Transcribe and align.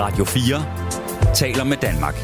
Radio 0.00 0.24
4 0.24 1.34
taler 1.34 1.64
med 1.64 1.76
Danmark. 1.76 2.14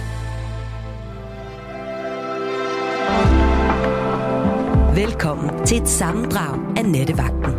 Velkommen 4.96 5.67
til 5.67 5.83
et 5.83 5.89
sammendrag 5.89 6.79
af 6.79 6.85
Nettevagten. 6.85 7.53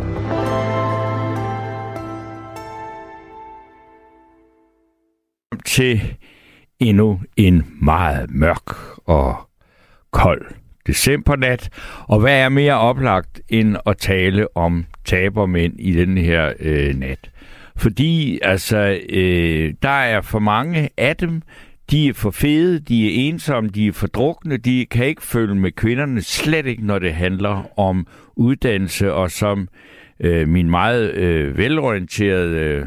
Til 5.66 6.16
endnu 6.80 7.20
en 7.36 7.66
meget 7.82 8.30
mørk 8.30 8.98
og 9.06 9.36
kold 10.10 10.46
decembernat. 10.86 11.70
Og 12.08 12.20
hvad 12.20 12.40
er 12.40 12.48
mere 12.48 12.78
oplagt 12.78 13.40
end 13.48 13.76
at 13.86 13.98
tale 13.98 14.56
om 14.56 14.86
tabermænd 15.04 15.74
i 15.78 15.92
den 15.92 16.18
her 16.18 16.52
øh, 16.60 16.94
nat? 16.94 17.30
Fordi 17.78 18.38
altså, 18.42 19.00
øh, 19.08 19.74
der 19.82 19.88
er 19.88 20.20
for 20.20 20.38
mange 20.38 20.90
af 20.96 21.16
dem, 21.16 21.42
de 21.90 22.08
er 22.08 22.12
for 22.12 22.30
fede, 22.30 22.80
de 22.80 23.06
er 23.06 23.28
ensomme, 23.28 23.70
de 23.70 23.86
er 23.86 23.92
for 23.92 24.06
drukne, 24.06 24.56
de 24.56 24.86
kan 24.86 25.06
ikke 25.06 25.22
følge 25.22 25.54
med 25.54 25.72
kvinderne, 25.72 26.22
slet 26.22 26.66
ikke 26.66 26.86
når 26.86 26.98
det 26.98 27.14
handler 27.14 27.78
om 27.78 28.06
uddannelse, 28.36 29.12
og 29.12 29.30
som 29.30 29.68
øh, 30.20 30.48
min 30.48 30.70
meget 30.70 31.14
øh, 31.14 31.58
velorienterede 31.58 32.56
øh, 32.56 32.86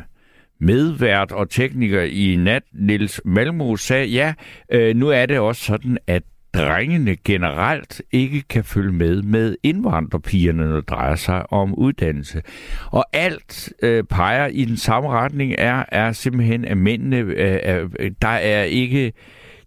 medvært 0.60 1.32
og 1.32 1.50
tekniker 1.50 2.02
i 2.02 2.36
nat, 2.36 2.64
Nils 2.74 3.22
Malmo, 3.26 3.76
sagde, 3.76 4.08
ja, 4.08 4.34
øh, 4.72 4.96
nu 4.96 5.08
er 5.08 5.26
det 5.26 5.40
også 5.40 5.66
sådan, 5.66 5.98
at 6.08 6.24
drengene 6.54 7.16
generelt 7.16 8.02
ikke 8.12 8.42
kan 8.42 8.64
følge 8.64 8.92
med 8.92 9.22
med 9.22 9.56
indvandrerpigerne, 9.64 10.68
når 10.68 10.76
det 10.76 10.90
drejer 10.90 11.16
sig 11.16 11.54
om 11.54 11.74
uddannelse. 11.74 12.42
Og 12.86 13.06
alt 13.14 13.74
øh, 13.84 14.04
peger 14.04 14.48
i 14.48 14.66
den 14.66 14.78
samme 14.78 15.10
retning, 15.10 15.56
er, 15.58 15.86
er 15.88 16.12
simpelthen, 16.12 16.66
at 16.66 16.78
mændene, 16.78 17.18
øh, 17.18 17.90
øh, 18.00 18.12
der 18.22 18.28
er 18.28 18.64
ikke 18.64 19.14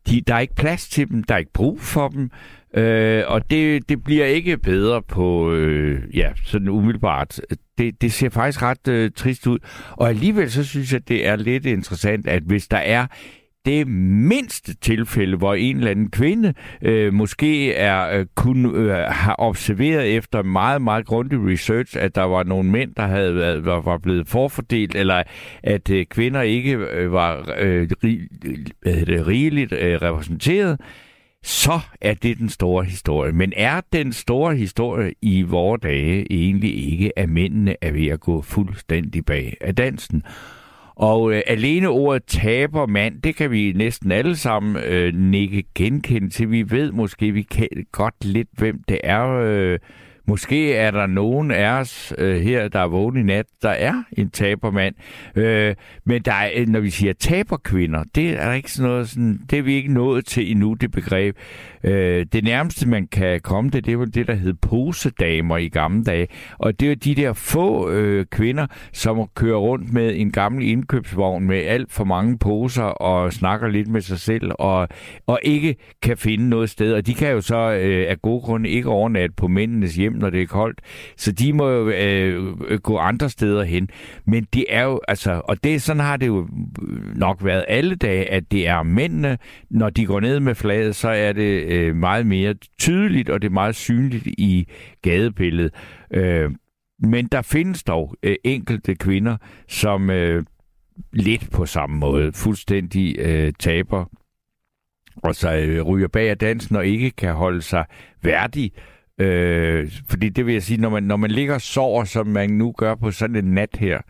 de, 0.09 0.21
der 0.21 0.35
er 0.35 0.39
ikke 0.39 0.55
plads 0.55 0.89
til 0.89 1.09
dem, 1.09 1.25
der 1.25 1.35
er 1.35 1.39
ikke 1.39 1.53
brug 1.53 1.81
for 1.81 2.09
dem, 2.09 2.31
øh, 2.75 3.25
og 3.27 3.51
det, 3.51 3.89
det 3.89 4.05
bliver 4.05 4.27
ikke 4.27 4.59
bedre 4.59 5.03
på, 5.03 5.53
øh, 5.53 6.17
ja, 6.17 6.33
sådan 6.45 6.69
umiddelbart. 6.69 7.41
Det, 7.79 8.03
det 8.03 8.13
ser 8.13 8.29
faktisk 8.29 8.63
ret 8.63 8.89
øh, 8.89 9.11
trist 9.17 9.47
ud. 9.47 9.59
Og 9.91 10.09
alligevel 10.09 10.51
så 10.51 10.65
synes 10.65 10.93
jeg, 10.93 11.09
det 11.09 11.27
er 11.27 11.37
lidt 11.37 11.67
interessant, 11.67 12.29
at 12.29 12.43
hvis 12.43 12.69
der 12.69 12.77
er 12.77 13.07
det 13.65 13.89
mindste 13.89 14.75
tilfælde, 14.75 15.37
hvor 15.37 15.55
en 15.55 15.77
eller 15.77 15.91
anden 15.91 16.11
kvinde 16.11 16.55
øh, 16.83 17.15
måske 17.15 17.75
er 17.75 18.19
øh, 18.19 18.27
kun 18.35 18.77
øh, 18.77 18.97
har 18.97 19.35
observeret 19.39 20.17
efter 20.17 20.43
meget, 20.43 20.83
meget 20.83 21.07
grundig 21.07 21.39
research, 21.39 21.97
at 22.01 22.15
der 22.15 22.23
var 22.23 22.43
nogle 22.43 22.71
mænd, 22.71 22.95
der 22.95 23.07
havde 23.07 23.35
været, 23.35 23.65
var, 23.65 23.81
var 23.81 23.99
blevet 23.99 24.29
forfordelt, 24.29 24.95
eller 24.95 25.23
at 25.63 25.91
øh, 25.91 26.07
kvinder 26.07 26.43
ikke 26.43 26.73
øh, 26.73 27.13
var 27.13 27.55
øh, 27.59 27.89
rig, 28.05 28.21
det, 28.43 29.27
rigeligt 29.27 29.73
øh, 29.73 30.03
repræsenteret, 30.03 30.81
så 31.43 31.81
er 32.01 32.15
det 32.15 32.39
den 32.39 32.49
store 32.49 32.85
historie. 32.85 33.33
Men 33.33 33.53
er 33.57 33.81
den 33.93 34.13
store 34.13 34.57
historie 34.57 35.15
i 35.23 35.43
vore 35.43 35.79
dage 35.83 36.27
egentlig 36.33 36.93
ikke, 36.93 37.19
at 37.19 37.29
mændene 37.29 37.77
er 37.81 37.93
ved 37.93 38.07
at 38.07 38.21
gå 38.21 38.43
fuldstændig 38.43 39.25
bag 39.25 39.57
af 39.61 39.75
dansen? 39.75 40.23
Og 40.97 41.33
øh, 41.33 41.43
alene 41.47 41.89
ordet 41.89 42.25
taber 42.25 42.87
mand, 42.87 43.23
det 43.23 43.37
kan 43.37 43.51
vi 43.51 43.73
næsten 43.77 44.13
alle 44.13 44.37
sammen 44.37 44.77
øh, 44.85 45.15
nikke 45.15 45.65
genkende 45.75 46.31
til. 46.31 46.51
Vi 46.51 46.71
ved 46.71 46.93
måske, 46.93 47.31
vi 47.31 47.43
kan 47.43 47.69
godt 47.93 48.25
lidt, 48.25 48.49
hvem 48.53 48.83
det 48.89 49.01
er. 49.05 49.29
Øh, 49.29 49.79
Måske 50.27 50.75
er 50.75 50.91
der 50.91 51.07
nogen 51.07 51.51
af 51.51 51.69
os 51.69 52.15
øh, 52.19 52.41
her, 52.41 52.69
der 52.69 52.79
er 52.79 52.89
vågen 52.89 53.17
i 53.17 53.23
nat, 53.23 53.47
der 53.63 53.71
er 53.71 54.03
en 54.13 54.31
tabermand. 54.31 54.95
Øh, 55.37 55.75
men 56.05 56.23
der 56.23 56.33
er, 56.33 56.67
når 56.67 56.81
vi 56.81 56.91
siger 56.91 57.13
taberkvinder, 57.13 58.05
det 58.15 58.31
er 58.31 58.53
ikke 58.53 58.73
sådan 58.73 58.91
noget, 58.91 59.09
sådan, 59.09 59.41
det 59.51 59.59
er 59.59 59.63
vi 59.63 59.75
ikke 59.75 59.93
nået 59.93 60.27
til 60.27 60.51
endnu, 60.51 60.75
det 60.75 60.91
begreb. 60.91 61.37
Øh, 61.85 62.27
det 62.33 62.45
nærmeste, 62.45 62.89
man 62.89 63.07
kan 63.07 63.41
komme 63.41 63.71
det, 63.71 63.87
det 63.87 63.99
var 63.99 64.05
det, 64.05 64.27
der 64.27 64.35
hed 64.35 64.55
posedamer 64.55 65.57
i 65.57 65.69
gamle 65.69 66.05
dage. 66.05 66.27
Og 66.59 66.81
det 66.81 66.91
er 66.91 66.95
de 66.95 67.15
der 67.15 67.33
få 67.33 67.91
øh, 67.91 68.27
kvinder, 68.27 68.67
som 68.93 69.29
kører 69.35 69.59
rundt 69.59 69.93
med 69.93 70.13
en 70.17 70.33
gammel 70.33 70.69
indkøbsvogn 70.69 71.47
med 71.47 71.57
alt 71.57 71.93
for 71.93 72.05
mange 72.05 72.39
poser 72.39 72.83
og 72.83 73.33
snakker 73.33 73.69
lidt 73.69 73.89
med 73.89 74.01
sig 74.01 74.19
selv 74.19 74.51
og, 74.59 74.89
og 75.27 75.41
ikke 75.43 75.77
kan 76.03 76.17
finde 76.17 76.49
noget 76.49 76.71
sted. 76.71 76.95
Og 76.95 77.07
de 77.07 77.15
kan 77.15 77.31
jo 77.33 77.41
så 77.41 77.73
øh, 77.73 78.11
af 78.11 78.23
gode 78.23 78.41
grunde 78.41 78.69
ikke 78.69 78.89
overnatte 78.89 79.35
på 79.37 79.49
mændenes 79.49 79.95
hjem, 79.95 80.14
når 80.19 80.31
det 80.31 80.43
er 80.43 80.47
koldt. 80.47 80.81
Så 81.17 81.33
de 81.33 81.53
må 81.53 81.71
jo 81.71 81.89
øh, 81.89 82.57
gå 82.79 82.97
andre 82.97 83.29
steder 83.29 83.65
hen. 83.65 83.89
Men 84.27 84.47
det 84.55 84.65
er 84.69 84.83
jo, 84.83 85.01
altså, 85.09 85.43
og 85.45 85.65
det, 85.65 85.83
sådan 85.83 86.01
har 86.01 86.17
det 86.17 86.27
jo 86.27 86.49
nok 87.17 87.45
været 87.45 87.65
alle 87.69 87.95
dage, 87.95 88.31
at 88.31 88.53
det 88.53 88.69
er 88.69 88.83
mændene, 88.83 89.39
når 89.71 89.91
de 89.91 90.07
går 90.07 90.21
ned 90.21 90.41
med 90.41 90.55
flaget, 90.55 90.97
så 90.97 91.09
er 91.09 91.33
det 91.33 91.65
øh, 91.65 91.97
meget 91.97 92.27
mere 92.27 92.55
tydeligt, 92.79 93.31
og 93.31 93.43
det 93.43 93.49
er 93.49 93.53
meget 93.53 93.75
synligt 93.75 94.27
i 94.27 94.69
gadebilledet. 95.03 95.75
Øh, 96.11 96.51
men 96.99 97.27
der 97.27 97.43
findes 97.43 97.83
dog 97.83 98.15
øh, 98.23 98.37
enkelte 98.45 98.95
kvinder, 98.95 99.37
som 99.69 100.11
øh, 100.11 100.45
lidt 101.13 101.51
på 101.51 101.67
samme 101.67 101.97
måde 101.97 102.33
fuldstændig 102.33 103.17
øh, 103.19 103.53
taber 103.59 104.05
og 105.23 105.35
så 105.35 105.55
øh, 105.55 105.83
ryger 105.83 106.09
bag 106.09 106.31
af 106.31 106.39
dansen 106.39 106.77
og 106.77 106.87
ikke 106.87 107.11
kan 107.11 107.35
holde 107.35 107.63
sig 107.63 107.85
værdig. 108.23 108.73
Øh, 109.21 109.91
fordi 110.09 110.29
det 110.29 110.47
vil 110.47 110.53
jeg 110.53 110.63
sige, 110.63 110.81
når 110.81 110.91
man, 110.91 111.03
når 111.03 111.17
man 111.17 111.31
ligger 111.31 111.55
og 111.55 111.61
sover, 111.61 112.05
som 112.05 112.27
man 112.27 112.51
nu 112.51 112.75
gør 112.79 112.95
på 112.95 113.11
sådan 113.11 113.37
en 113.37 113.45
nat 113.45 113.77
her, 113.79 114.01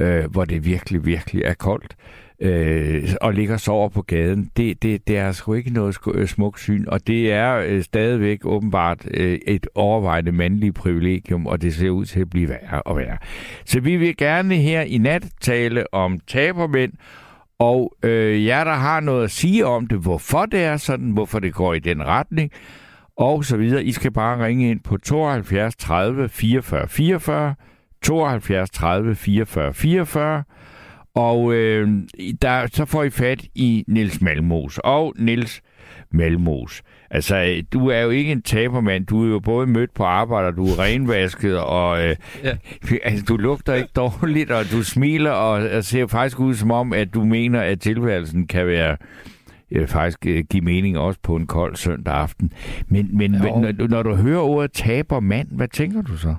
øh, 0.00 0.24
hvor 0.30 0.44
det 0.44 0.64
virkelig, 0.64 1.06
virkelig 1.06 1.42
er 1.44 1.54
koldt, 1.54 1.96
øh, 2.40 3.08
og 3.20 3.34
ligger 3.34 3.54
og 3.54 3.60
sover 3.60 3.88
på 3.88 4.02
gaden, 4.02 4.50
det, 4.56 4.82
det, 4.82 5.08
det 5.08 5.16
er 5.16 5.32
sgu 5.32 5.54
ikke 5.54 5.70
noget 5.70 5.96
øh, 6.14 6.28
smukt 6.28 6.60
syn, 6.60 6.84
og 6.86 7.06
det 7.06 7.32
er 7.32 7.64
øh, 7.66 7.82
stadigvæk 7.82 8.40
åbenbart 8.44 9.06
øh, 9.14 9.38
et 9.46 9.66
overvejende 9.74 10.32
mandligt 10.32 10.74
privilegium, 10.74 11.46
og 11.46 11.62
det 11.62 11.74
ser 11.74 11.90
ud 11.90 12.04
til 12.04 12.20
at 12.20 12.30
blive 12.30 12.48
værre 12.48 12.82
og 12.82 12.96
værre. 12.96 13.18
Så 13.64 13.80
vi 13.80 13.96
vil 13.96 14.16
gerne 14.16 14.56
her 14.56 14.80
i 14.80 14.98
nat 14.98 15.26
tale 15.40 15.94
om 15.94 16.20
tabermænd, 16.26 16.92
og 17.58 17.96
øh, 18.02 18.46
jer, 18.46 18.64
der 18.64 18.74
har 18.74 19.00
noget 19.00 19.24
at 19.24 19.30
sige 19.30 19.66
om 19.66 19.86
det, 19.86 19.98
hvorfor 19.98 20.46
det 20.46 20.60
er 20.60 20.76
sådan, 20.76 21.10
hvorfor 21.10 21.38
det 21.38 21.54
går 21.54 21.74
i 21.74 21.78
den 21.78 22.06
retning, 22.06 22.50
og 23.18 23.44
så 23.44 23.56
videre. 23.56 23.84
I 23.84 23.92
skal 23.92 24.10
bare 24.10 24.44
ringe 24.44 24.70
ind 24.70 24.80
på 24.80 24.96
72 24.96 25.76
30 25.76 26.28
44 26.28 26.88
44, 26.88 27.54
72 28.02 28.70
30 28.70 29.14
44 29.14 29.74
44, 29.74 30.42
og 31.14 31.54
øh, 31.54 31.88
der, 32.42 32.66
så 32.72 32.84
får 32.84 33.02
I 33.02 33.10
fat 33.10 33.44
i 33.54 33.84
Nils 33.88 34.20
Malmos. 34.20 34.80
Og 34.84 35.14
Nils 35.18 35.62
Malmos, 36.10 36.82
altså 37.10 37.62
du 37.72 37.88
er 37.88 38.00
jo 38.00 38.10
ikke 38.10 38.32
en 38.32 38.42
tabermand, 38.42 39.06
du 39.06 39.24
er 39.24 39.28
jo 39.28 39.40
både 39.40 39.66
mødt 39.66 39.94
på 39.94 40.04
arbejde, 40.04 40.56
du 40.56 40.64
er 40.64 40.78
renvasket, 40.78 41.58
og 41.58 42.04
øh, 42.04 42.16
ja. 42.44 42.56
altså, 43.08 43.24
du 43.24 43.36
lugter 43.36 43.74
ikke 43.74 43.90
dårligt, 43.96 44.50
og 44.50 44.64
du 44.72 44.82
smiler, 44.82 45.30
og, 45.30 45.70
og 45.70 45.84
ser 45.84 46.06
faktisk 46.06 46.40
ud 46.40 46.54
som 46.54 46.70
om, 46.70 46.92
at 46.92 47.14
du 47.14 47.24
mener, 47.24 47.60
at 47.60 47.80
tilværelsen 47.80 48.46
kan 48.46 48.66
være 48.66 48.96
øh, 49.70 49.88
faktisk 49.88 50.26
øh, 50.26 50.44
give 50.50 50.62
mening 50.62 50.98
også 50.98 51.20
på 51.22 51.36
en 51.36 51.46
kold 51.46 51.76
søndag 51.76 52.14
aften. 52.14 52.52
Men, 52.86 53.16
men 53.16 53.34
ja, 53.34 53.40
når, 53.40 53.88
når 53.88 54.02
du 54.02 54.14
hører 54.14 54.40
ordet 54.40 54.72
taber 54.72 55.20
mand, 55.20 55.48
hvad 55.50 55.68
tænker 55.68 56.02
du 56.02 56.16
så? 56.16 56.34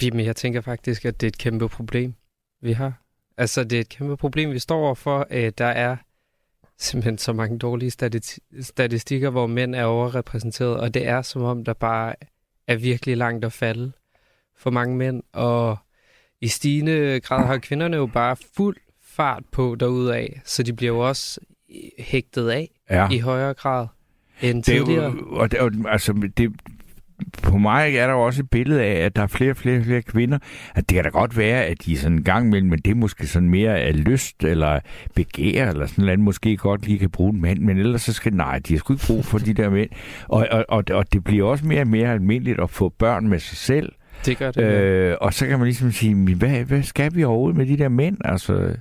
Men 0.00 0.20
jeg 0.20 0.36
tænker 0.36 0.60
faktisk, 0.60 1.04
at 1.04 1.20
det 1.20 1.26
er 1.26 1.28
et 1.28 1.38
kæmpe 1.38 1.68
problem, 1.68 2.14
vi 2.62 2.72
har. 2.72 3.02
Altså, 3.36 3.64
det 3.64 3.76
er 3.76 3.80
et 3.80 3.88
kæmpe 3.88 4.16
problem, 4.16 4.52
vi 4.52 4.58
står 4.58 4.78
overfor. 4.78 5.26
Øh, 5.30 5.52
der 5.58 5.66
er 5.66 5.96
simpelthen 6.78 7.18
så 7.18 7.32
mange 7.32 7.58
dårlige 7.58 7.90
statistikker, 8.60 9.30
hvor 9.30 9.46
mænd 9.46 9.74
er 9.74 9.84
overrepræsenteret, 9.84 10.80
og 10.80 10.94
det 10.94 11.06
er 11.06 11.22
som 11.22 11.42
om, 11.42 11.64
der 11.64 11.72
bare 11.72 12.14
er 12.66 12.76
virkelig 12.76 13.16
langt 13.16 13.44
at 13.44 13.52
falde 13.52 13.92
for 14.56 14.70
mange 14.70 14.96
mænd, 14.96 15.22
og 15.32 15.78
i 16.40 16.48
stigende 16.48 17.20
grad 17.20 17.46
har 17.46 17.58
kvinderne 17.58 17.96
jo 17.96 18.06
bare 18.06 18.36
fuld 18.56 18.76
fart 19.02 19.42
på 19.52 19.76
derudaf, 19.80 20.40
så 20.44 20.62
de 20.62 20.72
bliver 20.72 20.92
jo 20.92 21.08
også 21.08 21.40
hægtet 21.98 22.48
af 22.48 22.68
ja. 22.90 23.08
i 23.10 23.18
højere 23.18 23.54
grad 23.54 23.86
end 24.42 24.56
det 24.56 24.64
tidligere. 24.64 25.04
Jo, 25.04 25.36
og 25.36 25.50
det, 25.50 25.60
og, 25.60 25.70
altså, 25.88 26.30
det, 26.36 26.52
på 27.42 27.58
mig 27.58 27.96
er 27.96 28.06
der 28.06 28.12
jo 28.12 28.22
også 28.22 28.42
et 28.42 28.50
billede 28.50 28.82
af, 28.82 29.04
at 29.04 29.16
der 29.16 29.22
er 29.22 29.26
flere 29.26 29.50
og 29.50 29.56
flere, 29.56 29.84
flere 29.84 30.02
kvinder. 30.02 30.38
At 30.74 30.88
det 30.88 30.94
kan 30.94 31.04
da 31.04 31.10
godt 31.10 31.36
være, 31.36 31.64
at 31.64 31.84
de 31.84 31.98
sådan 31.98 32.16
en 32.16 32.24
gang 32.24 32.46
imellem, 32.46 32.70
men 32.70 32.78
det 32.78 32.90
er 32.90 32.94
måske 32.94 33.26
sådan 33.26 33.50
mere 33.50 33.80
af 33.80 34.04
lyst 34.04 34.44
eller 34.44 34.80
begær, 35.14 35.70
eller 35.70 35.86
sådan 35.86 36.04
noget, 36.04 36.20
måske 36.20 36.56
godt 36.56 36.86
lige 36.86 36.98
kan 36.98 37.10
bruge 37.10 37.34
en 37.34 37.40
mand, 37.40 37.58
men 37.58 37.78
ellers 37.78 38.02
så 38.02 38.12
skal 38.12 38.34
nej, 38.34 38.58
de 38.58 38.74
har 38.74 38.78
sgu 38.78 38.92
ikke 38.92 39.06
brug 39.06 39.24
for 39.24 39.38
de 39.38 39.54
der 39.54 39.70
mænd. 39.70 39.90
Og, 40.28 40.46
og, 40.50 40.64
og, 40.68 40.84
og 40.90 41.12
det 41.12 41.24
bliver 41.24 41.46
også 41.46 41.66
mere 41.66 41.80
og 41.80 41.88
mere 41.88 42.12
almindeligt 42.12 42.60
at 42.60 42.70
få 42.70 42.88
børn 42.88 43.28
med 43.28 43.38
sig 43.38 43.56
selv. 43.56 43.92
Det 44.26 44.38
gør 44.38 44.50
det. 44.50 44.62
Øh, 44.62 45.16
og 45.20 45.34
så 45.34 45.46
kan 45.46 45.58
man 45.58 45.66
ligesom 45.66 45.92
sige, 45.92 46.34
hvad, 46.34 46.64
hvad 46.64 46.82
skal 46.82 47.14
vi 47.14 47.24
overhovedet 47.24 47.56
med 47.56 47.66
de 47.66 47.76
der 47.78 47.88
mænd? 47.88 48.16
Altså, 48.24 48.76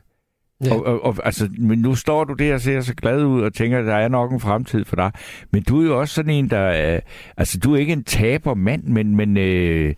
Ja. 0.64 0.74
Og, 0.74 0.86
og, 0.86 1.04
og, 1.04 1.16
altså, 1.26 1.50
men 1.58 1.80
nu 1.80 1.96
står 1.96 2.24
du 2.24 2.34
der 2.34 2.54
og 2.54 2.62
ser 2.62 2.82
så 2.82 2.96
glad 2.96 3.24
ud 3.24 3.42
og 3.42 3.54
tænker, 3.54 3.80
at 3.80 3.86
der 3.86 3.96
er 3.96 4.08
nok 4.08 4.32
en 4.32 4.40
fremtid 4.40 4.86
for 4.86 4.96
dig. 4.96 5.12
Men 5.52 5.64
du 5.64 5.82
er 5.82 5.86
jo 5.86 6.00
også 6.00 6.14
sådan 6.14 6.34
en, 6.34 6.50
der... 6.50 6.60
er... 6.60 7.00
altså, 7.38 7.60
du 7.60 7.74
er 7.74 7.78
ikke 7.78 7.94
en 7.94 8.04
taber 8.04 8.54
mand, 8.54 8.84
men, 8.84 9.16
men 9.16 9.38
øh, 9.38 9.94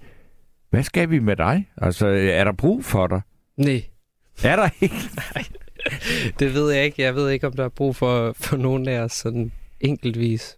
hvad 0.69 0.83
skal 0.83 1.09
vi 1.09 1.19
med 1.19 1.35
dig? 1.35 1.67
Altså, 1.77 2.07
er 2.07 2.43
der 2.43 2.51
brug 2.51 2.85
for 2.85 3.07
dig? 3.07 3.21
Nej. 3.57 3.83
Er 4.43 4.55
der 4.55 4.69
ikke? 4.81 4.95
Nej. 5.35 5.45
det 6.39 6.53
ved 6.53 6.71
jeg 6.71 6.85
ikke. 6.85 7.01
Jeg 7.01 7.15
ved 7.15 7.29
ikke, 7.29 7.47
om 7.47 7.53
der 7.53 7.65
er 7.65 7.69
brug 7.69 7.95
for, 7.95 8.33
for 8.39 8.57
nogen 8.57 8.87
af 8.87 8.99
os 8.99 9.11
sådan 9.11 9.51
enkeltvis. 9.79 10.57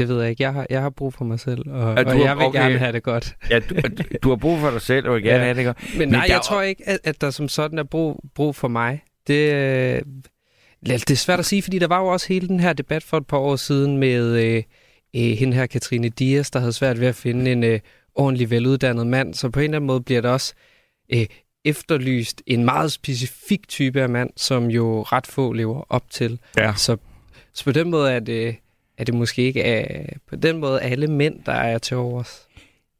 Det 0.00 0.08
ved 0.08 0.20
jeg 0.20 0.30
ikke. 0.30 0.42
Jeg 0.42 0.52
har, 0.52 0.66
jeg 0.70 0.80
har 0.82 0.90
brug 0.90 1.14
for 1.14 1.24
mig 1.24 1.40
selv, 1.40 1.70
og, 1.70 1.96
Ja, 1.96 2.02
du 2.02 2.08
og 2.08 2.16
har- 2.16 2.24
jeg 2.24 2.36
vil 2.36 2.44
okay. 2.46 2.60
gerne 2.60 2.78
have 2.78 2.92
det 2.92 3.02
godt. 3.02 3.36
Ja, 3.50 3.58
du, 3.58 3.74
du 4.22 4.28
har 4.28 4.36
brug 4.36 4.58
for 4.58 4.70
dig 4.70 4.80
selv, 4.82 5.08
og 5.08 5.14
vil 5.14 5.22
gerne 5.22 5.38
Ja. 5.38 5.44
have 5.44 5.56
det 5.56 5.64
godt. 5.64 5.98
Men 5.98 6.08
nej, 6.08 6.26
der 6.26 6.34
jeg 6.34 6.40
tror 6.44 6.62
ikke, 6.62 6.88
at, 6.88 6.98
at 7.04 7.20
der 7.20 7.30
som 7.30 7.48
sådan 7.48 7.78
er 7.78 7.82
brug, 7.84 8.24
brug 8.34 8.56
for 8.56 8.68
mig. 8.68 9.02
Det, 9.26 9.52
øh, 9.52 10.02
det 10.86 11.10
er 11.10 11.14
svært 11.16 11.38
at 11.38 11.44
sige, 11.46 11.62
fordi 11.62 11.78
der 11.78 11.86
var 11.86 11.98
jo 12.00 12.06
også 12.06 12.28
hele 12.28 12.48
den 12.48 12.60
her 12.60 12.72
debat 12.72 13.02
for 13.02 13.16
et 13.16 13.26
par 13.26 13.36
år 13.38 13.56
siden 13.56 13.96
med 13.98 14.36
øh, 14.44 14.62
øh, 15.16 15.36
hende 15.38 15.56
her 15.56 15.66
Katrine 15.66 16.08
Dias, 16.08 16.50
der 16.50 16.58
havde 16.60 16.72
svært 16.72 17.00
ved 17.00 17.06
at 17.08 17.14
finde 17.14 17.52
en 17.52 17.64
øh, 17.64 17.80
ordentlig 18.14 18.50
veluddannet 18.50 19.06
mand. 19.06 19.34
Så 19.34 19.50
på 19.50 19.60
en 19.60 19.64
eller 19.64 19.76
anden 19.76 19.86
måde 19.86 20.00
bliver 20.00 20.20
der 20.20 20.30
også 20.30 20.54
øh, 21.12 21.26
efterlyst 21.64 22.42
en 22.46 22.64
meget 22.64 22.92
specifik 22.92 23.68
type 23.68 24.02
af 24.02 24.08
mand, 24.08 24.30
som 24.36 24.66
jo 24.70 25.02
ret 25.02 25.26
få 25.26 25.52
lever 25.52 25.84
op 25.88 26.10
til. 26.10 26.38
Ja. 26.58 26.74
Så, 26.76 26.96
så 27.54 27.64
på 27.64 27.72
den 27.72 27.90
måde 27.90 28.12
er 28.12 28.20
det, 28.20 28.56
er 29.00 29.04
det 29.04 29.14
måske 29.14 29.42
ikke 29.42 29.62
er 29.62 30.06
på 30.28 30.36
den 30.36 30.58
måde 30.58 30.80
alle 30.80 31.06
mænd, 31.06 31.34
der 31.46 31.52
er 31.52 31.78
til 31.78 31.96
overs. 31.96 32.46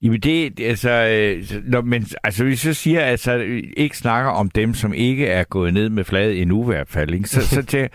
Jamen 0.03 0.21
det, 0.21 0.61
altså, 0.61 0.91
øh, 0.91 1.63
når, 1.65 1.81
men 1.81 2.07
altså 2.25 2.45
hvis 2.45 2.67
jeg 2.67 2.77
siger, 2.77 3.01
altså 3.01 3.61
ikke 3.77 3.97
snakker 3.97 4.31
om 4.31 4.51
dem, 4.51 4.75
som 4.75 4.95
ikke 4.95 5.27
er 5.27 5.45
gået 5.45 5.75
ned 5.75 5.89
med 5.89 6.05
fladet 6.05 6.43
endnu 6.43 6.63
i 6.63 6.67
hvert 6.67 6.89
fald, 6.89 7.15
ikke? 7.15 7.29
Så, 7.29 7.47
så 7.47 7.63
til, 7.63 7.89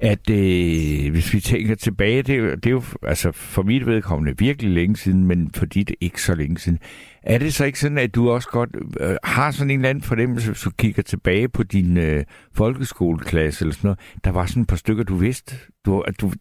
at 0.00 0.30
øh, 0.30 1.10
hvis 1.10 1.34
vi 1.34 1.40
tænker 1.40 1.74
tilbage, 1.74 2.22
det, 2.22 2.64
det 2.64 2.66
er 2.66 2.70
jo 2.70 2.82
altså 3.02 3.32
for 3.32 3.62
mit 3.62 3.86
vedkommende 3.86 4.38
virkelig 4.38 4.70
længe 4.70 4.96
siden, 4.96 5.26
men 5.26 5.50
for 5.54 5.66
dit 5.66 5.90
ikke 6.00 6.22
så 6.22 6.34
længe 6.34 6.58
siden. 6.58 6.78
Er 7.22 7.38
det 7.38 7.54
så 7.54 7.64
ikke 7.64 7.80
sådan, 7.80 7.98
at 7.98 8.14
du 8.14 8.30
også 8.30 8.48
godt 8.48 8.70
øh, 9.00 9.16
har 9.24 9.50
sådan 9.50 9.70
en 9.70 9.78
eller 9.78 9.90
anden 9.90 10.04
fornemmelse, 10.04 10.50
hvis 10.50 10.60
du 10.60 10.70
kigger 10.70 11.02
tilbage 11.02 11.48
på 11.48 11.62
din 11.62 11.96
øh, 11.96 12.24
folkeskoleklasse 12.54 13.64
eller 13.64 13.74
sådan 13.74 13.88
noget, 13.88 13.98
der 14.24 14.30
var 14.30 14.46
sådan 14.46 14.62
et 14.62 14.68
par 14.68 14.76
stykker, 14.76 15.04
du 15.04 15.14
vidste, 15.14 15.56
du, 15.86 16.00
at 16.00 16.20
du, 16.20 16.32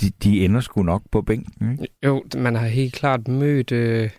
de, 0.00 0.10
de 0.22 0.44
ender 0.44 0.60
sgu 0.60 0.82
nok 0.82 1.02
på 1.12 1.22
bænken, 1.22 1.72
ikke? 1.72 1.94
Jo, 2.04 2.24
man 2.36 2.54
har 2.54 2.66
helt 2.66 2.94
klart 2.94 3.28
mødt 3.28 3.72
øh, 3.72 4.10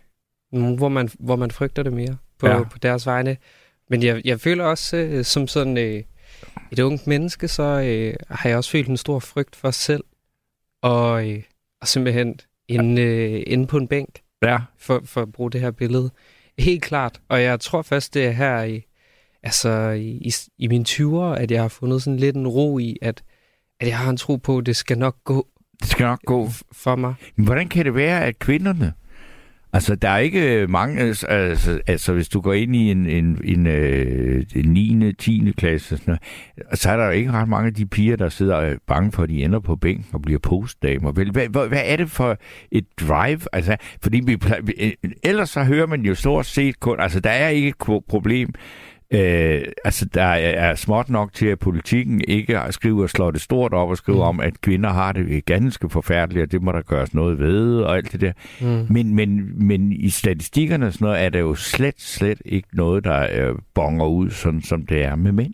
nogen, 0.51 0.77
hvor 0.77 0.89
man, 0.89 1.09
hvor 1.19 1.35
man 1.35 1.51
frygter 1.51 1.83
det 1.83 1.94
mere 1.94 2.18
på, 2.39 2.47
Ja. 2.47 2.57
ja. 2.57 2.63
på 2.63 2.77
deres 2.77 3.06
vegne. 3.06 3.38
Men 3.89 4.03
jeg, 4.03 4.21
jeg 4.25 4.39
føler 4.39 4.63
også, 4.63 4.97
øh, 4.97 5.24
som 5.25 5.47
sådan 5.47 5.77
øh, 5.77 6.03
et 6.71 6.79
ungt 6.79 7.07
menneske, 7.07 7.47
så 7.47 7.63
øh, 7.63 8.13
har 8.29 8.50
jeg 8.50 8.57
også 8.57 8.71
følt 8.71 8.88
en 8.88 8.97
stor 8.97 9.19
frygt 9.19 9.56
for 9.56 9.68
os 9.68 9.75
selv. 9.75 10.03
Og, 10.81 11.29
øh, 11.29 11.44
og 11.81 11.88
simpelthen 11.88 12.39
inde, 12.68 13.01
øh, 13.01 13.44
inde 13.47 13.68
på 13.68 13.77
en 13.77 13.88
bænk, 13.88 14.19
Ja. 14.41 14.59
for, 14.77 15.01
for 15.06 15.21
at 15.21 15.31
bruge 15.31 15.51
det 15.51 15.62
her 15.62 15.71
billede. 15.71 16.09
Helt 16.59 16.83
klart. 16.83 17.21
Og 17.30 17.41
jeg 17.44 17.59
tror 17.59 17.81
først, 17.81 18.13
det 18.13 18.25
er 18.25 18.31
her 18.31 18.63
i, 18.63 18.81
altså 19.44 19.89
i, 19.89 20.09
i, 20.09 20.31
i 20.57 20.68
mine 20.68 20.85
20'ere, 20.89 21.38
at 21.39 21.51
jeg 21.51 21.62
har 21.62 21.68
fundet 21.68 22.03
sådan 22.03 22.19
lidt 22.19 22.35
en 22.35 22.47
ro 22.47 22.80
i, 22.80 22.97
at, 23.01 23.23
at 23.80 23.88
jeg 23.88 23.97
har 23.97 24.09
en 24.09 24.18
tro 24.18 24.35
på, 24.35 24.57
at 24.57 24.65
det 24.65 24.75
skal 24.75 24.97
nok 24.97 25.15
gå 25.23 25.47
Det 25.81 25.89
skal 25.89 26.03
nok 26.03 26.19
gå 26.25 26.50
for 26.71 26.95
mig. 26.95 27.13
Men 27.35 27.45
Hvordan 27.45 27.68
kan 27.68 27.85
det 27.85 27.95
være, 27.95 28.25
at 28.25 28.39
kvinderne... 28.39 28.94
Altså, 29.74 29.95
der 29.95 30.09
er 30.09 30.18
ikke 30.18 30.68
mange... 30.69 31.00
Altså, 31.00 31.79
altså 31.88 32.13
hvis 32.13 32.29
du 32.29 32.41
går 32.41 32.53
ind 32.53 32.75
i 32.75 32.91
en, 32.91 33.06
en, 33.09 33.41
en, 33.44 33.68
øh, 33.68 34.44
en 34.56 34.65
9. 34.65 35.13
10. 35.13 35.53
klasse, 35.57 35.95
og 35.95 36.00
sådan 36.00 36.18
noget, 36.62 36.79
så 36.79 36.91
er 36.91 36.97
der 36.97 37.06
jo 37.06 37.12
ikke 37.12 37.31
ret 37.31 37.50
mange 37.50 37.68
af 37.68 37.74
de 37.74 37.85
piger, 37.85 38.15
der 38.15 38.29
sidder 38.29 38.56
er 38.56 38.75
bange 38.88 39.12
for, 39.12 39.24
at 39.24 39.29
de 39.29 39.44
ender 39.44 39.59
på 39.59 39.75
bænken 39.75 40.06
og 40.13 40.21
bliver 40.21 40.39
postdamer. 40.39 41.12
Vel, 41.12 41.31
hvad, 41.31 41.47
hvad, 41.47 41.68
hvad 41.68 41.81
er 41.85 41.95
det 41.95 42.12
for 42.12 42.38
et 42.71 42.85
drive? 43.00 43.39
Altså, 43.53 43.77
fordi 44.03 44.21
vi, 44.25 44.38
øh, 44.80 44.91
ellers 45.23 45.50
så 45.50 45.63
hører 45.63 45.88
man 45.88 46.01
jo 46.01 46.15
stort 46.15 46.45
set 46.45 46.80
kun... 46.80 47.00
Altså, 47.00 47.19
der 47.19 47.30
er 47.30 47.50
ikke 47.50 47.68
et 47.68 48.03
problem... 48.09 48.50
Øh, 49.12 49.63
altså, 49.83 50.06
der 50.06 50.24
er, 50.24 50.75
småt 50.75 51.09
nok 51.09 51.33
til, 51.33 51.45
at 51.45 51.59
politikken 51.59 52.21
ikke 52.27 52.62
skriver 52.69 53.04
og 53.04 53.09
slår 53.09 53.31
det 53.31 53.42
stort 53.42 53.74
op 53.74 53.89
og 53.89 53.98
skriver 53.98 54.31
mm. 54.31 54.38
om, 54.38 54.39
at 54.39 54.62
kvinder 54.62 54.89
har 54.89 55.12
det 55.12 55.45
ganske 55.45 55.89
forfærdeligt, 55.89 56.44
og 56.44 56.51
det 56.51 56.62
må 56.62 56.71
der 56.71 56.81
gøres 56.81 57.13
noget 57.13 57.39
ved, 57.39 57.80
og 57.80 57.98
alt 57.98 58.12
det 58.12 58.21
der. 58.21 58.31
Mm. 58.62 58.88
Men, 58.89 59.15
men, 59.15 59.51
men 59.68 59.92
i 59.92 60.09
statistikkerne 60.09 60.88
og 60.88 60.94
sådan 60.94 61.06
noget, 61.06 61.21
er 61.21 61.30
der 61.30 61.39
jo 61.39 61.56
slet, 61.56 62.01
slet 62.01 62.42
ikke 62.45 62.68
noget, 62.74 63.04
der 63.04 63.27
øh, 63.31 63.56
bonger 63.74 64.06
ud, 64.06 64.30
sådan 64.30 64.62
som 64.62 64.86
det 64.86 65.04
er 65.04 65.15
med 65.15 65.31
mænd. 65.31 65.54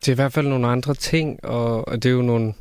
Det 0.00 0.08
er 0.08 0.12
i 0.12 0.14
hvert 0.14 0.32
fald 0.32 0.48
nogle 0.48 0.66
andre 0.66 0.94
ting, 0.94 1.44
og, 1.44 1.88
og 1.88 2.02
det 2.02 2.08
er 2.08 2.14
jo 2.14 2.22
nogle 2.22 2.52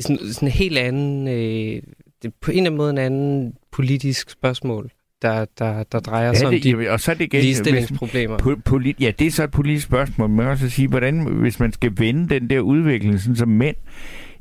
sådan, 0.00 0.18
sådan 0.32 0.48
en 0.48 0.52
helt 0.52 0.78
anden, 0.78 1.28
øh, 1.28 1.82
det 2.22 2.28
er 2.28 2.32
på 2.40 2.50
en 2.50 2.56
eller 2.56 2.70
anden 2.70 2.76
måde 2.76 2.90
en 2.90 2.98
anden 2.98 3.54
politisk 3.72 4.30
spørgsmål, 4.30 4.90
der, 5.22 5.44
der, 5.58 5.82
der 5.82 6.00
drejer 6.00 6.32
sig 6.32 6.48
om 6.48 6.54
de 6.60 6.90
og 6.90 7.00
så 7.00 7.10
er 7.10 7.14
det 7.14 7.24
igen, 7.24 7.38
hvis, 7.38 7.44
ligestillingsproblemer. 7.44 8.38
po- 8.38 8.60
polit, 8.64 9.00
ja, 9.00 9.12
det 9.18 9.26
er 9.26 9.30
så 9.30 9.44
et 9.44 9.50
politisk 9.50 9.86
spørgsmål, 9.86 10.28
men 10.30 10.46
også 10.46 10.66
at 10.66 10.72
sige, 10.72 10.88
hvordan, 10.88 11.20
hvis 11.26 11.60
man 11.60 11.72
skal 11.72 11.92
vende 11.96 12.28
den 12.28 12.50
der 12.50 12.60
udvikling, 12.60 13.20
sådan 13.20 13.36
som 13.36 13.48
mænd, 13.48 13.76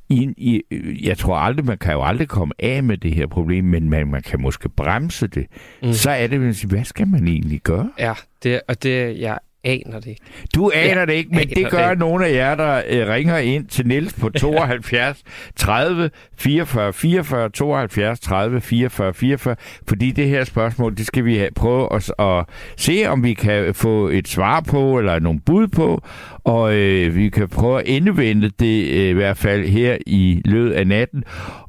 i, 0.09 0.33
i, 0.37 0.61
jeg 1.07 1.17
tror 1.17 1.35
aldrig, 1.35 1.65
man 1.65 1.77
kan 1.77 1.93
jo 1.93 2.03
aldrig 2.03 2.27
komme 2.27 2.53
af 2.59 2.83
med 2.83 2.97
det 2.97 3.15
her 3.15 3.27
problem, 3.27 3.65
men 3.65 3.89
man, 3.89 4.07
man 4.07 4.21
kan 4.21 4.41
måske 4.41 4.69
bremse 4.69 5.27
det. 5.27 5.45
Mm. 5.81 5.87
Mm. 5.87 5.93
Så 5.93 6.09
er 6.11 6.27
det, 6.27 6.41
man 6.41 6.53
siger, 6.53 6.69
hvad 6.69 6.83
skal 6.83 7.07
man 7.07 7.27
egentlig 7.27 7.61
gøre? 7.61 7.91
Ja, 7.99 8.13
det, 8.43 8.61
og 8.67 8.83
det, 8.83 9.19
jeg 9.19 9.37
aner 9.63 9.99
det 9.99 10.07
ikke. 10.07 10.21
Du 10.55 10.71
aner 10.73 10.99
Ja, 10.99 11.05
det 11.05 11.13
ikke, 11.13 11.29
men 11.35 11.49
det 11.49 11.71
gør 11.71 11.89
det. 11.89 11.99
nogle 11.99 12.27
af 12.27 12.33
jer, 12.33 12.55
der 12.55 12.81
øh, 12.89 13.07
ringer 13.07 13.37
ind 13.37 13.65
til 13.67 13.87
Niels 13.87 14.13
på 14.13 14.29
72 14.29 15.23
30 15.55 16.09
44 16.37 16.93
44 16.93 17.49
72 17.49 18.19
30 18.19 18.61
44 18.61 19.13
44, 19.13 19.55
fordi 19.87 20.11
det 20.11 20.27
her 20.29 20.43
spørgsmål, 20.43 20.97
det 20.97 21.05
skal 21.05 21.25
vi 21.25 21.37
have, 21.37 21.49
prøve 21.55 21.95
at, 21.95 22.13
at 22.19 22.45
se, 22.77 23.05
om 23.07 23.23
vi 23.23 23.33
kan 23.33 23.73
få 23.75 24.07
et 24.07 24.27
svar 24.27 24.59
på, 24.61 24.99
eller 24.99 25.19
nogle 25.19 25.39
bud 25.45 25.67
på, 25.67 26.01
og 26.43 26.75
øh, 26.75 27.15
vi 27.15 27.29
kan 27.29 27.47
prøve 27.47 27.79
at 27.79 27.87
indvende 27.87 28.49
det 28.59 28.89
øh, 28.93 29.09
i 29.09 29.13
hvert 29.13 29.37
fald 29.37 29.67
her 29.67 29.97
i 30.07 30.41
løbet 30.45 30.71
af 30.71 30.87
natten. 30.87 31.23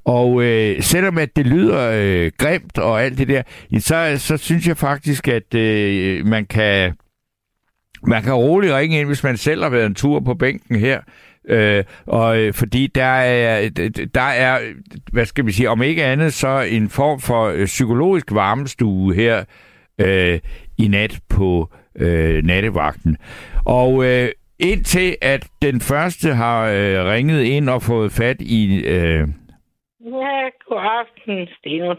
Og 0.05 0.43
øh, 0.43 0.83
selvom 0.83 1.19
at 1.19 1.37
det 1.37 1.47
lyder 1.47 1.91
øh, 1.95 2.31
grimt 2.39 2.79
og 2.79 3.03
alt 3.03 3.19
det 3.19 3.29
der, 3.29 3.43
så, 3.79 4.15
så 4.19 4.37
synes 4.37 4.69
jeg 4.69 4.77
faktisk, 4.77 5.29
at 5.29 5.55
øh, 5.55 6.27
man 6.27 6.47
kan 6.47 6.93
man 8.07 8.23
kan 8.23 8.33
roligt 8.35 8.75
ringe 8.75 9.01
ind, 9.01 9.07
hvis 9.07 9.25
man 9.25 9.37
selv 9.37 9.63
har 9.63 9.71
været 9.71 9.87
en 9.87 9.95
tur 9.95 10.21
på 10.21 10.35
bænken 10.35 10.77
her. 10.77 11.01
Øh, 11.49 11.85
og 12.07 12.39
øh, 12.39 12.53
fordi 12.53 12.87
der 12.87 13.05
er, 13.05 13.69
der 14.15 14.21
er, 14.21 14.59
hvad 15.13 15.25
skal 15.25 15.47
vi 15.47 15.53
sige, 15.53 15.71
om 15.71 15.83
ikke 15.83 16.05
andet, 16.05 16.33
så 16.33 16.61
en 16.71 16.89
form 16.89 17.21
for 17.21 17.45
øh, 17.47 17.65
psykologisk 17.65 18.35
varmestue 18.35 19.15
her 19.15 19.45
øh, 20.01 20.41
i 20.79 20.89
nat 20.89 21.21
på 21.31 21.69
øh, 21.97 22.45
nattevagten. 22.45 23.17
Og 23.67 24.05
øh, 24.05 24.29
indtil 24.59 25.17
at 25.23 25.49
den 25.63 25.81
første 25.81 26.29
har 26.35 26.67
øh, 26.67 27.13
ringet 27.13 27.43
ind 27.43 27.69
og 27.69 27.83
fået 27.83 28.13
fat 28.13 28.37
i... 28.41 28.85
Øh, 28.87 29.29
Ja, 30.05 30.49
god 30.69 30.83
aften, 31.01 31.49
Steno. 31.59 31.95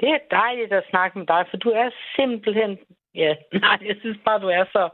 Det 0.00 0.08
er 0.08 0.18
dejligt 0.30 0.72
at 0.72 0.84
snakke 0.90 1.18
med 1.18 1.26
dig, 1.26 1.44
for 1.50 1.56
du 1.56 1.70
er 1.70 1.90
simpelthen... 2.16 2.78
Ja, 3.14 3.34
nej, 3.64 3.78
jeg 3.88 3.96
synes 4.00 4.18
bare, 4.24 4.40
du 4.40 4.48
er 4.48 4.64
så... 4.72 4.88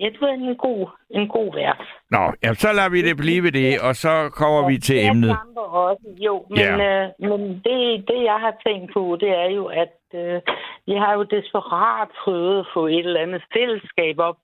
Ja, 0.00 0.06
er 0.06 0.32
en 0.32 0.56
god, 0.56 0.88
en 1.10 1.28
god 1.28 1.54
vært. 1.54 1.82
nå, 2.10 2.22
ja, 2.42 2.54
så 2.54 2.72
lader 2.72 2.90
vi 2.90 3.02
det 3.08 3.16
blive 3.16 3.50
det, 3.50 3.80
og 3.80 3.94
så 3.96 4.30
kommer 4.40 4.68
vi 4.70 4.78
til 4.78 5.06
emnet. 5.06 5.36
også, 5.56 6.08
jo. 6.26 6.46
Men, 6.50 6.58
Ja. 6.58 7.04
øh, 7.04 7.10
men 7.30 7.40
det, 7.64 7.78
det, 8.08 8.18
jeg 8.30 8.38
har 8.44 8.54
tænkt 8.66 8.92
på, 8.94 9.16
det 9.20 9.28
er 9.28 9.50
jo, 9.58 9.64
at 9.66 9.96
øh, 10.14 10.40
jeg 10.86 11.00
har 11.04 11.12
jo 11.14 11.22
desperat 11.22 12.08
prøvet 12.24 12.58
at 12.60 12.66
få 12.74 12.86
et 12.86 12.98
eller 13.06 13.20
andet 13.20 13.42
fællesskab 13.56 14.18
op, 14.18 14.36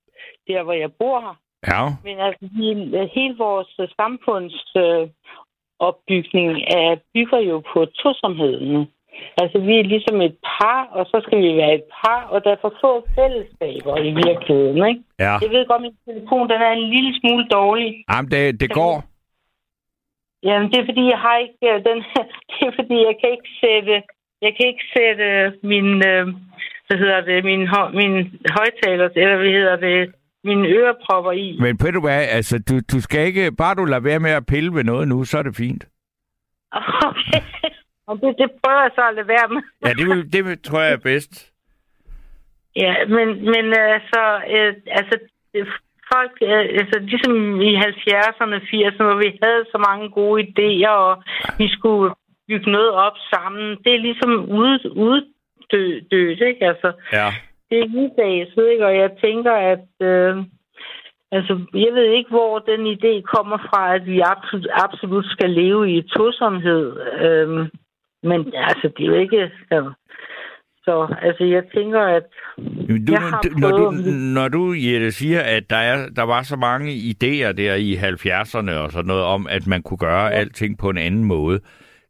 der 0.49 0.63
hvor 0.63 0.73
jeg 0.73 0.93
bor. 0.93 1.37
Ja, 1.69 1.83
Men 2.05 2.19
altså, 2.21 2.49
hele, 2.57 3.11
hele 3.15 3.35
vores 3.39 3.71
øh, 3.81 3.89
samfunds 4.01 4.73
øh, 4.77 5.09
opbygning 5.79 6.49
er, 6.81 6.97
bygger 7.15 7.39
jo 7.39 7.63
på 7.73 7.85
tosomheden. 7.85 8.87
Altså, 9.43 9.59
vi 9.59 9.75
er 9.79 9.91
ligesom 9.95 10.21
et 10.21 10.37
par, 10.53 10.81
og 10.99 11.07
så 11.07 11.17
skal 11.27 11.39
vi 11.39 11.57
være 11.57 11.75
et 11.75 11.87
par, 11.99 12.21
og 12.33 12.45
derfor 12.45 12.69
få 12.85 12.93
fællesskaber 13.19 13.95
i 14.09 14.11
virkeligheden, 14.25 14.81
ikke? 14.91 15.03
ja. 15.19 15.35
Jeg 15.45 15.51
ved 15.55 15.67
godt, 15.67 15.83
at 15.83 15.87
min 15.87 15.97
telefon 16.09 16.49
den 16.51 16.61
er 16.69 16.73
en 16.73 16.89
lille 16.95 17.13
smule 17.21 17.45
dårlig. 17.59 17.91
Jamen, 18.13 18.31
det, 18.31 18.61
det 18.61 18.71
går. 18.81 18.95
Jamen, 20.43 20.71
det 20.71 20.79
er 20.81 20.87
fordi, 20.91 21.05
jeg 21.15 21.21
har 21.27 21.37
ikke 21.45 21.67
øh, 21.73 21.85
den... 21.89 21.99
Det 22.53 22.63
er 22.69 22.73
fordi, 22.81 22.97
jeg 23.09 23.17
kan 23.21 23.31
ikke 23.37 23.51
sætte... 23.65 23.95
Jeg 24.45 24.53
kan 24.57 24.67
ikke 24.71 24.87
sætte 24.97 25.25
min... 25.63 25.89
Øh, 26.11 26.25
hvad 26.87 26.99
hedder 26.99 27.21
det? 27.21 27.45
Min, 27.45 27.61
min 28.01 28.15
højtaler... 28.59 29.09
Eller 29.17 29.37
hvad 29.37 29.53
hedder 29.59 29.77
det? 29.77 30.15
Mine 30.45 30.69
ørepropper 30.69 31.33
i. 31.33 31.57
Men 31.61 31.79
ved 31.83 31.93
du 31.93 32.01
hvad, 32.01 32.23
altså, 32.39 32.59
du, 32.69 32.75
du 32.93 33.01
skal 33.01 33.27
ikke, 33.27 33.53
bare 33.53 33.75
du 33.75 33.85
lader 33.85 34.01
være 34.03 34.21
med 34.21 34.31
at 34.31 34.47
pille 34.47 34.75
ved 34.75 34.85
noget 34.85 35.09
nu, 35.09 35.25
så 35.25 35.39
er 35.39 35.43
det 35.43 35.57
fint. 35.57 35.85
Okay. 37.09 37.60
Det, 38.23 38.35
det 38.39 38.49
prøver 38.63 38.83
jeg 38.83 38.91
så 38.95 39.03
at 39.09 39.15
lade 39.15 39.29
være 39.29 39.49
med. 39.55 39.63
Ja, 39.85 39.91
det, 39.99 40.07
vil, 40.11 40.33
det 40.33 40.45
vil, 40.45 40.63
tror 40.63 40.81
jeg 40.81 40.93
er 40.93 40.97
bedst. 41.11 41.53
Ja, 42.77 42.95
men, 43.17 43.29
men 43.53 43.65
altså, 43.97 44.23
øh, 44.55 44.75
altså 44.99 45.19
det- 45.55 45.69
folk, 46.15 46.33
øh, 46.43 46.67
altså 46.81 46.99
ligesom 47.01 47.61
i 47.61 47.75
70'erne, 47.77 48.57
80'erne, 48.71 49.05
hvor 49.05 49.19
vi 49.25 49.39
havde 49.43 49.65
så 49.73 49.79
mange 49.89 50.11
gode 50.11 50.43
idéer, 50.49 50.89
og 51.09 51.23
vi 51.59 51.69
skulle 51.69 52.15
bygge 52.49 52.71
noget 52.71 52.91
op 52.91 53.17
sammen, 53.35 53.77
det 53.85 53.95
er 53.95 53.99
ligesom 54.09 54.31
ude, 54.51 54.79
uddødt, 54.97 56.41
ikke? 56.51 56.67
Altså, 56.67 56.93
Ja. 57.13 57.29
det 57.71 57.79
er 57.81 57.89
uddaget, 58.01 58.71
ikke? 58.73 58.87
Og 58.87 58.97
jeg 58.97 59.11
tænker, 59.25 59.53
at 59.53 59.87
øh, 60.11 60.37
Altså, 61.33 61.53
jeg 61.75 61.93
ved 61.95 62.05
ikke, 62.19 62.31
hvor 62.31 62.59
den 62.59 62.87
idé 62.97 63.23
kommer 63.23 63.59
fra, 63.59 63.95
at 63.95 64.07
vi 64.07 64.21
absolut, 64.21 64.67
absolut 64.85 65.25
skal 65.27 65.51
leve 65.51 65.93
i 65.97 66.03
tosomhed. 66.03 66.87
Øhm, 67.27 67.71
men 68.23 68.53
altså, 68.55 68.91
det 68.97 69.03
er 69.03 69.07
jo 69.07 69.15
ikke... 69.15 69.51
Ja. 69.73 69.83
Så 70.85 71.15
altså, 71.23 71.45
jeg 71.45 71.63
tænker, 71.75 72.01
at 72.01 72.23
du, 72.89 73.13
jeg 73.13 73.21
har 73.21 73.41
du, 73.41 73.49
når, 73.59 73.71
du, 73.71 73.85
prøvet- 73.85 74.35
når 74.35 74.49
du, 74.49 74.73
Jette, 74.73 75.13
siger, 75.13 75.41
at 75.41 75.71
der, 75.71 75.77
er, 75.77 76.09
der 76.17 76.23
var 76.23 76.43
så 76.43 76.57
mange 76.57 76.91
idéer 76.93 77.53
der 77.53 77.75
i 77.75 77.95
70'erne 77.95 78.73
og 78.85 78.91
sådan 78.93 79.07
noget 79.07 79.25
om, 79.25 79.47
at 79.51 79.67
man 79.67 79.83
kunne 79.83 79.99
gøre 79.99 80.25
ja. 80.25 80.31
alting 80.31 80.79
på 80.79 80.91
en 80.91 80.99
anden 80.99 81.25
måde, 81.25 81.61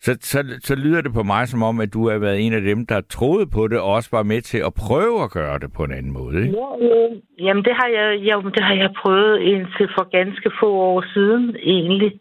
så, 0.01 0.17
så, 0.21 0.39
så 0.61 0.75
lyder 0.75 1.01
det 1.01 1.13
på 1.13 1.23
mig 1.23 1.49
som 1.49 1.63
om, 1.63 1.81
at 1.81 1.93
du 1.93 2.09
har 2.09 2.19
været 2.19 2.47
en 2.47 2.53
af 2.53 2.61
dem, 2.61 2.87
der 2.87 3.01
troede 3.01 3.47
på 3.47 3.69
det, 3.69 3.79
og 3.79 3.93
også 3.93 4.09
var 4.13 4.23
med 4.23 4.41
til 4.41 4.59
at 4.59 4.75
prøve 4.75 5.23
at 5.23 5.31
gøre 5.31 5.59
det 5.59 5.73
på 5.77 5.85
en 5.85 5.93
anden 5.93 6.13
måde. 6.13 6.37
Ikke? 6.43 6.55
Ja, 6.59 6.69
øh, 6.87 7.11
jamen, 7.47 7.65
det 7.65 7.73
har, 7.81 7.89
jeg, 7.89 8.21
ja, 8.29 8.35
det 8.55 8.63
har 8.65 8.75
jeg 8.75 8.91
prøvet 9.03 9.41
indtil 9.41 9.89
for 9.97 10.11
ganske 10.19 10.51
få 10.61 10.71
år 10.73 11.05
siden, 11.15 11.57
egentlig. 11.63 12.13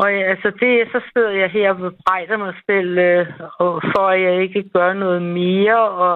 Og 0.00 0.06
ja, 0.14 0.22
altså, 0.32 0.48
det, 0.60 0.88
så 0.92 1.00
sidder 1.12 1.30
jeg 1.30 1.50
her 1.50 1.70
og 1.70 1.76
bebrejder 1.76 2.36
mig 2.36 2.54
selv, 2.70 2.98
øh, 2.98 3.26
og 3.58 3.82
for 3.92 4.06
at 4.14 4.20
jeg 4.22 4.42
ikke 4.42 4.62
gør 4.74 4.92
noget 4.92 5.22
mere. 5.22 5.80
Og 5.90 6.14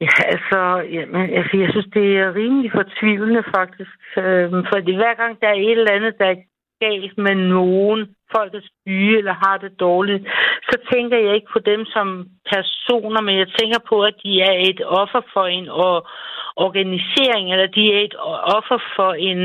ja, 0.00 0.14
altså, 0.34 0.60
jamen, 0.94 1.34
altså, 1.38 1.56
jeg 1.62 1.68
synes, 1.70 1.88
det 1.94 2.18
er 2.18 2.34
rimelig 2.34 2.70
fortvivlende, 2.72 3.42
faktisk. 3.56 3.96
Øh, 4.16 4.50
fordi 4.72 4.90
hver 4.96 5.14
gang 5.14 5.40
der 5.40 5.48
er 5.48 5.58
et 5.58 5.78
eller 5.78 5.96
andet, 5.98 6.14
der 6.18 6.26
er 6.26 6.42
galt 6.80 7.18
med 7.18 7.34
nogen, 7.34 8.00
folk 8.36 8.54
er 8.54 8.64
syge 8.80 9.18
eller 9.18 9.34
har 9.44 9.56
det 9.58 9.80
dårligt, 9.80 10.22
så 10.70 10.76
tænker 10.92 11.18
jeg 11.18 11.34
ikke 11.34 11.52
på 11.52 11.58
dem 11.58 11.84
som 11.84 12.06
personer, 12.52 13.20
men 13.20 13.38
jeg 13.38 13.48
tænker 13.58 13.80
på, 13.88 13.96
at 14.02 14.14
de 14.24 14.40
er 14.40 14.54
et 14.70 14.80
offer 15.00 15.22
for 15.32 15.46
en 15.56 15.68
og 15.68 15.96
organisering, 16.56 17.44
eller 17.52 17.66
de 17.66 17.84
er 17.94 18.00
et 18.08 18.16
offer 18.56 18.78
for 18.96 19.12
en 19.30 19.40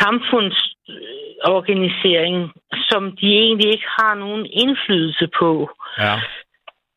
samfundsorganisering, 0.00 2.52
som 2.88 3.16
de 3.16 3.28
egentlig 3.44 3.68
ikke 3.72 3.88
har 3.98 4.14
nogen 4.14 4.46
indflydelse 4.46 5.28
på. 5.40 5.70
Ja. 5.98 6.14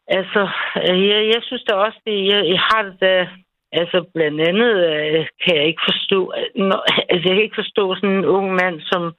Altså, 0.08 0.50
øh, 0.88 1.10
jeg, 1.10 1.28
jeg 1.34 1.42
synes 1.42 1.64
da 1.64 1.76
også, 1.76 2.00
det, 2.06 2.28
jeg, 2.28 2.50
jeg 2.54 2.60
har 2.60 2.82
det 2.84 3.02
da, 3.02 3.28
altså 3.72 4.06
blandt 4.14 4.42
andet 4.42 4.74
øh, 4.90 5.28
kan 5.44 5.56
jeg 5.58 5.66
ikke 5.66 5.82
forstå, 5.90 6.34
når, 6.56 6.86
altså 7.10 7.30
jeg 7.30 7.36
kan 7.36 7.44
ikke 7.44 7.62
forstå 7.64 7.96
sådan 7.96 8.10
en 8.10 8.26
ung 8.26 8.54
mand 8.54 8.82
som 8.82 9.16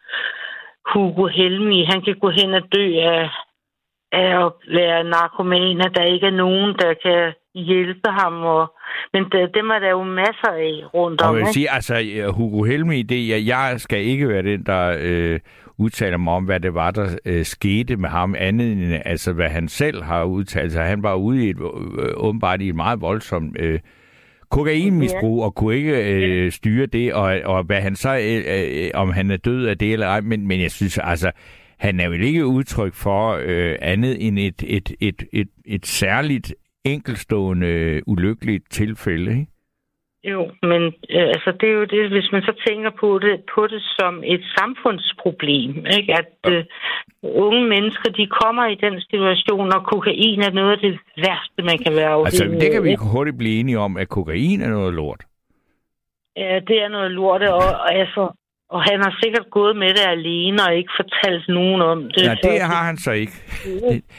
Hugo 0.92 1.26
Helmi, 1.26 1.84
han 1.84 2.02
kan 2.02 2.18
gå 2.18 2.30
hen 2.30 2.54
og 2.54 2.62
dø 2.74 2.98
af, 2.98 3.30
af 4.12 4.46
at 4.46 4.52
være 4.78 5.04
narkoman, 5.04 5.80
og 5.80 5.94
der 5.96 6.04
ikke 6.04 6.26
er 6.26 6.38
nogen, 6.44 6.74
der 6.78 6.94
kan 7.02 7.32
hjælpe 7.54 8.10
ham. 8.10 8.34
Og, 8.42 8.72
men 9.12 9.22
dem 9.54 9.70
er 9.70 9.78
der 9.78 9.90
jo 9.90 10.02
masser 10.02 10.48
af 10.48 10.94
rundt 10.94 11.20
Og 11.20 11.28
om. 11.28 11.36
jeg 11.36 11.44
vil 11.44 11.52
sige, 11.52 11.70
altså 11.70 11.94
Hugo 12.36 12.62
Helmi, 12.62 13.02
det, 13.02 13.28
jeg, 13.28 13.46
jeg 13.46 13.74
skal 13.80 14.00
ikke 14.04 14.28
være 14.28 14.42
den, 14.42 14.66
der 14.66 14.96
øh, 15.00 15.40
udtaler 15.78 16.16
mig 16.16 16.34
om, 16.34 16.44
hvad 16.44 16.60
det 16.60 16.74
var, 16.74 16.90
der 16.90 17.06
øh, 17.24 17.44
skete 17.44 17.96
med 17.96 18.08
ham, 18.08 18.34
andet 18.38 18.72
end 18.72 19.02
altså, 19.04 19.32
hvad 19.32 19.48
han 19.48 19.68
selv 19.68 20.02
har 20.02 20.24
udtalt 20.24 20.72
sig. 20.72 20.84
Han 20.84 21.02
var 21.02 21.14
ude 21.14 21.46
i 21.46 21.50
et, 21.50 21.56
øh, 21.58 22.12
åbenbart 22.16 22.60
i 22.62 22.68
et 22.68 22.74
meget 22.74 23.00
voldsomt 23.00 23.56
øh, 23.60 23.80
kokainmisbrug, 24.50 25.44
og 25.44 25.54
kunne 25.54 25.76
ikke 25.76 26.14
øh, 26.14 26.52
styre 26.52 26.86
det, 26.86 27.14
og, 27.14 27.40
og 27.44 27.64
hvad 27.64 27.80
han 27.80 27.96
så, 27.96 28.16
øh, 28.16 28.42
øh, 28.48 28.90
om 28.94 29.12
han 29.12 29.30
er 29.30 29.36
død 29.36 29.66
af 29.66 29.78
det 29.78 29.92
eller 29.92 30.06
ej, 30.06 30.20
men, 30.20 30.48
men 30.48 30.62
jeg 30.62 30.70
synes 30.70 30.98
altså, 30.98 31.30
han 31.84 32.00
er 32.00 32.08
vel 32.08 32.22
ikke 32.22 32.46
udtryk 32.46 32.94
for 32.94 33.22
øh, 33.44 33.76
andet 33.80 34.26
end 34.26 34.38
et, 34.38 34.62
et, 34.66 34.88
et, 35.00 35.22
et, 35.32 35.48
et 35.66 35.86
særligt 35.86 36.54
enkelstående 36.84 37.66
øh, 37.66 38.02
ulykkeligt 38.06 38.64
tilfælde, 38.70 39.30
ikke? 39.30 39.52
Jo, 40.24 40.50
men 40.62 40.82
øh, 41.16 41.28
altså 41.34 41.52
det 41.60 41.68
er 41.68 41.72
jo 41.72 41.84
det, 41.84 42.10
hvis 42.10 42.28
man 42.32 42.42
så 42.42 42.54
tænker 42.66 42.90
på 43.00 43.18
det, 43.18 43.34
på 43.54 43.66
det 43.66 43.82
som 43.98 44.22
et 44.24 44.44
samfundsproblem, 44.58 45.86
ikke? 45.98 46.12
at 46.20 46.52
øh, 46.52 46.64
unge 47.22 47.68
mennesker, 47.68 48.10
de 48.10 48.26
kommer 48.26 48.64
i 48.66 48.74
den 48.74 49.00
situation, 49.00 49.72
og 49.76 49.84
kokain 49.92 50.40
er 50.40 50.50
noget 50.50 50.72
af 50.72 50.78
det 50.78 50.98
værste, 51.16 51.60
man 51.70 51.78
kan 51.78 51.92
være 51.96 52.12
afhængig 52.16 52.42
Altså, 52.42 52.64
det 52.64 52.72
kan 52.72 52.84
vi 52.84 52.94
hurtigt 53.14 53.38
blive 53.38 53.60
enige 53.60 53.78
om, 53.78 53.96
at 53.96 54.08
kokain 54.08 54.60
er 54.60 54.70
noget 54.70 54.94
lort. 54.94 55.22
Ja, 56.36 56.60
det 56.68 56.82
er 56.82 56.88
noget 56.88 57.10
lort, 57.10 57.42
og, 57.42 57.56
og, 57.56 57.94
altså, 57.94 58.22
og 58.72 58.82
han 58.82 58.98
har 59.04 59.18
sikkert 59.22 59.46
gået 59.50 59.76
med 59.76 59.88
det 59.88 60.06
alene 60.16 60.58
og 60.66 60.74
ikke 60.74 60.92
fortalt 61.00 61.48
nogen 61.48 61.82
om 61.82 62.02
det. 62.14 62.24
Nej, 62.26 62.36
det 62.42 62.60
har 62.60 62.84
han 62.86 62.96
så 62.96 63.10
ikke. 63.10 63.32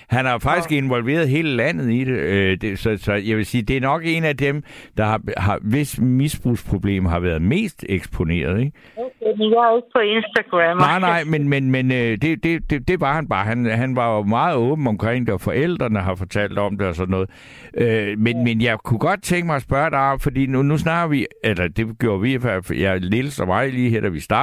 Han 0.09 0.25
har 0.25 0.37
faktisk 0.39 0.71
involveret 0.71 1.29
hele 1.29 1.49
landet 1.49 1.89
i 1.89 2.03
det. 2.03 2.17
øh, 2.17 2.57
det 2.61 2.79
så, 2.79 2.97
så 2.97 3.13
jeg 3.13 3.37
vil 3.37 3.45
sige, 3.45 3.61
det 3.61 3.77
er 3.77 3.81
nok 3.81 4.01
en 4.05 4.23
af 4.23 4.37
dem, 4.37 4.63
der 4.97 5.03
har, 5.03 5.21
har 5.37 5.59
hvis 5.61 5.99
misbrugsproblem 6.01 7.05
har 7.05 7.19
været 7.19 7.41
mest 7.41 7.85
eksponeret. 7.89 8.59
Ikke? 8.59 8.71
Okay, 8.97 9.37
men 9.37 9.51
jeg 9.51 9.57
er 9.57 9.75
ikke 9.75 9.87
på 9.95 9.99
Instagram. 9.99 10.77
Nej, 10.77 10.99
nej, 10.99 11.23
men, 11.23 11.49
men, 11.49 11.71
men 11.71 11.91
øh, 11.91 11.97
det, 11.97 12.43
det, 12.43 12.69
det, 12.69 12.87
det 12.87 13.01
var 13.01 13.13
han 13.13 13.27
bare. 13.27 13.45
Han, 13.45 13.65
han 13.65 13.95
var 13.95 14.15
jo 14.15 14.23
meget 14.23 14.55
åben 14.55 14.87
omkring 14.87 15.27
det, 15.27 15.33
og 15.33 15.41
forældrene 15.41 15.99
har 15.99 16.15
fortalt 16.15 16.59
om 16.59 16.77
det 16.77 16.87
og 16.87 16.95
sådan 16.95 17.11
noget. 17.11 17.29
Øh, 17.77 18.19
men, 18.19 18.43
men 18.43 18.61
jeg 18.61 18.77
kunne 18.79 18.99
godt 18.99 19.23
tænke 19.23 19.45
mig 19.45 19.55
at 19.55 19.61
spørge 19.61 19.91
dig, 19.91 20.21
fordi 20.21 20.45
nu, 20.45 20.61
nu 20.61 20.77
snakker 20.77 21.07
vi, 21.07 21.25
eller 21.43 21.67
det 21.67 21.99
gjorde 21.99 22.21
vi, 22.21 22.39
for 22.39 22.73
jeg, 22.73 23.01
Lille 23.01 23.31
og 23.41 23.47
mig 23.47 23.73
lige 23.73 23.89
her, 23.89 24.01
da 24.01 24.09
vi 24.09 24.19
startede, 24.19 24.42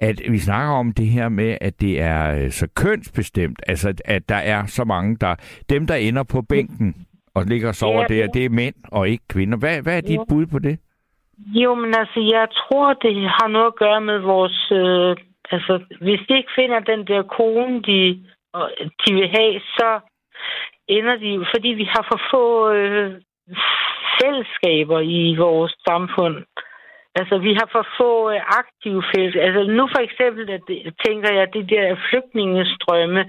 at 0.00 0.20
vi 0.30 0.38
snakker 0.38 0.74
om 0.74 0.92
det 0.92 1.06
her 1.06 1.28
med, 1.28 1.58
at 1.60 1.80
det 1.80 2.00
er 2.00 2.44
øh, 2.44 2.50
så 2.50 2.68
kønsbestemt, 2.76 3.58
altså 3.66 3.94
at- 4.04 4.28
der 4.28 4.36
er 4.36 4.66
så 4.66 4.84
mange, 4.84 5.16
der 5.20 5.34
dem, 5.70 5.86
der 5.86 5.94
ender 5.94 6.22
på 6.22 6.42
bænken 6.42 7.06
og 7.34 7.44
ligger 7.44 7.68
og 7.68 7.74
sover 7.74 8.00
Ja, 8.10 8.14
der, 8.14 8.26
det 8.26 8.44
er 8.44 8.50
mænd 8.50 8.74
og 8.92 9.08
ikke 9.08 9.24
kvinder. 9.28 9.58
Hvad, 9.58 9.82
hvad 9.82 9.96
er 9.96 10.00
dit 10.00 10.10
Ja. 10.18 10.24
bud 10.28 10.46
på 10.46 10.58
det? 10.58 10.78
Jo, 11.38 11.74
men 11.74 11.94
altså, 11.98 12.20
jeg 12.20 12.48
tror, 12.60 12.92
det 12.92 13.14
har 13.22 13.48
noget 13.48 13.66
at 13.66 13.76
gøre 13.76 14.00
med 14.00 14.18
vores... 14.18 14.72
Øh, 14.72 15.16
altså, 15.50 15.74
hvis 16.00 16.20
de 16.28 16.36
ikke 16.36 16.52
finder 16.58 16.80
den 16.80 17.06
der 17.06 17.22
kone, 17.22 17.82
de, 17.82 18.00
de 19.06 19.14
vil 19.14 19.28
have, 19.38 19.60
så 19.60 20.00
ender 20.88 21.16
de... 21.16 21.46
Fordi 21.54 21.68
vi 21.68 21.84
har 21.84 22.06
for 22.10 22.20
få 22.32 22.72
øh, 22.72 23.10
fællesskaber 24.20 25.00
i 25.00 25.36
vores 25.36 25.74
samfund. 25.88 26.36
Altså, 27.18 27.38
vi 27.46 27.52
har 27.58 27.68
for 27.74 27.84
få 27.98 28.12
øh, 28.32 28.40
aktive 28.60 29.02
felt. 29.12 29.36
Altså, 29.46 29.62
nu 29.78 29.84
for 29.94 30.02
eksempel, 30.08 30.44
at 30.56 30.62
det, 30.68 30.78
tænker 31.06 31.30
jeg, 31.38 31.54
det 31.56 31.64
der 31.70 31.96
flygtningestrømme, 32.08 33.22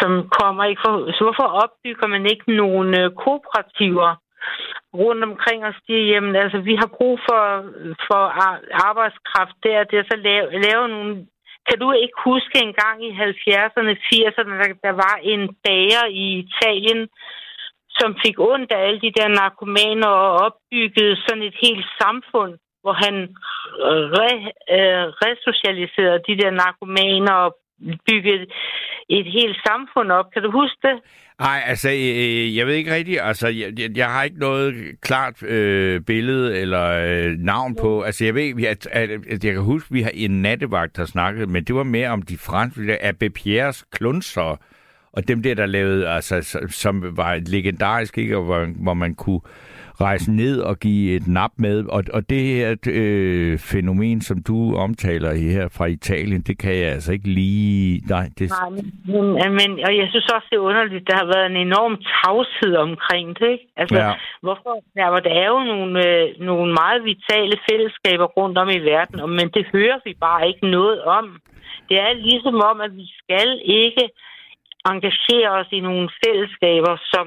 som 0.00 0.10
kommer 0.38 0.64
ikke 0.64 0.82
for... 0.84 0.92
Så 1.16 1.20
hvorfor 1.24 1.48
opbygger 1.62 2.06
man 2.14 2.24
ikke 2.32 2.48
nogle 2.62 2.90
øh, 3.02 3.10
kooperativer 3.22 4.10
rundt 5.02 5.22
omkring 5.30 5.60
os, 5.68 5.78
de, 5.88 5.94
jamen, 6.12 6.36
altså, 6.36 6.58
vi 6.68 6.74
har 6.82 6.90
brug 6.98 7.14
for, 7.28 7.42
for 8.08 8.22
arbejdskraft 8.88 9.56
der, 9.62 9.88
det 9.90 9.96
er 9.98 10.06
så 10.10 10.16
lave, 10.28 10.46
lave 10.66 10.88
nogle... 10.88 11.26
Kan 11.68 11.78
du 11.78 11.92
ikke 11.92 12.18
huske 12.24 12.56
en 12.62 12.74
gang 12.82 12.96
i 13.08 13.10
70'erne, 13.10 13.92
80'erne, 14.10 14.54
der, 14.60 14.68
der 14.86 14.94
var 15.04 15.16
en 15.22 15.42
bager 15.64 16.04
i 16.24 16.26
Italien, 16.44 17.08
som 17.98 18.16
fik 18.24 18.36
ondt 18.38 18.72
af 18.72 18.80
alle 18.86 19.00
de 19.00 19.12
der 19.18 19.28
narkomaner 19.28 20.08
og 20.08 20.30
opbyggede 20.46 21.16
sådan 21.16 21.42
et 21.42 21.56
helt 21.64 21.86
samfund, 22.00 22.52
hvor 22.86 22.96
han 23.04 23.16
øh, 23.88 24.04
re, 24.18 24.32
øh, 24.76 25.04
resocialiserede 25.24 26.24
de 26.28 26.34
der 26.42 26.50
narkomaner 26.62 27.34
og 27.44 27.50
byggede 28.06 28.46
et 29.08 29.26
helt 29.38 29.58
samfund 29.68 30.08
op. 30.18 30.28
Kan 30.32 30.42
du 30.42 30.50
huske 30.60 30.78
det? 30.88 30.96
Nej, 31.40 31.62
altså, 31.66 31.88
øh, 31.90 32.56
jeg 32.56 32.66
ved 32.66 32.74
ikke 32.74 32.94
rigtigt. 32.94 33.20
Altså, 33.22 33.48
jeg, 33.48 33.96
jeg, 33.96 34.08
har 34.12 34.22
ikke 34.22 34.38
noget 34.38 34.74
klart 35.02 35.42
øh, 35.42 36.00
billede 36.00 36.58
eller 36.58 36.86
øh, 37.08 37.30
navn 37.38 37.76
på. 37.76 38.02
Altså, 38.02 38.24
jeg 38.24 38.34
ved, 38.34 38.64
at, 38.66 38.86
at, 38.92 39.10
at 39.10 39.44
jeg 39.44 39.52
kan 39.52 39.62
huske, 39.62 39.86
at 39.90 39.94
vi 39.94 40.02
har 40.02 40.10
en 40.14 40.42
nattevagt, 40.42 40.96
der 40.96 41.04
snakkede, 41.04 41.46
men 41.46 41.64
det 41.64 41.74
var 41.74 41.82
mere 41.82 42.08
om 42.08 42.22
de 42.22 42.38
franske, 42.38 42.82
de 42.82 42.86
der 42.86 43.12
Abbé 43.12 43.28
Pierres 43.28 43.84
klunser, 43.92 44.56
og 45.12 45.28
dem 45.28 45.42
der, 45.42 45.54
der 45.54 45.66
lavede, 45.66 46.08
altså, 46.08 46.66
som 46.68 47.16
var 47.16 47.40
legendarisk, 47.46 48.18
ikke? 48.18 48.36
Og 48.36 48.44
hvor, 48.44 48.66
hvor 48.82 48.94
man 48.94 49.14
kunne 49.14 49.40
rejse 50.00 50.32
ned 50.32 50.60
og 50.60 50.78
give 50.80 51.16
et 51.16 51.26
nap 51.28 51.50
med. 51.58 51.84
Og, 51.86 52.02
og 52.12 52.30
det 52.30 52.40
her 52.40 52.76
øh, 52.88 53.58
fænomen, 53.58 54.20
som 54.20 54.42
du 54.42 54.76
omtaler 54.76 55.34
her 55.34 55.68
fra 55.76 55.86
Italien, 55.86 56.42
det 56.42 56.58
kan 56.58 56.74
jeg 56.74 56.88
altså 56.96 57.12
ikke 57.12 57.28
lige... 57.28 58.02
Nej, 58.08 58.26
det, 58.38 58.50
Nej, 58.50 58.70
men, 58.70 59.52
men 59.60 59.70
og 59.86 59.92
jeg 60.00 60.06
synes 60.10 60.28
også, 60.34 60.46
det 60.50 60.56
er 60.56 60.68
underligt. 60.70 61.08
Der 61.10 61.16
har 61.16 61.26
været 61.34 61.46
en 61.50 61.56
enorm 61.56 61.94
tavshed 62.14 62.76
omkring 62.76 63.38
det. 63.38 63.50
Ikke? 63.52 63.66
Altså, 63.76 63.96
Ja. 63.98 64.12
hvorfor? 64.42 64.72
Ja, 64.96 65.06
hvor 65.10 65.20
der 65.26 65.34
er 65.42 65.48
jo 65.54 65.60
nogle, 65.72 65.92
øh, 66.08 66.24
nogle 66.40 66.72
meget 66.80 67.00
vitale 67.04 67.56
fællesskaber 67.70 68.26
rundt 68.38 68.58
om 68.58 68.68
i 68.68 68.78
verden, 68.78 69.30
men 69.38 69.46
det 69.56 69.64
hører 69.72 69.98
vi 70.04 70.12
bare 70.20 70.48
ikke 70.48 70.66
noget 70.78 71.02
om. 71.18 71.26
Det 71.88 71.96
er 72.06 72.12
ligesom 72.12 72.54
om, 72.70 72.80
at 72.80 72.92
vi 72.96 73.06
skal 73.22 73.48
ikke 73.64 74.04
engagere 74.92 75.50
os 75.60 75.70
i 75.72 75.80
nogle 75.80 76.08
fællesskaber, 76.24 76.96
som... 77.14 77.26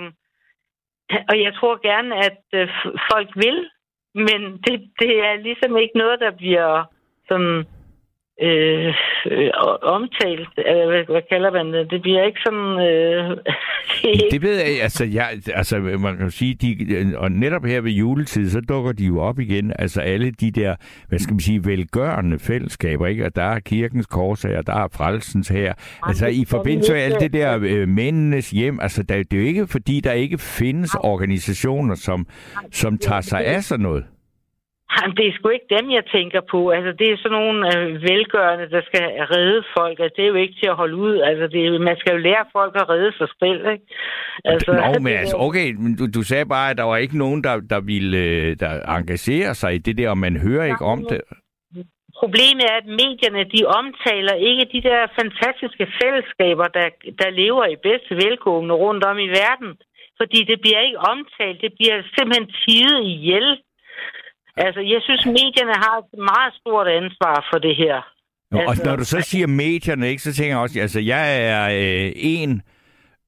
Og 1.30 1.36
jeg 1.46 1.54
tror 1.54 1.88
gerne, 1.90 2.16
at 2.28 2.42
øh, 2.54 2.68
folk 3.12 3.30
vil, 3.36 3.70
men 4.16 4.42
det, 4.66 4.76
det 5.00 5.14
er 5.28 5.44
ligesom 5.48 5.78
ikke 5.78 5.98
noget, 5.98 6.20
der 6.20 6.32
bliver 6.32 6.84
sådan 7.28 7.66
øh, 8.42 8.94
øh, 9.32 9.50
omtalt. 9.82 10.50
Hvad, 10.56 11.12
hvad 11.12 11.22
kalder 11.30 11.52
man 11.52 11.74
det? 11.74 11.92
Det 11.92 12.02
bliver 12.02 12.24
ikke 12.24 12.40
sådan... 12.46 12.80
Øh, 12.90 13.38
det, 14.32 14.42
ved 14.42 14.56
jeg, 14.56 14.82
altså, 14.82 15.06
jeg, 15.06 15.28
altså 15.54 15.80
man 15.80 16.18
kan 16.18 16.32
sige, 16.32 16.54
de, 16.56 17.14
og 17.18 17.32
netop 17.32 17.66
her 17.66 17.82
ved 17.82 17.92
juletid, 17.92 18.50
så 18.50 18.62
dukker 18.62 18.92
de 18.92 19.06
jo 19.06 19.20
op 19.20 19.40
igen, 19.40 19.74
altså 19.80 20.02
alle 20.02 20.32
de 20.32 20.52
der, 20.52 20.76
hvad 21.10 21.20
skal 21.20 21.34
man 21.34 21.40
sige, 21.40 21.66
velgørende 21.66 22.40
fællesskaber, 22.40 23.08
ikke? 23.08 23.26
Og 23.26 23.36
der 23.36 23.44
er 23.44 23.60
kirkens 23.60 24.06
korsager, 24.06 24.62
der 24.62 24.74
er 24.74 24.88
frelsens 24.94 25.48
her. 25.48 25.74
Altså 26.04 26.28
i 26.28 26.46
forbindelse 26.46 26.94
med 26.94 27.02
alt 27.02 27.20
det 27.20 27.34
der 27.34 27.60
øh, 27.62 27.88
mændenes 27.88 28.50
hjem, 28.50 28.80
altså 28.82 29.04
der, 29.04 29.16
det 29.16 29.34
er 29.34 29.42
jo 29.42 29.48
ikke 29.48 29.68
fordi, 29.68 30.00
der 30.00 30.12
ikke 30.12 30.38
findes 30.38 30.96
organisationer, 30.96 31.96
som, 31.96 32.28
som 32.72 32.98
tager 32.98 33.22
sig 33.22 33.46
af 33.46 33.64
sådan 33.64 33.84
noget. 33.84 34.04
Jamen, 35.02 35.18
det 35.18 35.26
er 35.28 35.34
sgu 35.36 35.50
ikke 35.50 35.74
dem, 35.78 35.86
jeg 35.98 36.06
tænker 36.16 36.42
på. 36.54 36.60
Altså, 36.70 36.92
det 37.00 37.08
er 37.12 37.18
sådan 37.18 37.38
nogle 37.40 37.60
øh, 37.74 38.02
velgørende, 38.10 38.70
der 38.76 38.82
skal 38.90 39.06
redde 39.34 39.62
folk. 39.78 39.98
Altså, 40.00 40.16
det 40.18 40.24
er 40.24 40.32
jo 40.34 40.40
ikke 40.44 40.60
til 40.62 40.70
at 40.74 40.80
holde 40.82 40.96
ud. 40.96 41.16
Altså, 41.30 41.46
det 41.54 41.60
er, 41.66 41.80
man 41.90 41.98
skal 42.00 42.12
jo 42.14 42.20
lære 42.30 42.46
folk 42.58 42.74
at 42.76 42.90
redde 42.90 43.12
sig 43.18 43.30
selv, 43.42 43.62
ikke? 43.74 43.86
Altså, 44.46 44.72
Nå, 44.72 45.00
men 45.00 45.14
altså, 45.22 45.38
okay, 45.48 45.68
men 45.84 45.92
du, 46.00 46.06
du 46.18 46.22
sagde 46.24 46.46
bare, 46.46 46.70
at 46.72 46.78
der 46.78 46.84
var 46.84 46.98
ikke 46.98 47.18
nogen, 47.18 47.44
der, 47.44 47.56
der 47.74 47.80
ville 47.92 48.18
øh, 48.18 48.56
der 48.60 48.72
engagere 48.98 49.56
sig 49.56 49.76
i 49.76 49.78
det 49.78 49.98
der, 49.98 50.10
og 50.10 50.18
man 50.18 50.36
hører 50.48 50.66
ikke 50.66 50.86
om 50.94 51.00
det. 51.10 51.22
Problemet 52.22 52.66
er, 52.72 52.78
at 52.84 52.90
medierne, 53.04 53.44
de 53.56 53.62
omtaler 53.80 54.36
ikke 54.50 54.66
de 54.76 54.82
der 54.90 55.02
fantastiske 55.20 55.86
fællesskaber, 56.00 56.68
der, 56.78 56.88
der 57.22 57.30
lever 57.42 57.66
i 57.66 57.84
bedste 57.88 58.14
velgående 58.24 58.76
rundt 58.84 59.04
om 59.04 59.18
i 59.18 59.30
verden. 59.42 59.72
Fordi 60.20 60.40
det 60.52 60.58
bliver 60.62 60.82
ikke 60.88 61.00
omtalt. 61.14 61.62
Det 61.66 61.72
bliver 61.78 61.98
simpelthen 62.16 62.48
tidet 62.64 63.02
ihjel. 63.16 63.48
Altså, 64.58 64.82
jeg 64.82 65.02
synes, 65.02 65.26
medierne 65.26 65.76
har 65.86 65.98
et 65.98 66.20
meget 66.34 66.54
stort 66.54 66.88
ansvar 66.88 67.48
for 67.52 67.60
det 67.60 67.76
her. 67.76 67.96
Nå, 68.52 68.60
altså, 68.60 68.82
og 68.82 68.88
når 68.88 68.96
du 68.96 69.06
så 69.06 69.22
siger 69.22 69.48
medierne, 69.48 70.10
ikke, 70.10 70.22
så 70.22 70.34
tænker 70.34 70.54
jeg 70.56 70.62
også, 70.62 70.80
altså, 70.80 71.00
jeg 71.00 71.26
er 71.46 71.64
øh, 71.70 72.12
en 72.16 72.62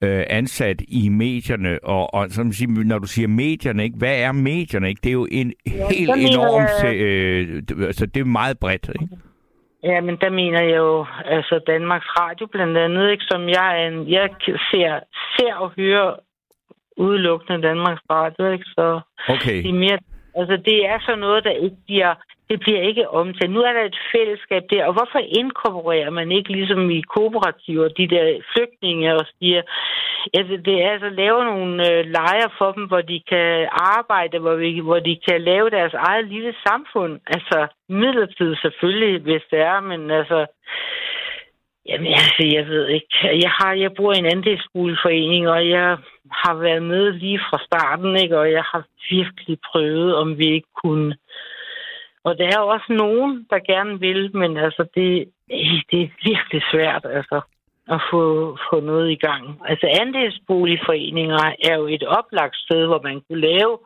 øh, 0.04 0.24
ansat 0.30 0.82
i 0.88 1.10
medierne, 1.10 1.80
og, 1.84 2.13
og 2.13 2.30
som 2.30 2.51
siger, 2.51 2.84
når 2.84 3.00
du 3.00 3.08
siger 3.08 3.28
medierne, 3.28 3.84
ikke, 3.84 3.98
hvad 3.98 4.22
er 4.22 4.32
medierne? 4.32 4.90
Ikke? 4.90 5.00
Det 5.04 5.10
er 5.10 5.13
jo 5.13 5.28
en 5.32 5.54
ja, 5.66 5.72
helt 5.72 6.10
enormt, 6.10 6.84
jeg... 6.84 6.96
øh, 6.96 7.88
altså, 7.88 8.06
det 8.06 8.20
er 8.20 8.25
meget 8.25 8.60
bredt, 8.60 8.90
ikke? 9.01 9.18
Ja, 9.84 10.01
men 10.01 10.18
der 10.22 10.30
mener 10.30 10.62
jeg 10.62 10.78
jo, 10.78 11.06
altså 11.25 11.60
Danmarks 11.68 12.06
Radio 12.20 12.48
blandt 12.48 12.78
andet, 12.78 13.12
ikke, 13.12 13.24
som 13.24 13.50
jeg, 13.50 13.82
er 13.82 13.88
en, 13.88 14.12
jeg 14.12 14.30
ser, 14.72 15.00
ser 15.38 15.54
og 15.54 15.72
hører 15.78 16.16
udelukkende 16.98 17.68
Danmarks 17.68 18.01
Radio, 18.10 18.51
ikke, 18.51 18.66
så 18.66 19.01
okay. 19.30 19.63
det 19.63 19.70
er 19.70 19.84
mere 19.86 19.98
Altså, 20.36 20.56
det 20.66 20.86
er 20.86 21.00
så 21.00 21.16
noget, 21.16 21.44
der 21.44 21.52
ikke 21.66 21.78
bliver, 21.86 22.14
det 22.50 22.60
bliver 22.60 22.82
ikke 22.82 23.10
omtalt. 23.10 23.52
Nu 23.52 23.62
er 23.62 23.74
der 23.74 23.84
et 23.84 24.00
fællesskab 24.16 24.64
der, 24.70 24.86
og 24.86 24.94
hvorfor 24.94 25.20
inkorporerer 25.40 26.10
man 26.10 26.32
ikke 26.32 26.52
ligesom 26.52 26.90
i 26.90 27.02
kooperativer 27.02 27.88
de 27.88 28.08
der 28.08 28.42
flygtninge 28.54 29.16
og 29.16 29.26
siger, 29.40 29.62
altså, 30.34 30.56
det 30.66 30.76
er 30.84 30.92
altså 30.92 31.10
lave 31.10 31.46
nogle 31.46 31.76
øh, 31.92 32.06
lejre 32.18 32.50
for 32.58 32.72
dem, 32.72 32.86
hvor 32.88 33.02
de 33.02 33.22
kan 33.32 33.68
arbejde, 33.98 34.40
hvor, 34.40 34.56
vi, 34.56 34.80
hvor 34.80 35.00
de 35.00 35.20
kan 35.28 35.42
lave 35.42 35.70
deres 35.70 35.94
eget 35.94 36.26
lille 36.28 36.54
samfund. 36.68 37.20
Altså, 37.28 37.68
midlertidigt 37.90 38.62
selvfølgelig, 38.62 39.22
hvis 39.22 39.44
det 39.52 39.60
er, 39.60 39.80
men 39.80 40.12
altså, 40.12 40.46
Jamen, 41.88 42.08
altså, 42.08 42.44
jeg 42.58 42.68
ved 42.68 42.88
ikke. 42.88 43.08
Jeg, 43.24 43.52
har, 43.60 43.74
jeg 43.74 43.92
bor 43.94 44.14
i 44.14 44.18
en 44.18 44.26
andelsboligforening, 44.26 45.50
og 45.50 45.70
jeg 45.70 45.98
har 46.32 46.54
været 46.54 46.84
med 46.84 47.12
lige 47.12 47.40
fra 47.50 47.60
starten, 47.66 48.16
ikke? 48.16 48.40
og 48.40 48.52
jeg 48.52 48.64
har 48.64 48.84
virkelig 49.10 49.58
prøvet, 49.72 50.16
om 50.16 50.38
vi 50.38 50.46
ikke 50.46 50.68
kunne. 50.84 51.16
Og 52.24 52.38
der 52.38 52.48
er 52.48 52.60
også 52.60 52.94
nogen, 52.94 53.48
der 53.50 53.60
gerne 53.60 54.00
vil, 54.00 54.36
men 54.36 54.58
altså, 54.58 54.84
det, 54.96 55.30
det 55.92 56.02
er 56.02 56.10
virkelig 56.24 56.62
svært 56.72 57.06
altså, 57.10 57.42
at 57.90 58.02
få, 58.12 58.58
få 58.70 58.80
noget 58.80 59.12
i 59.12 59.16
gang. 59.16 59.62
Altså, 59.66 59.88
andelsboligforeninger 60.02 61.44
er 61.70 61.76
jo 61.76 61.88
et 61.88 62.04
oplagt 62.04 62.56
sted, 62.56 62.86
hvor 62.86 63.02
man 63.02 63.22
kunne 63.22 63.42
lave 63.42 63.78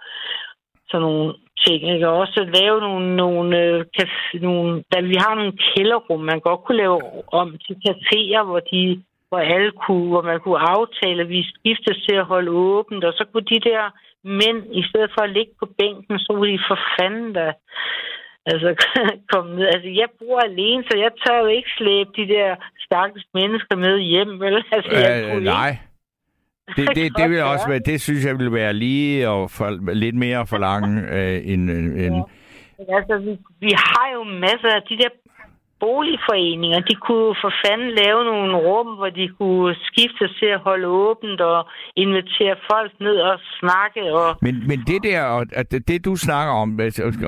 sådan 0.90 1.02
nogle 1.02 1.34
ting. 1.66 1.94
Ikke? 1.94 2.08
Og 2.10 2.18
også 2.18 2.40
lave 2.60 2.80
nogle, 2.80 3.16
nogle, 3.16 3.60
øh, 3.62 3.86
nogle 4.34 4.84
da 4.94 5.02
vi 5.02 5.16
har 5.24 5.36
nogle 5.36 5.58
kælderrum, 5.66 6.20
man 6.20 6.40
godt 6.40 6.64
kunne 6.64 6.78
lave 6.78 7.00
om 7.34 7.58
til 7.66 7.76
caféer, 7.88 8.44
hvor 8.44 8.60
de 8.60 9.04
hvor 9.30 9.40
alle 9.40 9.72
kunne, 9.72 10.08
hvor 10.12 10.22
man 10.22 10.40
kunne 10.40 10.60
aftale, 10.76 11.22
at 11.22 11.30
vi 11.30 11.42
skiftes 11.54 11.98
til 12.06 12.16
at 12.16 12.26
holde 12.26 12.52
åbent, 12.52 13.04
og 13.04 13.14
så 13.14 13.24
kunne 13.32 13.48
de 13.54 13.60
der 13.70 13.84
mænd, 14.24 14.60
i 14.82 14.84
stedet 14.90 15.12
for 15.14 15.22
at 15.24 15.34
ligge 15.38 15.54
på 15.60 15.68
bænken, 15.80 16.20
så 16.20 16.34
kunne 16.34 16.52
de 16.54 16.60
for 16.70 16.80
fanden 16.96 17.34
da 17.34 17.54
altså, 18.46 18.70
komme 19.32 19.56
ned. 19.56 19.66
Altså, 19.76 19.90
jeg 20.02 20.10
bor 20.20 20.40
alene, 20.40 20.84
så 20.90 20.98
jeg 20.98 21.12
tør 21.22 21.40
jo 21.40 21.46
ikke 21.46 21.70
slæbe 21.78 22.10
de 22.20 22.28
der 22.34 22.56
stakkels 22.86 23.28
mennesker 23.34 23.76
med 23.76 24.00
hjem, 24.00 24.40
vel? 24.40 24.64
Altså, 24.72 24.92
jeg 24.92 25.36
øh, 25.36 25.44
nej. 25.44 25.70
Ikke. 25.70 25.82
Det, 26.78 26.88
det, 26.96 27.18
det 27.18 27.30
vil 27.30 27.44
også 27.44 27.68
være, 27.68 27.80
det 27.80 28.02
synes 28.02 28.26
jeg 28.26 28.40
vil 28.40 28.52
være 28.54 28.74
lige 28.74 29.30
og 29.30 29.52
for, 29.52 29.94
lidt 29.94 30.16
mere 30.16 30.48
for 30.48 30.58
lang 30.58 30.86
øh, 31.18 31.42
end... 31.46 31.70
end 31.70 32.16
ja. 32.16 32.22
Altså, 32.98 33.18
vi, 33.18 33.38
vi 33.60 33.72
har 33.76 34.08
jo 34.14 34.24
masser 34.24 34.72
af 34.76 34.82
de 34.90 34.98
der 34.98 35.10
boligforeninger, 35.80 36.80
de 36.80 36.96
kunne 36.96 37.36
for 37.42 37.52
fanden 37.64 37.92
lave 38.02 38.20
nogle 38.32 38.58
rum, 38.68 38.90
hvor 38.98 39.10
de 39.10 39.28
kunne 39.40 39.76
skifte 39.90 40.26
til 40.40 40.50
at 40.56 40.60
holde 40.60 40.88
åbent 40.88 41.42
og 41.42 41.60
invitere 41.96 42.56
folk 42.72 42.92
ned 43.00 43.18
og 43.30 43.40
snakke. 43.60 44.02
Og, 44.20 44.38
men, 44.42 44.68
men 44.68 44.80
det 44.80 45.04
der, 45.04 45.22
og 45.24 45.46
det, 45.72 45.88
det 45.88 46.06
du 46.06 46.16
snakker 46.16 46.54
om, 46.54 46.80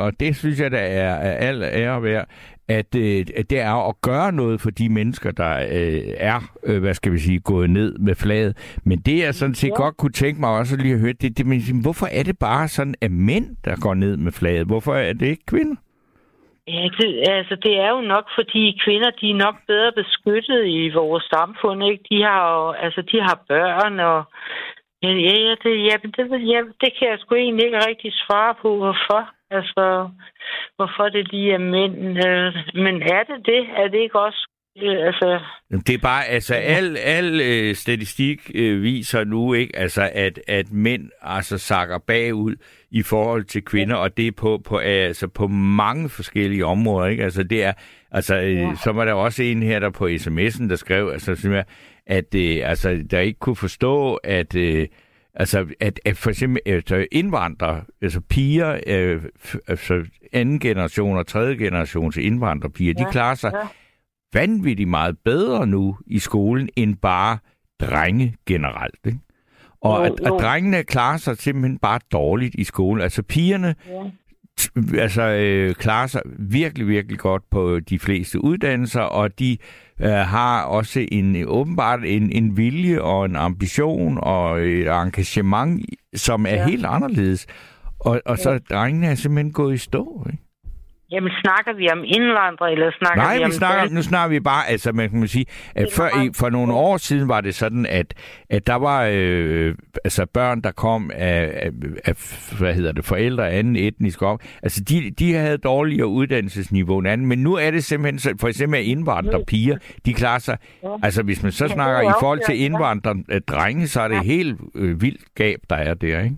og 0.05 0.19
det 0.19 0.35
synes 0.35 0.59
jeg, 0.59 0.71
der 0.71 0.85
er, 1.03 1.13
er 1.29 1.35
al 1.49 1.63
ære 1.63 2.03
værd, 2.03 2.25
at, 2.69 2.95
øh, 2.95 3.25
at 3.35 3.49
det 3.49 3.59
er 3.59 3.89
at 3.89 3.95
gøre 4.01 4.31
noget 4.31 4.61
for 4.61 4.69
de 4.69 4.89
mennesker, 4.89 5.31
der 5.31 5.53
øh, 5.57 6.01
er, 6.17 6.39
øh, 6.63 6.81
hvad 6.81 6.93
skal 6.93 7.11
vi 7.11 7.17
sige, 7.17 7.39
gået 7.39 7.69
ned 7.69 7.97
med 7.97 8.15
flaget. 8.15 8.79
Men 8.85 8.99
det 8.99 9.19
jeg 9.19 9.33
sådan 9.33 9.55
set 9.55 9.69
ja. 9.69 9.75
godt 9.75 9.97
kunne 9.97 10.11
tænke 10.11 10.39
mig 10.39 10.49
også 10.49 10.77
lige 10.77 10.93
at 10.93 10.99
høre, 10.99 11.13
det, 11.13 11.37
det, 11.37 11.45
men, 11.45 11.61
hvorfor 11.81 12.07
er 12.11 12.23
det 12.23 12.39
bare 12.39 12.67
sådan, 12.67 12.95
at 13.01 13.11
mænd, 13.11 13.45
der 13.65 13.75
går 13.81 13.93
ned 13.93 14.17
med 14.17 14.31
flaget? 14.31 14.67
Hvorfor 14.67 14.93
er 14.93 15.13
det 15.13 15.27
ikke 15.27 15.45
kvinder? 15.45 15.75
Ja, 16.67 16.87
det, 16.97 17.29
altså 17.29 17.55
det 17.55 17.73
er 17.79 17.89
jo 17.89 18.01
nok, 18.01 18.25
fordi 18.35 18.79
kvinder 18.85 19.11
de 19.21 19.29
er 19.29 19.43
nok 19.45 19.55
bedre 19.67 19.91
beskyttet 19.95 20.61
i 20.65 20.89
vores 20.89 21.23
samfund. 21.23 21.83
Ikke? 21.83 22.03
De 22.11 22.23
har 22.23 22.73
altså 22.85 23.01
de 23.11 23.17
har 23.21 23.43
børn 23.47 23.99
og 23.99 24.23
ja, 25.03 25.09
ja, 25.09 25.55
det, 25.63 25.73
ja, 25.87 25.95
det, 26.03 26.47
ja, 26.53 26.59
det 26.81 26.89
kan 26.97 27.07
jeg 27.11 27.19
sgu 27.19 27.35
egentlig 27.35 27.65
ikke 27.65 27.87
rigtig 27.89 28.13
svare 28.13 28.55
på, 28.61 28.75
hvorfor. 28.77 29.36
Altså, 29.51 30.09
hvorfor 30.75 31.09
det 31.09 31.31
lige 31.31 31.53
er 31.53 31.57
mænd. 31.57 31.95
Øh, 32.27 32.53
men 32.83 33.01
er 33.01 33.23
det 33.23 33.45
det? 33.45 33.61
Er 33.77 33.87
det 33.87 33.97
ikke 33.97 34.19
også 34.19 34.47
øh, 34.81 35.05
altså... 35.07 35.39
Det 35.87 35.89
er 35.89 35.97
bare, 36.01 36.25
altså, 36.25 36.55
al, 36.55 36.97
al 36.97 37.41
øh, 37.41 37.75
statistik 37.75 38.51
øh, 38.55 38.83
viser 38.83 39.23
nu 39.23 39.53
ikke, 39.53 39.75
altså, 39.75 40.09
at, 40.13 40.39
at 40.47 40.71
mænd 40.71 41.09
altså 41.21 41.57
sakker 41.57 41.97
bagud 41.97 42.55
i 42.91 43.01
forhold 43.01 43.43
til 43.43 43.65
kvinder, 43.65 43.95
ja. 43.95 44.01
og 44.01 44.17
det 44.17 44.27
er 44.27 44.31
på, 44.31 44.61
på, 44.65 44.77
altså, 44.77 45.27
på 45.27 45.47
mange 45.47 46.09
forskellige 46.09 46.65
områder, 46.65 47.07
ikke? 47.07 47.23
Altså, 47.23 47.43
det 47.43 47.63
er, 47.63 47.73
altså, 48.11 48.35
øh, 48.35 48.55
ja. 48.55 48.75
så 48.83 48.91
var 48.91 49.05
der 49.05 49.13
også 49.13 49.43
en 49.43 49.63
her, 49.63 49.79
der 49.79 49.89
på 49.89 50.07
sms'en, 50.07 50.69
der 50.69 50.75
skrev, 50.75 51.09
altså, 51.13 51.63
at 52.05 52.35
øh, 52.35 52.69
altså, 52.69 53.03
der 53.11 53.19
ikke 53.19 53.39
kunne 53.39 53.55
forstå, 53.55 54.15
at 54.15 54.55
øh, 54.55 54.87
Altså, 55.39 55.65
at, 55.79 55.99
at 56.05 56.17
for 56.17 56.29
eksempel 56.29 56.61
altså 56.65 57.07
indvandrere, 57.11 57.83
altså 58.01 58.21
piger, 58.21 58.79
øh, 58.87 59.23
altså 59.67 60.05
anden 60.33 60.59
generation 60.59 61.17
og 61.17 61.27
tredje 61.27 61.55
generations 61.55 62.17
indvandrerpiger, 62.17 62.93
ja, 62.97 63.03
de 63.03 63.11
klarer 63.11 63.35
sig 63.35 63.51
ja. 63.53 63.67
vanvittigt 64.33 64.89
meget 64.89 65.17
bedre 65.25 65.67
nu 65.67 65.97
i 66.07 66.19
skolen, 66.19 66.69
end 66.75 66.95
bare 66.95 67.37
drenge 67.79 68.35
generelt. 68.45 68.99
Ikke? 69.05 69.19
Og 69.81 70.07
jo, 70.07 70.13
at, 70.13 70.19
at 70.19 70.33
drengene 70.41 70.83
klarer 70.83 71.17
sig 71.17 71.37
simpelthen 71.37 71.79
bare 71.79 71.99
dårligt 72.11 72.55
i 72.55 72.63
skolen. 72.63 73.01
Altså 73.01 73.23
pigerne, 73.23 73.75
ja 73.89 74.11
altså 74.97 75.21
øh, 75.21 75.75
klarer 75.75 76.07
sig 76.07 76.21
virkelig, 76.39 76.87
virkelig 76.87 77.19
godt 77.19 77.43
på 77.51 77.79
de 77.79 77.99
fleste 77.99 78.43
uddannelser, 78.43 79.01
og 79.01 79.39
de 79.39 79.57
øh, 80.01 80.09
har 80.09 80.63
også 80.63 81.07
en 81.11 81.47
åbenbart 81.47 81.99
en, 82.05 82.31
en 82.31 82.57
vilje 82.57 83.01
og 83.01 83.25
en 83.25 83.35
ambition 83.35 84.17
og 84.21 84.61
et 84.61 84.87
engagement, 84.87 85.85
som 86.15 86.45
er 86.45 86.55
ja. 86.55 86.67
helt 86.67 86.85
anderledes. 86.85 87.47
Og, 87.99 88.21
og 88.25 88.37
så 88.37 88.59
drengene 88.69 89.07
er 89.07 89.15
simpelthen 89.15 89.53
gået 89.53 89.73
i 89.73 89.77
stå, 89.77 90.27
ikke? 90.31 90.46
Jamen, 91.11 91.31
snakker 91.43 91.73
vi 91.73 91.89
om 91.91 92.03
indvandrere, 92.05 92.71
eller 92.71 92.91
snakker 92.97 93.23
Nej, 93.23 93.37
vi 93.37 93.43
om... 93.43 93.49
Nej, 93.49 93.57
snakker, 93.57 93.95
nu 93.95 94.01
snakker 94.01 94.29
vi 94.29 94.39
bare, 94.39 94.67
altså 94.67 94.91
man 94.91 95.09
kan 95.09 95.27
sige, 95.27 95.45
at 95.75 95.87
før, 95.95 96.09
for 96.35 96.49
nogle 96.49 96.73
år 96.73 96.97
siden 96.97 97.27
var 97.29 97.41
det 97.41 97.55
sådan, 97.55 97.85
at, 97.85 98.13
at 98.49 98.67
der 98.67 98.75
var 98.75 99.09
øh, 99.11 99.75
altså 100.03 100.25
børn, 100.25 100.61
der 100.61 100.71
kom 100.71 101.11
af, 101.13 101.71
af, 102.05 102.11
hvad 102.59 102.73
hedder 102.73 102.91
det, 102.91 103.05
forældre 103.05 103.49
af 103.49 103.59
anden 103.59 103.75
etnisk 103.75 104.21
op. 104.21 104.39
Altså, 104.63 104.83
de, 104.83 105.11
de 105.11 105.33
havde 105.33 105.57
dårligere 105.57 106.07
uddannelsesniveau 106.07 106.99
end 106.99 107.07
anden, 107.07 107.27
men 107.27 107.39
nu 107.39 107.53
er 107.53 107.71
det 107.71 107.83
simpelthen, 107.83 108.19
så, 108.19 108.33
for 108.39 108.47
eksempel 108.47 108.89
indvandrere 108.89 109.45
piger, 109.47 109.77
de 110.05 110.13
klarer 110.13 110.39
sig, 110.39 110.57
ja. 110.83 110.89
altså 111.03 111.23
hvis 111.23 111.43
man 111.43 111.51
så 111.51 111.67
snakker 111.67 112.09
i 112.09 112.13
forhold 112.19 112.41
til 112.45 112.61
indvandrere 112.61 113.39
drenge, 113.39 113.87
så 113.87 114.01
er 114.01 114.07
det 114.07 114.25
helt 114.25 114.57
øh, 114.75 115.01
vildt 115.01 115.35
gab, 115.35 115.59
der 115.69 115.75
er 115.75 115.93
der, 115.93 116.23
ikke? 116.23 116.35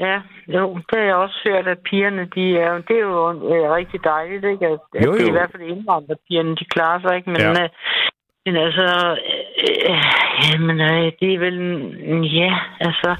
Ja, 0.00 0.20
jo, 0.48 0.74
det 0.74 0.98
har 0.98 1.04
jeg 1.06 1.14
også 1.14 1.38
hørt, 1.44 1.66
at 1.68 1.78
pigerne, 1.90 2.24
de 2.34 2.56
er, 2.58 2.72
det 2.88 2.96
er 2.96 3.00
jo 3.00 3.30
øh, 3.54 3.70
rigtig 3.78 4.04
dejligt, 4.04 4.44
ikke? 4.44 4.66
At, 4.66 4.78
at 4.94 5.04
Jo, 5.06 5.12
det 5.12 5.20
er 5.20 5.24
jo. 5.24 5.28
i 5.28 5.36
hvert 5.38 5.50
fald 5.52 5.62
indvandrerpigerne, 5.62 6.56
de 6.56 6.64
klarer 6.64 7.00
sig, 7.00 7.16
ikke? 7.16 7.30
Men, 7.30 7.40
Ja. 7.40 7.50
øh, 7.64 7.68
men 8.46 8.56
altså, 8.56 8.86
øh, 9.64 9.90
øh, 9.90 10.02
jamen, 10.52 10.80
øh, 10.80 11.12
det 11.20 11.34
er 11.34 11.38
vel, 11.38 11.58
ja, 12.40 12.52
altså, 12.80 13.10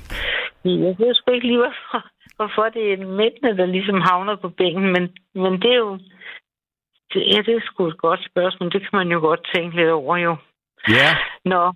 jeg 0.64 0.95
ved 0.99 1.14
sgu 1.14 1.33
ikke 1.33 1.47
lige, 1.47 1.62
hvorfor, 1.64 2.01
hvorfor 2.37 2.64
det 2.69 2.93
er 2.93 2.97
mændene, 3.21 3.57
der 3.57 3.67
ligesom 3.67 4.01
havner 4.01 4.37
på 4.37 4.49
bænken, 4.49 4.93
men, 4.93 5.05
men 5.35 5.53
det 5.62 5.71
er 5.73 5.77
jo, 5.87 5.99
det, 7.12 7.21
ja, 7.33 7.38
det 7.47 7.55
er 7.57 7.61
sgu 7.64 7.87
et 7.87 7.99
godt 7.99 8.25
spørgsmål, 8.31 8.73
det 8.73 8.81
kan 8.81 8.91
man 9.01 9.09
jo 9.09 9.19
godt 9.21 9.49
tænke 9.55 9.77
lidt 9.77 9.91
over, 9.91 10.17
jo. 10.17 10.37
Ja, 10.88 11.11
Nå, 11.45 11.73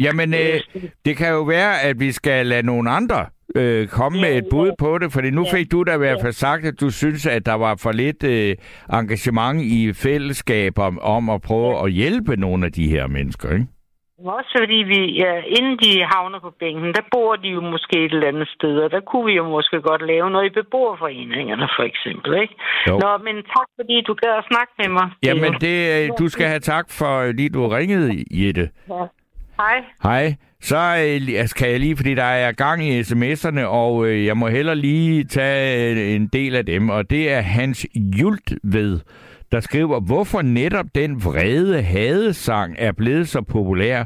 jamen 0.00 0.34
øh, 0.34 0.60
det 1.04 1.16
kan 1.16 1.30
jo 1.32 1.42
være, 1.42 1.80
at 1.82 2.00
vi 2.00 2.12
skal 2.12 2.46
lade 2.46 2.66
nogle 2.66 2.90
andre 2.90 3.26
øh, 3.56 3.88
komme 3.88 4.20
med 4.20 4.36
et 4.36 4.44
bud 4.50 4.70
på 4.78 4.98
det, 4.98 5.12
fordi 5.12 5.30
nu 5.30 5.44
Ja. 5.46 5.56
fik 5.56 5.72
du 5.72 5.82
da 5.82 5.94
i 5.94 5.98
hvert 5.98 6.18
fald 6.22 6.32
sagt, 6.32 6.64
at 6.64 6.80
du 6.80 6.90
synes, 6.90 7.26
at 7.26 7.46
der 7.46 7.54
var 7.54 7.74
for 7.82 7.92
lidt 7.92 8.24
øh, 8.24 8.56
engagement 8.92 9.62
i 9.62 9.92
fællesskaber 9.92 10.98
om 11.16 11.30
at 11.30 11.42
prøve 11.42 11.84
at 11.84 11.92
hjælpe 11.92 12.36
nogle 12.36 12.66
af 12.66 12.72
de 12.72 12.88
her 12.88 13.06
mennesker, 13.06 13.50
ikke? 13.52 13.66
Også 14.38 14.56
fordi 14.60 14.74
vi, 14.74 15.00
ja, 15.22 15.32
inden 15.56 15.76
de 15.84 15.92
havner 16.14 16.40
på 16.40 16.50
bænken, 16.60 16.94
der 16.94 17.00
bor 17.12 17.36
de 17.36 17.48
jo 17.48 17.60
måske 17.60 18.04
et 18.04 18.12
eller 18.12 18.28
andet 18.28 18.48
sted, 18.48 18.74
og 18.78 18.90
der 18.90 19.00
kunne 19.00 19.24
vi 19.26 19.32
jo 19.32 19.48
måske 19.48 19.80
godt 19.80 20.06
lave 20.06 20.30
noget 20.30 20.46
i 20.46 20.54
beboerforeningerne, 20.54 21.68
for 21.76 21.82
eksempel, 21.82 22.42
ikke? 22.42 22.54
Jo. 22.88 22.98
Nå, 22.98 23.10
men 23.24 23.36
tak 23.36 23.66
fordi 23.80 23.96
du 24.06 24.14
gad 24.14 24.30
at 24.38 24.44
snakke 24.50 24.72
med 24.78 24.88
mig. 24.88 25.10
Jamen, 25.24 25.52
det, 25.60 25.76
øh, 26.04 26.10
du 26.18 26.28
skal 26.28 26.46
have 26.46 26.60
tak 26.60 26.86
for, 26.90 27.18
øh, 27.20 27.28
lige 27.34 27.48
du 27.48 27.68
ringede, 27.68 28.24
Jette. 28.30 28.70
Ja. 28.88 28.94
Hej. 29.60 29.76
Hej. 30.02 30.34
Så 30.62 30.76
øh, 30.76 31.38
altså, 31.38 31.54
kan 31.54 31.70
jeg 31.70 31.80
lige, 31.80 31.96
fordi 31.96 32.14
der 32.14 32.22
er 32.22 32.52
gang 32.52 32.84
i 32.84 33.00
sms'erne, 33.00 33.60
og 33.60 34.06
øh, 34.06 34.24
jeg 34.24 34.36
må 34.36 34.48
heller 34.48 34.74
lige 34.74 35.24
tage 35.24 35.90
øh, 35.90 36.14
en 36.14 36.26
del 36.26 36.56
af 36.56 36.66
dem, 36.66 36.90
og 36.90 37.10
det 37.10 37.32
er 37.32 37.40
Hans 37.40 37.86
Jultved, 37.94 39.00
der 39.52 39.60
skriver, 39.60 40.00
hvorfor 40.00 40.42
netop 40.42 40.86
den 40.94 41.24
vrede 41.24 41.82
hadesang 41.82 42.74
er 42.78 42.92
blevet 42.92 43.28
så 43.28 43.42
populær. 43.42 44.04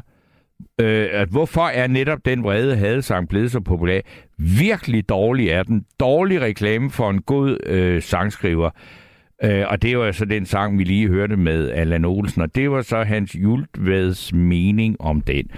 Øh, 0.81 1.07
at 1.11 1.29
hvorfor 1.29 1.67
er 1.67 1.87
netop 1.87 2.19
den 2.25 2.43
vrede 2.43 2.75
hadesang 2.75 3.29
blevet 3.29 3.51
så 3.51 3.59
populær? 3.59 4.01
Virkelig 4.37 5.09
dårlig 5.09 5.49
er 5.49 5.63
den. 5.63 5.85
Dårlig 5.99 6.41
reklame 6.41 6.91
for 6.91 7.09
en 7.09 7.21
god 7.21 7.57
øh, 7.65 8.01
sangskriver. 8.01 8.69
Øh, 9.43 9.63
og 9.67 9.81
det 9.81 9.97
var 9.97 10.11
så 10.11 10.25
den 10.25 10.45
sang, 10.45 10.79
vi 10.79 10.83
lige 10.83 11.07
hørte 11.07 11.37
med 11.37 11.71
Allan 11.71 12.05
Olsen, 12.05 12.41
og 12.41 12.55
det 12.55 12.71
var 12.71 12.81
så 12.81 13.03
Hans 13.03 13.35
Jultveds 13.35 14.33
mening 14.33 15.01
om 15.01 15.21
den. 15.21 15.51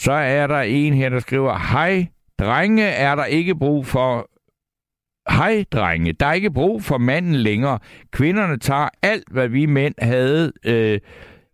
Så 0.00 0.12
er 0.12 0.46
der 0.46 0.60
en 0.60 0.94
her, 0.94 1.08
der 1.08 1.18
skriver, 1.18 1.72
Hej, 1.72 2.06
drenge, 2.38 2.84
er 2.84 3.14
der 3.14 3.24
ikke 3.24 3.54
brug 3.54 3.86
for... 3.86 4.30
Hej, 5.30 5.64
drenge, 5.72 6.12
der 6.12 6.26
er 6.26 6.32
ikke 6.32 6.50
brug 6.50 6.82
for 6.82 6.98
manden 6.98 7.34
længere. 7.34 7.78
Kvinderne 8.12 8.58
tager 8.58 8.88
alt, 9.02 9.24
hvad 9.30 9.48
vi 9.48 9.66
mænd 9.66 9.94
havde... 9.98 10.52
Øh, 10.64 11.00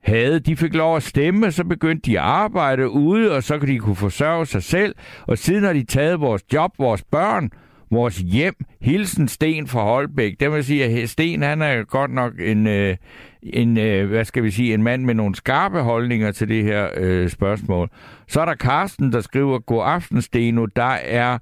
havde. 0.02 0.40
De 0.40 0.56
fik 0.56 0.74
lov 0.74 0.96
at 0.96 1.02
stemme, 1.02 1.52
så 1.52 1.64
begyndte 1.64 2.10
de 2.10 2.18
at 2.18 2.24
arbejde 2.24 2.90
ude, 2.90 3.32
og 3.36 3.42
så 3.42 3.58
kunne 3.58 3.72
de 3.72 3.78
kunne 3.78 3.96
forsørge 3.96 4.46
sig 4.46 4.62
selv. 4.62 4.94
Og 5.26 5.38
siden 5.38 5.64
har 5.64 5.72
de 5.72 5.84
taget 5.84 6.20
vores 6.20 6.42
job, 6.52 6.70
vores 6.78 7.04
børn, 7.04 7.50
vores 7.90 8.18
hjem. 8.18 8.54
Hilsen 8.80 9.28
Sten 9.28 9.66
fra 9.66 9.82
Holbæk. 9.82 10.40
Det 10.40 10.52
vil 10.52 10.64
sige, 10.64 10.84
at 10.84 11.10
Sten 11.10 11.42
han 11.42 11.62
er 11.62 11.84
godt 11.84 12.10
nok 12.10 12.32
en, 12.38 12.66
øh, 12.66 12.96
en 13.42 13.78
øh, 13.78 14.08
hvad 14.08 14.24
skal 14.24 14.42
vi 14.42 14.50
sige, 14.50 14.74
en 14.74 14.82
mand 14.82 15.04
med 15.04 15.14
nogle 15.14 15.34
skarpe 15.34 15.80
holdninger 15.80 16.32
til 16.32 16.48
det 16.48 16.64
her 16.64 16.88
øh, 16.96 17.28
spørgsmål. 17.28 17.90
Så 18.28 18.40
er 18.40 18.44
der 18.44 18.54
Karsten, 18.54 19.12
der 19.12 19.20
skriver, 19.20 19.58
God 19.58 19.82
aften, 19.84 20.22
Steno. 20.22 20.66
Der 20.76 20.96
er 21.02 21.38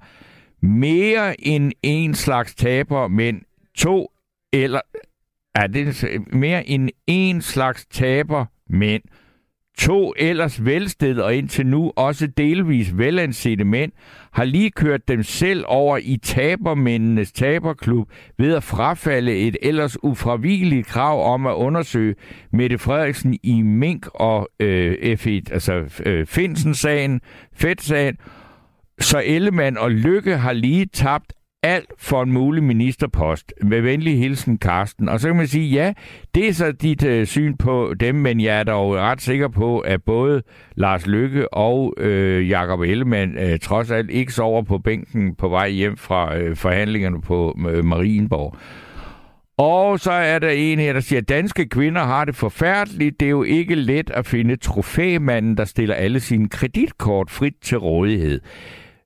mere 0.61 1.41
end 1.41 1.71
en 1.83 2.13
slags 2.13 2.55
taber, 2.55 3.07
men 3.07 3.41
to 3.77 4.11
eller 4.53 4.81
er 5.55 5.67
det 5.67 6.05
mere 6.33 6.69
end 6.69 6.89
en 7.07 7.41
slags 7.41 7.85
taber, 7.85 8.45
men 8.69 9.01
to 9.77 10.13
ellers 10.17 10.65
velstede 10.65 11.23
og 11.23 11.35
indtil 11.35 11.67
nu 11.67 11.91
også 11.95 12.27
delvis 12.27 12.97
velansete 12.97 13.63
mænd 13.63 13.91
har 14.31 14.43
lige 14.43 14.71
kørt 14.71 15.07
dem 15.07 15.23
selv 15.23 15.63
over 15.67 15.97
i 15.97 16.17
tabermændenes 16.23 17.31
taberklub 17.31 18.09
ved 18.37 18.55
at 18.55 18.63
frafalde 18.63 19.35
et 19.35 19.57
ellers 19.61 20.03
ufravigeligt 20.03 20.87
krav 20.87 21.33
om 21.33 21.47
at 21.47 21.53
undersøge 21.53 22.15
Mette 22.51 22.77
Frederiksen 22.77 23.39
i 23.43 23.61
Mink 23.61 24.07
og 24.13 24.49
øh, 24.59 24.93
F1, 24.93 25.53
altså 25.53 26.01
øh, 26.05 26.25
Finsen-sagen, 26.25 27.21
Fedt-sagen, 27.53 28.17
så 28.99 29.21
Ellemann 29.25 29.77
og 29.77 29.91
Lykke 29.91 30.37
har 30.37 30.53
lige 30.53 30.85
tabt 30.85 31.33
alt 31.65 31.91
for 31.97 32.23
en 32.23 32.31
mulig 32.31 32.63
ministerpost. 32.63 33.53
Med 33.63 33.81
venlig 33.81 34.19
hilsen, 34.19 34.57
Karsten. 34.57 35.09
Og 35.09 35.19
så 35.19 35.27
kan 35.27 35.35
man 35.35 35.47
sige, 35.47 35.69
ja, 35.69 35.93
det 36.35 36.47
er 36.47 36.53
så 36.53 36.71
dit 36.71 37.05
øh, 37.05 37.25
syn 37.25 37.57
på 37.57 37.93
dem, 37.99 38.15
men 38.15 38.41
jeg 38.41 38.59
er 38.59 38.63
dog 38.63 38.95
ret 38.95 39.21
sikker 39.21 39.47
på, 39.47 39.79
at 39.79 40.03
både 40.03 40.43
Lars 40.75 41.07
Lykke 41.07 41.53
og 41.53 41.93
øh, 41.97 42.49
Jakob 42.49 42.81
Ellemann 42.81 43.37
øh, 43.37 43.59
trods 43.59 43.91
alt 43.91 44.09
ikke 44.09 44.33
sover 44.33 44.61
på 44.61 44.77
bænken 44.77 45.35
på 45.35 45.49
vej 45.49 45.69
hjem 45.69 45.97
fra 45.97 46.37
øh, 46.37 46.55
forhandlingerne 46.55 47.21
på 47.21 47.59
øh, 47.69 47.85
Marienborg. 47.85 48.57
Og 49.57 49.99
så 49.99 50.11
er 50.11 50.39
der 50.39 50.49
en 50.49 50.79
her, 50.79 50.93
der 50.93 50.99
siger, 50.99 51.21
at 51.21 51.29
danske 51.29 51.69
kvinder 51.69 52.03
har 52.03 52.25
det 52.25 52.35
forfærdeligt. 52.35 53.19
Det 53.19 53.25
er 53.25 53.29
jo 53.29 53.43
ikke 53.43 53.75
let 53.75 54.09
at 54.09 54.25
finde 54.25 54.55
trofæmanden, 54.55 55.57
der 55.57 55.65
stiller 55.65 55.95
alle 55.95 56.19
sine 56.19 56.49
kreditkort 56.49 57.29
frit 57.29 57.55
til 57.61 57.77
rådighed. 57.77 58.41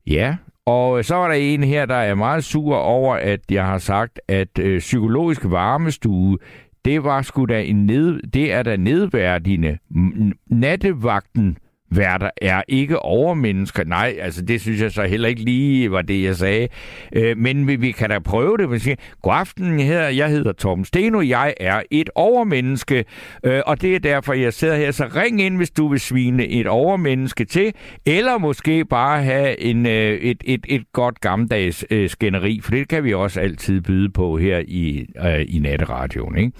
Ja, 0.07 0.35
og 0.69 0.97
øh, 0.97 1.03
så 1.03 1.15
var 1.15 1.27
der 1.27 1.35
en 1.35 1.63
her, 1.63 1.85
der 1.85 1.95
er 1.95 2.15
meget 2.15 2.43
sur 2.43 2.75
over, 2.75 3.15
at 3.15 3.39
jeg 3.51 3.65
har 3.65 3.77
sagt, 3.77 4.19
at 4.27 4.59
øh, 4.59 4.79
psykologisk 4.79 5.41
varmestue, 5.43 6.37
det 6.85 7.03
var 7.03 7.21
sgu 7.21 7.45
da 7.45 7.61
en 7.63 7.85
ned, 7.85 8.21
det 8.33 8.53
er 8.53 8.63
da 8.63 8.75
nedværdigende. 8.75 9.77
M- 9.91 10.31
nattevagten 10.47 11.57
værter 11.91 12.29
er 12.41 12.61
ikke 12.67 12.99
overmennesker. 12.99 13.83
Nej, 13.83 14.17
altså 14.21 14.41
det 14.41 14.61
synes 14.61 14.81
jeg 14.81 14.91
så 14.91 15.03
heller 15.03 15.29
ikke 15.29 15.41
lige 15.41 15.91
var 15.91 16.01
det, 16.01 16.23
jeg 16.23 16.35
sagde. 16.35 16.67
Øh, 17.15 17.37
men 17.37 17.67
vi, 17.67 17.75
vi 17.75 17.91
kan 17.91 18.09
da 18.09 18.19
prøve 18.19 18.57
det. 18.57 18.71
Vi 18.71 18.79
siger, 18.79 18.95
God 19.21 19.33
aften, 19.35 19.79
jeg 19.79 19.87
hedder, 19.87 20.09
jeg 20.09 20.29
hedder 20.29 20.51
Torben 20.51 20.85
Steno, 20.85 21.21
jeg 21.21 21.53
er 21.59 21.81
et 21.91 22.09
overmenneske, 22.15 23.05
øh, 23.43 23.61
og 23.65 23.81
det 23.81 23.95
er 23.95 23.99
derfor, 23.99 24.33
jeg 24.33 24.53
sidder 24.53 24.75
her. 24.75 24.91
Så 24.91 25.05
ring 25.15 25.41
ind, 25.41 25.57
hvis 25.57 25.71
du 25.71 25.87
vil 25.87 25.99
svine 25.99 26.47
et 26.47 26.67
overmenneske 26.67 27.45
til, 27.45 27.73
eller 28.05 28.37
måske 28.37 28.85
bare 28.85 29.23
have 29.23 29.59
en, 29.59 29.85
øh, 29.85 30.13
et, 30.13 30.43
et, 30.45 30.65
et 30.69 30.83
godt 30.93 31.21
gammeldags 31.21 31.85
øh, 31.89 32.09
skænderi, 32.09 32.59
for 32.63 32.71
det 32.71 32.87
kan 32.87 33.03
vi 33.03 33.13
også 33.13 33.39
altid 33.39 33.81
byde 33.81 34.09
på 34.09 34.37
her 34.37 34.61
i, 34.67 35.05
øh, 35.25 35.45
i 35.47 35.59
natteradioen. 35.59 36.37
Ikke? 36.37 36.51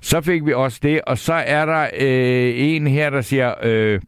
Så 0.00 0.20
fik 0.20 0.46
vi 0.46 0.52
også 0.52 0.80
det, 0.82 1.00
og 1.06 1.18
så 1.18 1.34
er 1.34 1.66
der 1.66 1.86
øh, 1.98 2.52
en 2.56 2.86
her, 2.86 3.10
der 3.10 3.20
siger... 3.20 3.54
Øh, 3.62 4.00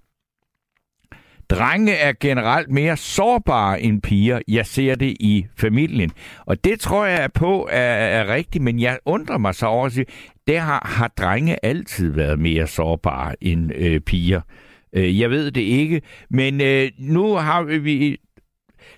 Drenge 1.50 1.92
er 1.92 2.12
generelt 2.20 2.70
mere 2.70 2.96
sårbare 2.96 3.80
end 3.82 4.02
piger. 4.02 4.40
Jeg 4.48 4.66
ser 4.66 4.94
det 4.94 5.16
i 5.20 5.46
familien. 5.56 6.10
Og 6.46 6.64
det 6.64 6.80
tror 6.80 7.06
jeg 7.06 7.32
på 7.32 7.68
er, 7.72 7.80
er 7.80 8.34
rigtigt, 8.34 8.64
men 8.64 8.80
jeg 8.80 8.98
undrer 9.04 9.38
mig 9.38 9.54
så 9.54 9.66
over 9.66 9.86
at 9.86 9.92
sige, 9.92 10.06
det 10.46 10.58
har, 10.58 10.82
har 10.86 11.08
drenge 11.08 11.64
altid 11.64 12.12
været 12.12 12.38
mere 12.38 12.66
sårbare 12.66 13.44
end 13.44 13.72
øh, 13.74 14.00
piger. 14.00 14.40
Øh, 14.92 15.20
jeg 15.20 15.30
ved 15.30 15.50
det 15.50 15.60
ikke, 15.60 16.02
men 16.30 16.60
øh, 16.60 16.90
nu 16.98 17.34
har 17.34 17.62
vi... 17.62 18.16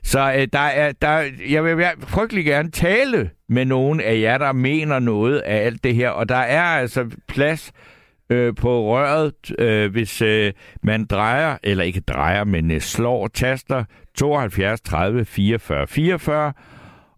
Så 0.02 0.32
øh, 0.36 0.48
der 0.52 0.58
er, 0.58 0.92
der, 0.92 1.24
jeg 1.50 1.64
vil 1.64 1.86
frygtelig 2.00 2.44
gerne 2.44 2.70
tale 2.70 3.30
med 3.48 3.64
nogen 3.64 4.00
af 4.00 4.20
jer, 4.20 4.38
der 4.38 4.52
mener 4.52 4.98
noget 4.98 5.38
af 5.38 5.56
alt 5.56 5.84
det 5.84 5.94
her, 5.94 6.10
og 6.10 6.28
der 6.28 6.36
er 6.36 6.62
altså 6.62 7.10
plads 7.28 7.72
øh, 8.30 8.54
på 8.54 8.84
røret, 8.84 9.60
øh, 9.60 9.90
hvis 9.90 10.22
øh, 10.22 10.52
man 10.82 11.06
drejer, 11.06 11.56
eller 11.62 11.84
ikke 11.84 12.00
drejer, 12.00 12.44
men 12.44 12.70
øh, 12.70 12.80
slår 12.80 13.28
taster 13.28 13.84
72 14.14 14.80
30 14.80 15.24
44 15.24 15.86
44. 15.86 16.52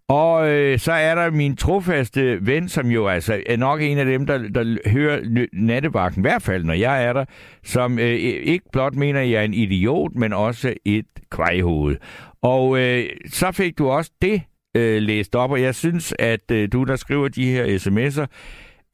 Og 0.09 0.51
øh, 0.51 0.79
så 0.79 0.93
er 0.93 1.15
der 1.15 1.31
min 1.31 1.57
trofaste 1.57 2.47
ven, 2.47 2.69
som 2.69 2.87
jo 2.87 3.09
altså 3.09 3.43
er 3.47 3.57
nok 3.57 3.83
en 3.83 3.99
af 3.99 4.05
dem, 4.05 4.27
der, 4.27 4.39
der 4.39 4.91
hører 4.91 5.47
nattevagten, 5.53 6.21
i 6.21 6.25
hvert 6.29 6.43
fald 6.43 6.65
når 6.65 6.75
jeg 6.75 7.05
er 7.05 7.13
der, 7.13 7.25
som 7.65 7.99
øh, 7.99 8.15
ikke 8.15 8.65
blot 8.73 8.95
mener, 8.95 9.21
at 9.21 9.31
jeg 9.31 9.41
er 9.41 9.45
en 9.45 9.55
idiot, 9.55 10.15
men 10.15 10.33
også 10.33 10.75
et 10.85 11.07
kvejhoved. 11.31 11.97
Og 12.43 12.79
øh, 12.79 13.05
så 13.27 13.53
fik 13.53 13.79
du 13.79 13.89
også 13.89 14.11
det 14.23 14.43
øh, 14.77 15.03
læst 15.03 15.35
op, 15.35 15.51
og 15.51 15.63
jeg 15.63 15.75
synes, 15.75 16.15
at 16.19 16.51
øh, 16.53 16.69
du, 16.73 16.85
der 16.85 16.97
skriver 16.97 17.29
de 17.29 17.47
her 17.47 17.65
sms'er, 17.67 18.27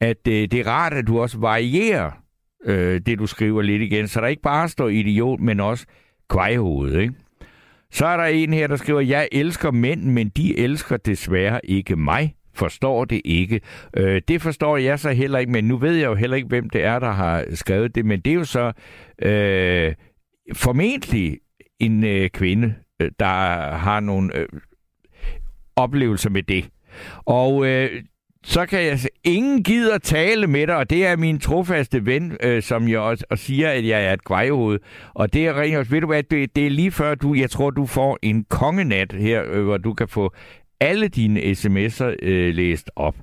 at 0.01 0.27
øh, 0.27 0.33
det 0.33 0.53
er 0.53 0.67
rart, 0.67 0.93
at 0.93 1.07
du 1.07 1.19
også 1.19 1.37
varierer 1.37 2.11
øh, 2.65 3.01
det, 3.05 3.19
du 3.19 3.27
skriver 3.27 3.61
lidt 3.61 3.81
igen, 3.81 4.07
så 4.07 4.21
der 4.21 4.27
ikke 4.27 4.41
bare 4.41 4.69
står 4.69 4.89
idiot, 4.89 5.39
men 5.39 5.59
også 5.59 5.85
kvejhoved, 6.29 6.99
ikke? 6.99 7.13
Så 7.91 8.05
er 8.05 8.17
der 8.17 8.23
en 8.23 8.53
her, 8.53 8.67
der 8.67 8.75
skriver, 8.75 8.99
jeg 8.99 9.27
elsker 9.31 9.71
mænd, 9.71 10.03
men 10.03 10.29
de 10.29 10.59
elsker 10.59 10.97
desværre 10.97 11.59
ikke 11.63 11.95
mig. 11.95 12.35
Forstår 12.53 13.05
det 13.05 13.21
ikke. 13.25 13.61
Øh, 13.97 14.21
det 14.27 14.41
forstår 14.41 14.77
jeg 14.77 14.99
så 14.99 15.11
heller 15.11 15.39
ikke, 15.39 15.51
men 15.51 15.65
nu 15.65 15.77
ved 15.77 15.95
jeg 15.95 16.05
jo 16.05 16.15
heller 16.15 16.37
ikke, 16.37 16.47
hvem 16.47 16.69
det 16.69 16.83
er, 16.83 16.99
der 16.99 17.11
har 17.11 17.45
skrevet 17.53 17.95
det, 17.95 18.05
men 18.05 18.19
det 18.19 18.31
er 18.31 18.35
jo 18.35 18.43
så 18.43 18.71
øh, 19.21 19.93
formentlig 20.53 21.37
en 21.79 22.03
øh, 22.03 22.29
kvinde, 22.29 22.73
øh, 23.01 23.11
der 23.19 23.25
har 23.75 23.99
nogle... 23.99 24.37
Øh, 24.37 24.47
oplevelser 25.79 26.29
med 26.29 26.43
det. 26.43 26.69
Og 27.25 27.65
øh, 27.67 28.03
så 28.43 28.65
kan 28.65 28.83
jeg 28.83 28.99
ingen 29.23 29.63
gider 29.63 29.97
tale 29.97 30.47
med 30.47 30.67
dig, 30.67 30.75
og 30.75 30.89
det 30.89 31.05
er 31.05 31.15
min 31.15 31.39
trofaste 31.39 32.05
ven, 32.05 32.37
øh, 32.43 32.63
som 32.63 32.87
jeg 32.87 32.99
også 32.99 33.25
og 33.29 33.37
siger, 33.37 33.69
at 33.69 33.87
jeg 33.87 34.05
er 34.05 34.13
et 34.13 34.23
kvejehoved. 34.23 34.79
Og 35.13 35.33
det 35.33 35.47
er 35.47 35.59
rent 35.59 35.91
ved 35.91 36.01
du 36.01 36.07
hvad, 36.07 36.23
det, 36.23 36.55
det 36.55 36.65
er 36.65 36.69
lige 36.69 36.91
før 36.91 37.15
du, 37.15 37.33
jeg 37.33 37.49
tror, 37.49 37.69
du 37.69 37.85
får 37.85 38.19
en 38.21 38.43
kongenat 38.43 39.11
her, 39.11 39.43
øh, 39.51 39.63
hvor 39.63 39.77
du 39.77 39.93
kan 39.93 40.07
få 40.07 40.33
alle 40.79 41.07
dine 41.07 41.39
sms'er 41.39 42.15
øh, 42.21 42.53
læst 42.53 42.91
op. 42.95 43.15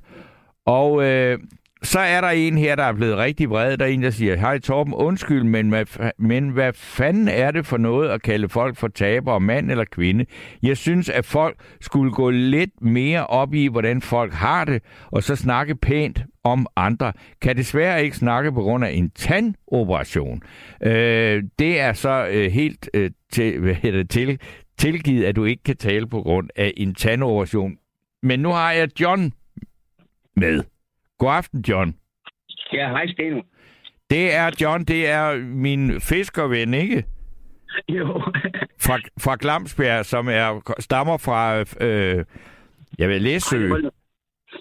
Og 0.67 1.05
øh, 1.05 1.39
så 1.83 1.99
er 1.99 2.21
der 2.21 2.29
en 2.29 2.59
her, 2.59 2.77
der 2.77 2.83
er 2.83 2.93
blevet 2.93 3.17
rigtig 3.17 3.51
vred. 3.51 3.77
Der 3.77 3.85
er 3.85 3.89
en, 3.89 4.03
der 4.03 4.11
siger, 4.11 4.37
hej 4.37 4.59
Torben, 4.59 4.95
undskyld, 4.95 5.45
men 5.45 5.69
hvad, 5.69 6.13
men 6.19 6.49
hvad 6.49 6.73
fanden 6.73 7.29
er 7.29 7.51
det 7.51 7.67
for 7.67 7.77
noget 7.77 8.09
at 8.09 8.23
kalde 8.23 8.49
folk 8.49 8.77
for 8.77 8.89
tabere, 8.89 9.41
mand 9.41 9.71
eller 9.71 9.85
kvinde? 9.85 10.27
Jeg 10.63 10.77
synes, 10.77 11.09
at 11.09 11.25
folk 11.25 11.57
skulle 11.81 12.13
gå 12.13 12.31
lidt 12.31 12.83
mere 12.83 13.27
op 13.27 13.55
i, 13.55 13.67
hvordan 13.67 14.03
folk 14.03 14.33
har 14.33 14.65
det, 14.65 14.83
og 15.07 15.23
så 15.23 15.37
snakke 15.37 15.75
pænt 15.75 16.25
om 16.45 16.67
andre. 16.77 17.13
Kan 17.43 17.57
desværre 17.57 18.05
ikke 18.05 18.17
snakke 18.17 18.53
på 18.53 18.63
grund 18.63 18.85
af 18.85 18.91
en 18.91 19.11
tandoperation. 19.11 20.43
Øh, 20.83 21.43
det 21.59 21.81
er 21.81 21.93
så 21.93 22.27
øh, 22.31 22.53
helt 22.53 22.91
øh, 22.95 23.11
til, 23.33 23.61
hvad 23.61 23.77
det, 23.83 24.11
til, 24.11 24.39
tilgivet, 24.79 25.25
at 25.25 25.37
du 25.37 25.45
ikke 25.45 25.63
kan 25.63 25.77
tale 25.77 26.07
på 26.07 26.23
grund 26.23 26.51
af 26.57 26.73
en 26.77 26.95
tandoperation. 26.95 27.77
Men 28.23 28.41
nu 28.41 28.49
har 28.49 28.73
jeg 28.73 29.01
John 29.01 29.33
med. 30.37 30.63
God 31.19 31.31
aften, 31.31 31.61
John. 31.69 31.97
Ja, 32.73 32.89
hej 32.89 33.07
Steno. 33.07 33.43
Det 34.11 34.35
er 34.35 34.51
John, 34.61 34.85
det 34.85 35.09
er 35.09 35.39
min 35.39 36.01
fiskerven, 36.01 36.75
ikke? 36.75 37.05
Jo. 37.89 38.23
Fra, 38.81 38.99
fra 39.21 39.37
Glamsbjerg, 39.41 40.05
som 40.05 40.29
er 40.29 40.75
stammer 40.79 41.17
fra, 41.17 41.61
øh, 41.61 42.25
jeg 42.99 43.09
vil 43.09 43.23
Læsø. 43.23 43.69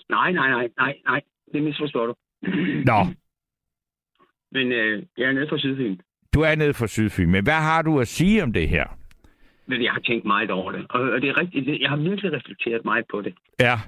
Nej, 0.10 0.32
nej, 0.32 0.50
nej, 0.50 0.68
nej, 0.78 0.96
nej. 1.06 1.22
Det 1.54 1.64
misforstår 1.64 2.06
du. 2.06 2.16
Nå. 2.92 3.06
Men 4.52 4.72
øh, 4.72 5.04
jeg 5.18 5.26
er 5.28 5.32
nede 5.32 5.48
fra 5.50 5.58
Sydfyn. 5.58 5.98
Du 6.34 6.42
er 6.42 6.56
nede 6.56 6.74
fra 6.74 6.88
Sydfyn, 6.88 7.32
men 7.32 7.44
hvad 7.44 7.62
har 7.70 7.82
du 7.82 8.00
at 8.00 8.08
sige 8.08 8.44
om 8.44 8.54
det 8.54 8.70
her? 8.70 8.86
Men 9.68 9.84
jeg 9.84 9.92
har 9.92 10.00
tænkt 10.00 10.26
meget 10.26 10.52
over 10.52 10.72
det. 10.72 10.86
Og, 10.90 11.02
og 11.02 11.22
det 11.22 11.30
er 11.30 11.38
rigtigt, 11.38 11.82
jeg 11.82 11.90
har 11.90 11.98
virkelig 11.98 12.34
reflekteret 12.34 12.86
meget 12.86 13.06
på 13.12 13.22
det. 13.22 13.34
Ja. 13.60 13.80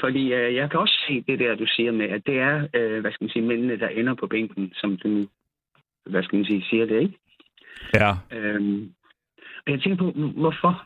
Fordi 0.00 0.32
øh, 0.32 0.54
jeg 0.54 0.70
kan 0.70 0.80
også 0.80 1.04
se 1.08 1.24
det 1.28 1.38
der, 1.38 1.54
du 1.54 1.66
siger 1.66 1.92
med, 1.92 2.08
at 2.08 2.26
det 2.26 2.38
er, 2.38 2.68
øh, 2.74 3.00
hvad 3.00 3.12
skal 3.12 3.24
man 3.24 3.30
sige, 3.30 3.46
mændene, 3.46 3.78
der 3.78 3.88
ender 3.88 4.14
på 4.14 4.26
bænken, 4.26 4.72
som 4.74 4.96
du, 4.96 5.26
hvad 6.06 6.22
skal 6.22 6.36
man 6.36 6.44
sige, 6.44 6.64
siger 6.70 6.86
det, 6.86 7.00
ikke? 7.00 7.18
Ja. 7.94 8.10
Øhm, 8.32 8.92
og 9.66 9.72
jeg 9.72 9.80
tænker 9.80 9.96
på, 10.04 10.10
hvorfor? 10.40 10.84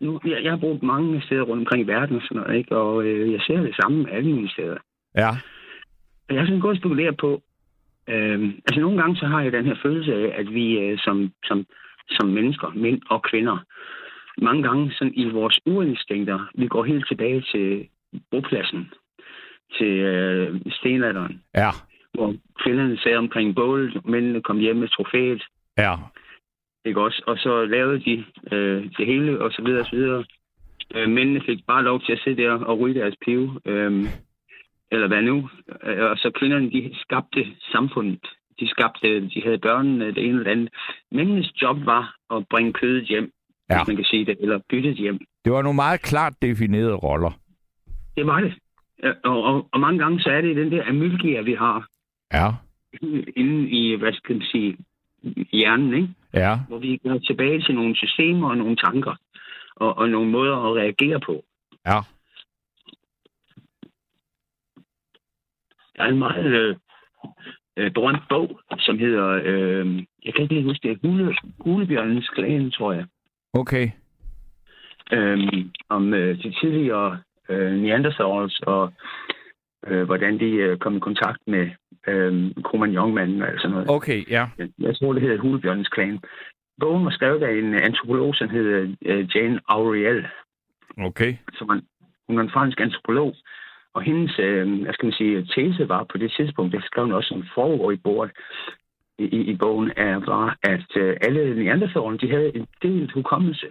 Nu, 0.00 0.20
jeg, 0.24 0.44
jeg 0.44 0.52
har 0.52 0.58
brugt 0.58 0.82
mange 0.82 1.22
steder 1.22 1.42
rundt 1.42 1.60
omkring 1.60 1.82
i 1.82 1.86
verden 1.86 2.16
og 2.16 2.22
sådan 2.22 2.36
noget, 2.42 2.58
ikke? 2.58 2.76
Og 2.76 3.04
øh, 3.04 3.32
jeg 3.32 3.40
ser 3.40 3.60
det 3.60 3.76
samme 3.80 4.10
alle 4.10 4.30
mulige 4.30 4.52
steder. 4.52 4.78
Ja. 5.16 5.28
Og 6.28 6.34
jeg 6.34 6.40
har 6.40 6.46
sådan 6.46 6.60
gået 6.60 6.76
og 6.76 6.78
spekuleret 6.78 7.16
på, 7.16 7.42
øh, 8.08 8.48
altså 8.66 8.80
nogle 8.80 9.02
gange 9.02 9.16
så 9.16 9.26
har 9.26 9.42
jeg 9.42 9.52
den 9.52 9.64
her 9.64 9.76
følelse 9.82 10.14
af, 10.14 10.40
at 10.40 10.54
vi 10.54 10.78
øh, 10.78 10.98
som, 10.98 11.32
som, 11.44 11.66
som 12.10 12.28
mennesker, 12.28 12.68
mænd 12.74 13.00
og 13.10 13.22
kvinder, 13.22 13.64
mange 14.42 14.62
gange 14.62 14.92
sådan 14.92 15.14
i 15.14 15.24
vores 15.30 15.60
urinstinkter, 15.66 16.50
vi 16.54 16.66
går 16.68 16.84
helt 16.84 17.08
tilbage 17.08 17.40
til 17.52 17.88
bopladsen, 18.30 18.90
til 19.78 19.92
øh, 19.98 20.60
stenalderen, 20.70 21.42
Ja. 21.54 21.70
hvor 22.14 22.34
kvinderne 22.62 22.98
sad 22.98 23.16
omkring 23.16 23.54
bålet, 23.54 24.04
mændene 24.06 24.42
kom 24.42 24.58
hjem 24.58 24.76
med 24.76 24.88
trofæet, 24.88 25.42
Ja. 25.78 25.94
ikke 26.84 27.00
også? 27.00 27.22
Og 27.26 27.38
så 27.38 27.64
lavede 27.64 28.00
de 28.04 28.24
øh, 28.52 28.84
det 28.98 29.06
hele, 29.06 29.40
og 29.40 29.52
så 29.52 29.62
videre, 29.62 29.80
og 29.80 29.86
så 29.86 29.96
videre. 29.96 30.24
Øh, 30.94 31.08
mændene 31.08 31.40
fik 31.46 31.66
bare 31.66 31.84
lov 31.84 32.00
til 32.00 32.12
at 32.12 32.20
sidde 32.24 32.42
der 32.42 32.50
og 32.52 32.78
ryge 32.80 33.00
deres 33.00 33.14
pive, 33.24 33.60
øh, 33.66 34.04
eller 34.90 35.06
hvad 35.08 35.22
nu. 35.22 35.48
Øh, 35.82 36.10
og 36.10 36.16
så 36.18 36.30
kvinderne, 36.34 36.70
de 36.70 36.90
skabte 36.94 37.46
samfundet. 37.72 38.26
De 38.60 38.68
skabte, 38.68 39.20
de 39.28 39.42
havde 39.44 39.58
børnene, 39.58 40.06
det 40.06 40.18
ene 40.18 40.28
eller 40.28 40.44
det 40.44 40.50
andet. 40.50 40.68
Mændenes 41.12 41.62
job 41.62 41.76
var 41.86 42.16
at 42.34 42.48
bringe 42.50 42.72
kødet 42.72 43.04
hjem, 43.04 43.32
Ja. 43.70 43.78
hvis 43.78 43.88
man 43.88 43.96
kan 43.96 44.04
sige 44.04 44.24
det, 44.24 44.36
eller 44.40 44.60
byttet 44.70 44.94
hjem. 44.96 45.18
Det 45.44 45.52
var 45.52 45.62
nogle 45.62 45.76
meget 45.76 46.02
klart 46.02 46.42
definerede 46.42 46.94
roller. 46.94 47.30
Det 48.16 48.26
var 48.26 48.40
det. 48.40 48.54
Og, 49.24 49.42
og, 49.42 49.68
og 49.72 49.80
mange 49.80 49.98
gange 49.98 50.20
så 50.20 50.30
er 50.30 50.40
det 50.40 50.56
den 50.56 50.72
der 50.72 50.88
amylgia, 50.88 51.40
vi 51.40 51.54
har 51.54 51.86
Ja. 52.32 52.48
inde 53.36 53.68
i, 53.70 53.94
hvad 53.96 54.12
skal 54.12 54.36
man 54.36 54.46
sige, 54.46 54.76
hjernen, 55.52 55.94
ikke? 55.94 56.08
Ja. 56.34 56.58
hvor 56.68 56.78
vi 56.78 56.96
går 56.96 57.18
tilbage 57.18 57.60
til 57.62 57.74
nogle 57.74 57.96
systemer 57.96 58.50
og 58.50 58.56
nogle 58.56 58.76
tanker, 58.76 59.14
og, 59.76 59.96
og 59.98 60.08
nogle 60.08 60.30
måder 60.30 60.56
at 60.56 60.76
reagere 60.76 61.20
på. 61.20 61.44
Ja. 61.86 62.00
Der 65.96 66.02
er 66.04 66.08
en 66.08 66.18
meget 66.18 66.44
øh, 66.46 66.76
øh, 67.76 67.90
berømt 67.92 68.22
bog, 68.28 68.60
som 68.78 68.98
hedder, 68.98 69.40
øh, 69.44 69.96
jeg 70.24 70.34
kan 70.34 70.42
ikke 70.42 70.54
lige 70.54 70.64
huske 70.68 70.88
det, 70.88 70.98
Hule, 71.04 71.36
Hulebjørnens 71.60 72.28
klan, 72.28 72.70
tror 72.70 72.92
jeg, 72.92 73.06
Okay. 73.54 73.90
øh, 75.12 75.38
om 75.88 76.14
øh, 76.14 76.42
de 76.42 76.54
tidligere 76.60 77.18
øh, 77.48 77.72
Neanderthals, 77.72 78.60
og 78.60 78.92
øh, 79.86 80.02
hvordan 80.02 80.40
de 80.40 80.50
øh, 80.50 80.78
kom 80.78 80.96
i 80.96 81.00
kontakt 81.00 81.38
med 81.46 81.70
øh, 82.06 82.50
Cro-Magnon-manden 82.66 83.42
og 83.42 83.48
sådan 83.56 83.70
noget. 83.70 83.90
Okay, 83.90 84.30
ja. 84.30 84.46
Jeg 84.78 84.96
tror, 84.96 85.12
det 85.12 85.22
hedder 85.22 85.38
Hulebjørnens 85.38 85.88
klan. 85.88 86.20
Bogen 86.80 87.04
var 87.04 87.10
skrevet 87.10 87.42
af 87.42 87.52
en 87.52 87.74
antropolog, 87.74 88.34
som 88.34 88.48
hedder 88.48 88.94
øh, 89.06 89.36
Jane 89.36 89.60
Auriel. 89.68 90.26
Okay. 90.98 91.36
som 91.54 91.68
er, 91.68 91.80
hun 92.28 92.38
er 92.38 92.42
en 92.42 92.50
fransk 92.50 92.80
antropolog, 92.80 93.34
og 93.94 94.02
hendes, 94.02 94.38
øh, 94.38 94.82
hvad 94.82 94.94
skal 94.94 95.06
man 95.06 95.12
sige, 95.12 95.46
tese 95.54 95.88
var 95.88 96.04
på 96.04 96.18
det 96.18 96.32
tidspunkt, 96.36 96.72
det 96.72 96.84
skrev 96.84 97.04
hun 97.04 97.14
også 97.14 97.28
som 97.28 97.44
forår 97.54 97.90
i, 97.90 97.96
bordet, 97.96 98.32
i, 99.18 99.24
i, 99.24 99.56
bogen, 99.56 99.92
er, 99.96 100.16
var, 100.16 100.58
at 100.62 100.96
øh, 100.96 101.16
alle 101.20 101.64
neandertalerne, 101.64 102.18
de 102.18 102.30
havde 102.30 102.56
en 102.56 102.66
delt 102.82 103.12
hukommelse. 103.12 103.66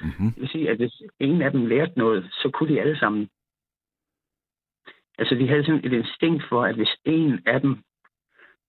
Mm-hmm. 0.00 0.32
Det 0.32 0.40
vil 0.40 0.48
sige, 0.48 0.70
at 0.70 0.76
hvis 0.76 1.02
ingen 1.20 1.42
af 1.42 1.50
dem 1.50 1.66
lærte 1.66 1.92
noget, 1.96 2.28
så 2.32 2.50
kunne 2.52 2.74
de 2.74 2.80
alle 2.80 2.98
sammen. 2.98 3.28
Altså, 5.18 5.34
de 5.34 5.48
havde 5.48 5.64
sådan 5.64 5.84
et 5.84 5.92
instinkt 5.92 6.44
for, 6.48 6.64
at 6.64 6.74
hvis 6.74 6.96
en 7.04 7.40
af 7.46 7.60
dem, 7.60 7.78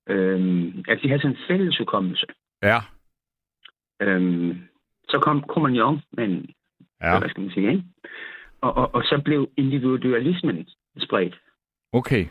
øh, 0.09 0.73
at 0.87 0.99
de 1.03 1.07
havde 1.07 1.21
sådan 1.21 1.35
en 1.37 1.43
fælles 1.47 1.77
hukommelse, 1.77 2.25
Ja. 2.63 2.77
øh, 4.01 4.55
så 5.09 5.19
kom 5.19 5.43
Cro-Magnon 5.51 5.99
med 6.11 6.23
en 6.23 6.49
Ja. 7.03 7.19
hvad 7.19 7.29
skal 7.29 7.41
man 7.41 7.51
sige, 7.51 7.69
ikke? 7.71 7.83
Og, 8.61 8.73
og, 8.77 8.95
og 8.95 9.03
så 9.03 9.21
blev 9.25 9.49
individualismen 9.57 10.67
spredt. 10.99 11.39
Okay. 11.93 12.25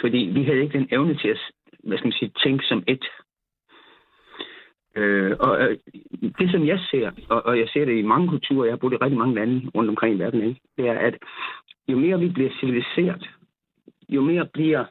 Fordi 0.00 0.18
vi 0.18 0.44
havde 0.44 0.60
ikke 0.62 0.78
den 0.78 0.88
evne 0.92 1.18
til 1.18 1.28
at, 1.28 1.40
hvad 1.84 1.98
skal 1.98 2.06
man 2.06 2.18
sige, 2.18 2.32
tænke 2.44 2.64
som 2.64 2.82
et. 2.86 3.04
Øh, 4.96 5.36
og 5.40 5.62
øh, 5.62 5.78
det, 6.38 6.50
som 6.50 6.66
jeg 6.66 6.80
ser, 6.90 7.10
og, 7.28 7.46
og 7.46 7.58
jeg 7.58 7.68
ser 7.72 7.84
det 7.84 7.98
i 7.98 8.02
mange 8.02 8.28
kulturer, 8.28 8.64
jeg 8.64 8.72
har 8.72 8.76
boet 8.76 8.92
i 8.92 8.96
rigtig 8.96 9.18
mange 9.18 9.34
lande 9.34 9.70
rundt 9.74 9.90
omkring 9.90 10.14
i 10.14 10.18
verden, 10.18 10.42
ikke? 10.42 10.60
det 10.76 10.88
er, 10.88 10.98
at 10.98 11.14
jo 11.88 11.98
mere 11.98 12.20
vi 12.20 12.28
bliver 12.28 12.50
civiliseret, 12.60 13.30
jo 14.08 14.20
mere 14.20 14.46
bliver 14.46 14.84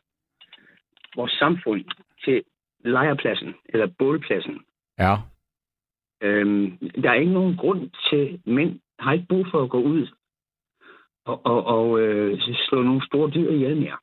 vores 1.15 1.31
samfund 1.31 1.85
til 2.25 2.43
lejrpladsen, 2.85 3.55
eller 3.65 3.87
bålpladsen. 3.99 4.59
Ja. 4.99 5.15
Øhm, 6.21 6.77
der 7.03 7.09
er 7.09 7.13
ikke 7.13 7.33
nogen 7.33 7.57
grund 7.57 7.89
til, 8.09 8.41
mænd 8.45 8.79
har 8.99 9.13
ikke 9.13 9.25
brug 9.29 9.45
for 9.51 9.63
at 9.63 9.69
gå 9.69 9.81
ud 9.81 10.07
og, 11.25 11.45
og, 11.45 11.65
og 11.65 11.99
øh, 11.99 12.39
slå 12.69 12.81
nogle 12.81 13.05
store 13.05 13.29
dyr 13.29 13.51
ihjel 13.51 13.77
mere. 13.77 13.97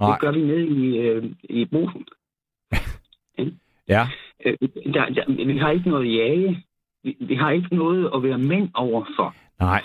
Nej. 0.00 0.10
Det 0.10 0.20
gør 0.20 0.32
vi 0.32 0.40
nede 0.40 0.66
i, 0.66 0.98
øh, 0.98 1.24
i 1.42 1.64
brusen. 1.64 2.06
Ja. 3.88 4.06
Øh, 4.44 4.56
der, 4.94 5.04
der, 5.08 5.44
vi 5.46 5.58
har 5.58 5.70
ikke 5.70 5.88
noget 5.88 6.14
jage. 6.16 6.64
Vi, 7.04 7.16
vi 7.20 7.34
har 7.34 7.50
ikke 7.50 7.74
noget 7.76 8.10
at 8.14 8.22
være 8.22 8.38
mænd 8.38 8.68
overfor. 8.74 9.34
Nej. 9.60 9.82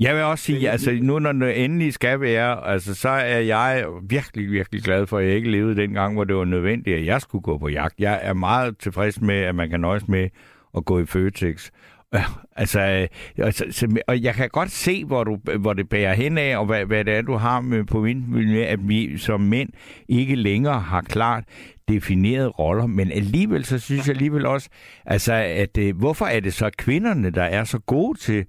Jeg 0.00 0.14
vil 0.14 0.22
også 0.22 0.44
sige, 0.44 0.70
altså 0.70 0.98
nu 1.02 1.18
når 1.18 1.32
det 1.32 1.64
endelig 1.64 1.92
skal 1.92 2.20
være, 2.20 2.66
altså 2.66 2.94
så 2.94 3.08
er 3.08 3.38
jeg 3.38 3.86
virkelig, 4.08 4.50
virkelig 4.52 4.82
glad 4.82 5.06
for, 5.06 5.18
at 5.18 5.26
jeg 5.26 5.34
ikke 5.34 5.50
levede 5.50 5.76
dengang, 5.76 6.14
hvor 6.14 6.24
det 6.24 6.36
var 6.36 6.44
nødvendigt, 6.44 6.96
at 6.96 7.06
jeg 7.06 7.20
skulle 7.20 7.42
gå 7.42 7.58
på 7.58 7.68
jagt. 7.68 7.94
Jeg 8.00 8.20
er 8.22 8.32
meget 8.32 8.78
tilfreds 8.78 9.20
med, 9.20 9.34
at 9.34 9.54
man 9.54 9.70
kan 9.70 9.80
nøjes 9.80 10.08
med 10.08 10.28
at 10.76 10.84
gå 10.84 10.98
i 11.00 11.06
Føtex. 11.06 11.70
Altså, 12.56 12.80
øh, 12.80 13.44
altså, 13.44 13.64
så- 13.70 14.00
og 14.08 14.22
jeg 14.22 14.34
kan 14.34 14.48
godt 14.48 14.70
se, 14.70 15.04
hvor, 15.04 15.24
du, 15.24 15.38
hvor 15.60 15.72
det 15.72 15.88
bærer 15.88 16.14
hen 16.14 16.38
af, 16.38 16.58
og 16.58 16.66
hvad, 16.66 16.86
hvad 16.86 17.04
det 17.04 17.14
er, 17.14 17.22
du 17.22 17.32
har 17.34 17.60
med 17.60 17.84
på 17.84 18.00
min 18.00 18.24
med, 18.30 18.62
at 18.62 18.88
vi 18.88 19.18
som 19.18 19.40
mænd 19.40 19.68
ikke 20.08 20.34
længere 20.34 20.80
har 20.80 21.00
klart 21.02 21.44
definerede 21.88 22.48
roller, 22.48 22.86
men 22.86 23.12
alligevel 23.12 23.64
så 23.64 23.78
synes 23.78 24.08
jeg 24.08 24.14
alligevel 24.16 24.46
også, 24.46 24.68
altså, 25.06 25.32
at 25.34 25.78
øh, 25.78 25.98
hvorfor 25.98 26.24
er 26.24 26.40
det 26.40 26.54
så 26.54 26.70
kvinderne, 26.78 27.30
der 27.30 27.42
er 27.42 27.64
så 27.64 27.78
gode 27.86 28.18
til 28.18 28.46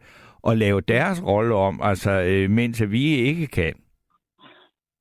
at 0.48 0.58
lave 0.58 0.82
deres 0.82 1.24
rolle 1.26 1.56
om, 1.56 1.80
altså, 1.84 2.12
øh, 2.12 2.50
mens 2.50 2.84
vi 2.91 3.04
ikke 3.04 3.48
kan? 3.48 3.74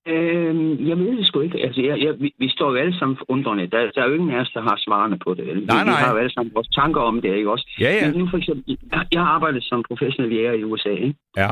Øhm, 0.08 0.88
jeg 0.88 0.96
ved 0.98 1.16
det 1.18 1.26
sgu 1.26 1.40
ikke. 1.40 1.58
Altså, 1.58 1.80
jeg, 1.80 2.00
jeg, 2.00 2.14
vi, 2.20 2.34
vi 2.38 2.48
står 2.48 2.70
jo 2.70 2.76
alle 2.76 2.98
sammen 2.98 3.16
undrende. 3.28 3.66
Der, 3.66 3.90
der 3.90 4.02
er 4.02 4.08
jo 4.08 4.14
ingen 4.14 4.30
af 4.30 4.40
os, 4.40 4.50
der 4.54 4.62
har 4.62 4.76
svarene 4.78 5.18
på 5.18 5.34
det. 5.34 5.46
vel? 5.46 5.60
Vi, 5.60 5.66
Nej, 5.66 5.84
nej. 5.84 5.98
Vi 5.98 6.04
har 6.04 6.12
jo 6.12 6.18
alle 6.18 6.32
sammen 6.32 6.54
vores 6.54 6.68
tanker 6.68 7.00
om 7.00 7.20
det, 7.20 7.36
ikke 7.36 7.50
også? 7.50 7.66
Ja, 7.80 7.92
ja. 7.92 8.10
Men 8.10 8.18
nu 8.18 8.28
for 8.30 8.38
eksempel, 8.38 8.78
jeg, 8.92 9.06
jeg 9.12 9.20
har 9.20 9.28
arbejdet 9.28 9.64
som 9.64 9.84
professionel 9.88 10.32
jæger 10.32 10.52
i 10.52 10.64
USA, 10.64 10.90
ikke? 10.90 11.14
Ja, 11.36 11.48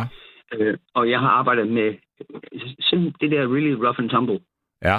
Øh, 0.54 0.78
og 0.94 1.10
jeg 1.10 1.20
har 1.20 1.28
arbejdet 1.28 1.68
med 1.68 1.94
øh, 2.52 2.60
sådan 2.80 3.12
det 3.20 3.30
der 3.30 3.52
really 3.54 3.72
rough 3.84 3.98
and 3.98 4.10
tumble, 4.10 4.40
ja, 4.84 4.98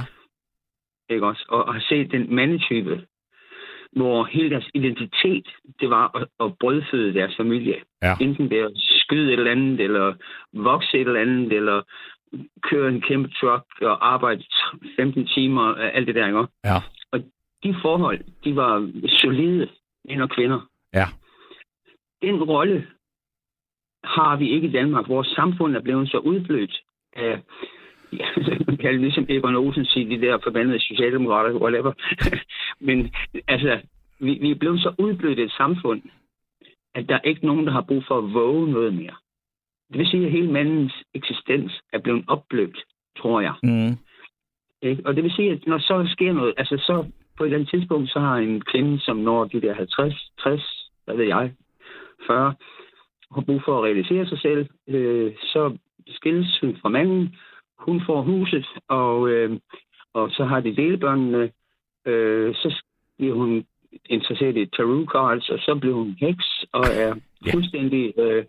ikke 1.10 1.28
også? 1.28 1.46
Og, 1.50 1.66
og 1.66 1.74
har 1.74 1.86
set 1.90 2.12
den 2.12 2.36
mandetype, 2.36 3.06
hvor 3.92 4.26
hele 4.26 4.50
deres 4.50 4.70
identitet, 4.74 5.48
det 5.80 5.90
var 5.90 6.16
at, 6.18 6.28
at 6.40 6.58
brødføde 6.60 7.14
deres 7.14 7.36
familie. 7.38 7.76
Ja. 8.02 8.16
Enten 8.22 8.50
det 8.50 8.58
at 8.58 8.72
skyde 8.76 9.34
et 9.34 9.40
eller 9.40 9.52
andet, 9.52 9.80
eller 9.80 10.14
vokse 10.54 10.98
et 10.98 11.08
eller 11.08 11.22
andet, 11.22 11.54
eller 11.54 11.82
køre 12.62 12.90
en 12.90 13.02
kæmpe 13.02 13.30
truck 13.30 13.66
og 13.82 14.14
arbejde 14.14 14.44
15 14.96 15.28
timer, 15.28 15.70
øh, 15.78 15.90
alt 15.94 16.08
det 16.08 16.16
der, 16.16 16.28
ikke 16.28 16.40
også? 16.40 16.52
ja, 16.66 16.80
de 17.64 17.76
forhold, 17.82 18.20
de 18.44 18.56
var 18.56 18.92
solide, 19.08 19.68
mænd 20.06 20.22
og 20.22 20.30
kvinder. 20.30 20.60
ja. 20.94 21.06
Den 22.22 22.44
rolle 22.44 22.88
har 24.04 24.36
vi 24.36 24.50
ikke 24.50 24.68
i 24.68 24.72
Danmark. 24.72 25.10
Vores 25.10 25.28
samfund 25.28 25.76
er 25.76 25.82
blevet 25.82 26.10
så 26.10 26.18
udblødt 26.18 26.82
af, 27.14 27.42
ja, 28.20 28.28
kan 28.82 29.02
ligesom 29.02 29.26
Egon 29.30 29.56
Olsen 29.56 29.86
sige, 29.86 30.10
de 30.10 30.22
der 30.22 30.38
forbandede 30.44 30.80
socialdemokrater, 30.80 31.54
whatever. 31.54 31.94
Men 32.88 33.14
altså, 33.48 33.80
vi, 34.20 34.38
vi 34.42 34.52
er 34.52 34.56
blevet 34.56 34.82
så 34.82 34.94
udblødt 34.98 35.40
et 35.40 35.52
samfund, 35.52 36.02
at 36.96 37.10
der 37.10 37.16
er 37.16 37.30
ikke 37.30 37.46
nogen, 37.46 37.66
der 37.66 37.72
har 37.72 37.82
brug 37.82 38.04
for 38.08 38.18
at 38.18 38.34
våge 38.34 38.72
noget 38.72 38.94
mere. 38.94 39.16
Det 39.90 39.98
vil 40.00 40.08
sige, 40.08 40.26
at 40.26 40.32
hele 40.32 40.52
mandens 40.52 40.94
eksistens 41.14 41.82
er 41.94 42.00
blevet 42.00 42.24
opblødt, 42.28 42.78
tror 43.18 43.42
jeg. 43.42 43.54
Mm. 43.64 43.98
Ikke? 44.82 45.02
Og 45.06 45.16
det 45.16 45.24
vil 45.24 45.32
sige, 45.32 45.52
at 45.52 45.68
når 45.68 45.78
så 45.78 46.10
sker 46.12 46.34
noget, 46.34 46.54
altså 46.58 46.78
så 46.78 47.06
på 47.38 47.44
et 47.44 47.48
eller 47.48 47.58
andet 47.58 47.70
tidspunkt, 47.70 48.10
så 48.10 48.20
har 48.20 48.36
en 48.36 48.62
kvinde, 48.62 49.00
som 49.00 49.18
når 49.18 49.44
de 49.46 49.62
der 49.62 49.74
50, 49.74 50.32
60, 50.40 50.90
hvad 51.06 51.16
ved 51.16 51.26
jeg, 51.26 51.52
40, 52.28 52.54
har 53.36 53.42
brug 53.42 53.62
for 53.66 53.78
at 53.78 53.84
realisere 53.84 54.26
sig 54.26 54.40
selv, 54.40 54.68
øh, 54.88 55.34
så 55.42 55.78
skilles 56.08 56.60
hun 56.62 56.78
fra 56.82 56.90
manden, 56.90 57.36
hun 57.86 58.02
får 58.06 58.22
huset, 58.22 58.66
og, 58.88 59.30
øh, 59.30 59.60
og 60.14 60.30
så 60.32 60.44
har 60.46 60.60
de 60.60 60.76
delebørnene, 60.76 61.50
øh, 62.06 62.56
så 62.56 62.84
bliver 63.18 63.36
hun 63.36 63.64
interesseret 64.06 64.58
i 64.58 64.66
tarot 64.66 65.08
cards, 65.14 65.50
og 65.50 65.60
så 65.60 65.78
bliver 65.82 65.96
hun 65.96 66.16
heks, 66.20 66.46
og 66.74 66.84
er 67.04 67.14
Ja. 67.46 67.52
fuldstændig 67.54 68.14
øh, 68.20 68.46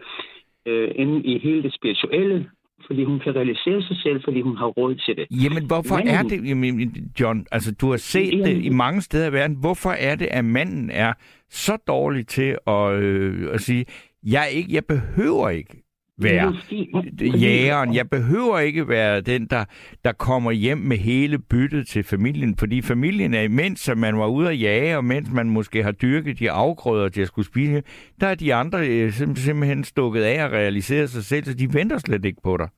øh, 0.67 0.91
inde 0.95 1.23
i 1.25 1.39
hele 1.39 1.63
det 1.63 1.75
spirituelle, 1.75 2.51
fordi 2.87 3.05
hun 3.05 3.21
kan 3.21 3.37
realisere 3.37 3.83
sig 3.83 3.97
selv, 4.03 4.21
fordi 4.25 4.41
hun 4.41 4.57
har 4.57 4.67
råd 4.67 4.95
til 4.95 5.17
det. 5.17 5.27
Jamen, 5.45 5.67
hvorfor 5.67 5.97
Men- 5.97 6.09
er 6.09 6.23
det, 6.23 6.49
jamen, 6.49 7.13
John, 7.21 7.47
altså 7.53 7.75
du 7.81 7.91
har 7.91 7.97
set 7.97 8.33
Jamen- 8.33 8.45
det 8.47 8.65
i 8.65 8.69
mange 8.69 9.01
steder 9.01 9.29
i 9.31 9.33
verden, 9.33 9.57
hvorfor 9.61 9.91
er 9.91 10.15
det, 10.17 10.27
at 10.31 10.45
manden 10.45 10.91
er 10.91 11.13
så 11.49 11.77
dårlig 11.89 12.27
til 12.27 12.57
at, 12.67 12.93
øh, 13.03 13.49
at 13.55 13.61
sige, 13.61 13.85
jeg, 14.23 14.47
ikke, 14.53 14.75
jeg 14.75 14.85
behøver 14.85 15.49
ikke 15.51 15.83
være 16.19 16.55
jægeren. 17.45 17.95
Jeg 17.95 18.11
behøver 18.11 18.59
ikke 18.59 18.89
være 18.89 19.21
den, 19.21 19.47
der, 19.47 19.65
der 20.05 20.13
kommer 20.13 20.51
hjem 20.53 20.79
med 20.79 20.97
hele 20.97 21.39
byttet 21.39 21.87
til 21.87 22.03
familien, 22.05 22.57
fordi 22.59 22.83
familien 22.83 23.35
er, 23.35 23.49
mens 23.49 23.91
man 23.97 24.19
var 24.19 24.27
ude 24.29 24.49
at 24.51 24.61
jage, 24.61 24.97
og 24.97 25.05
mens 25.05 25.33
man 25.33 25.51
måske 25.51 25.83
har 25.83 25.93
dyrket 25.93 26.39
de 26.39 26.51
afgrøder 26.51 27.09
til 27.09 27.21
at 27.21 27.29
skulle 27.29 27.47
spise, 27.47 27.83
der 28.21 28.27
er 28.27 28.35
de 28.35 28.55
andre 28.55 28.79
øh, 28.89 29.09
sim- 29.09 29.37
simpelthen 29.37 29.85
stukket 29.85 30.23
af 30.23 30.45
og 30.45 30.53
realiseret 30.53 31.11
sig 31.11 31.25
selv, 31.25 31.45
så 31.45 31.55
de 31.55 31.75
venter 31.75 31.99
slet 31.99 32.25
ikke 32.25 32.43
på 32.45 32.57
dig. 32.57 32.69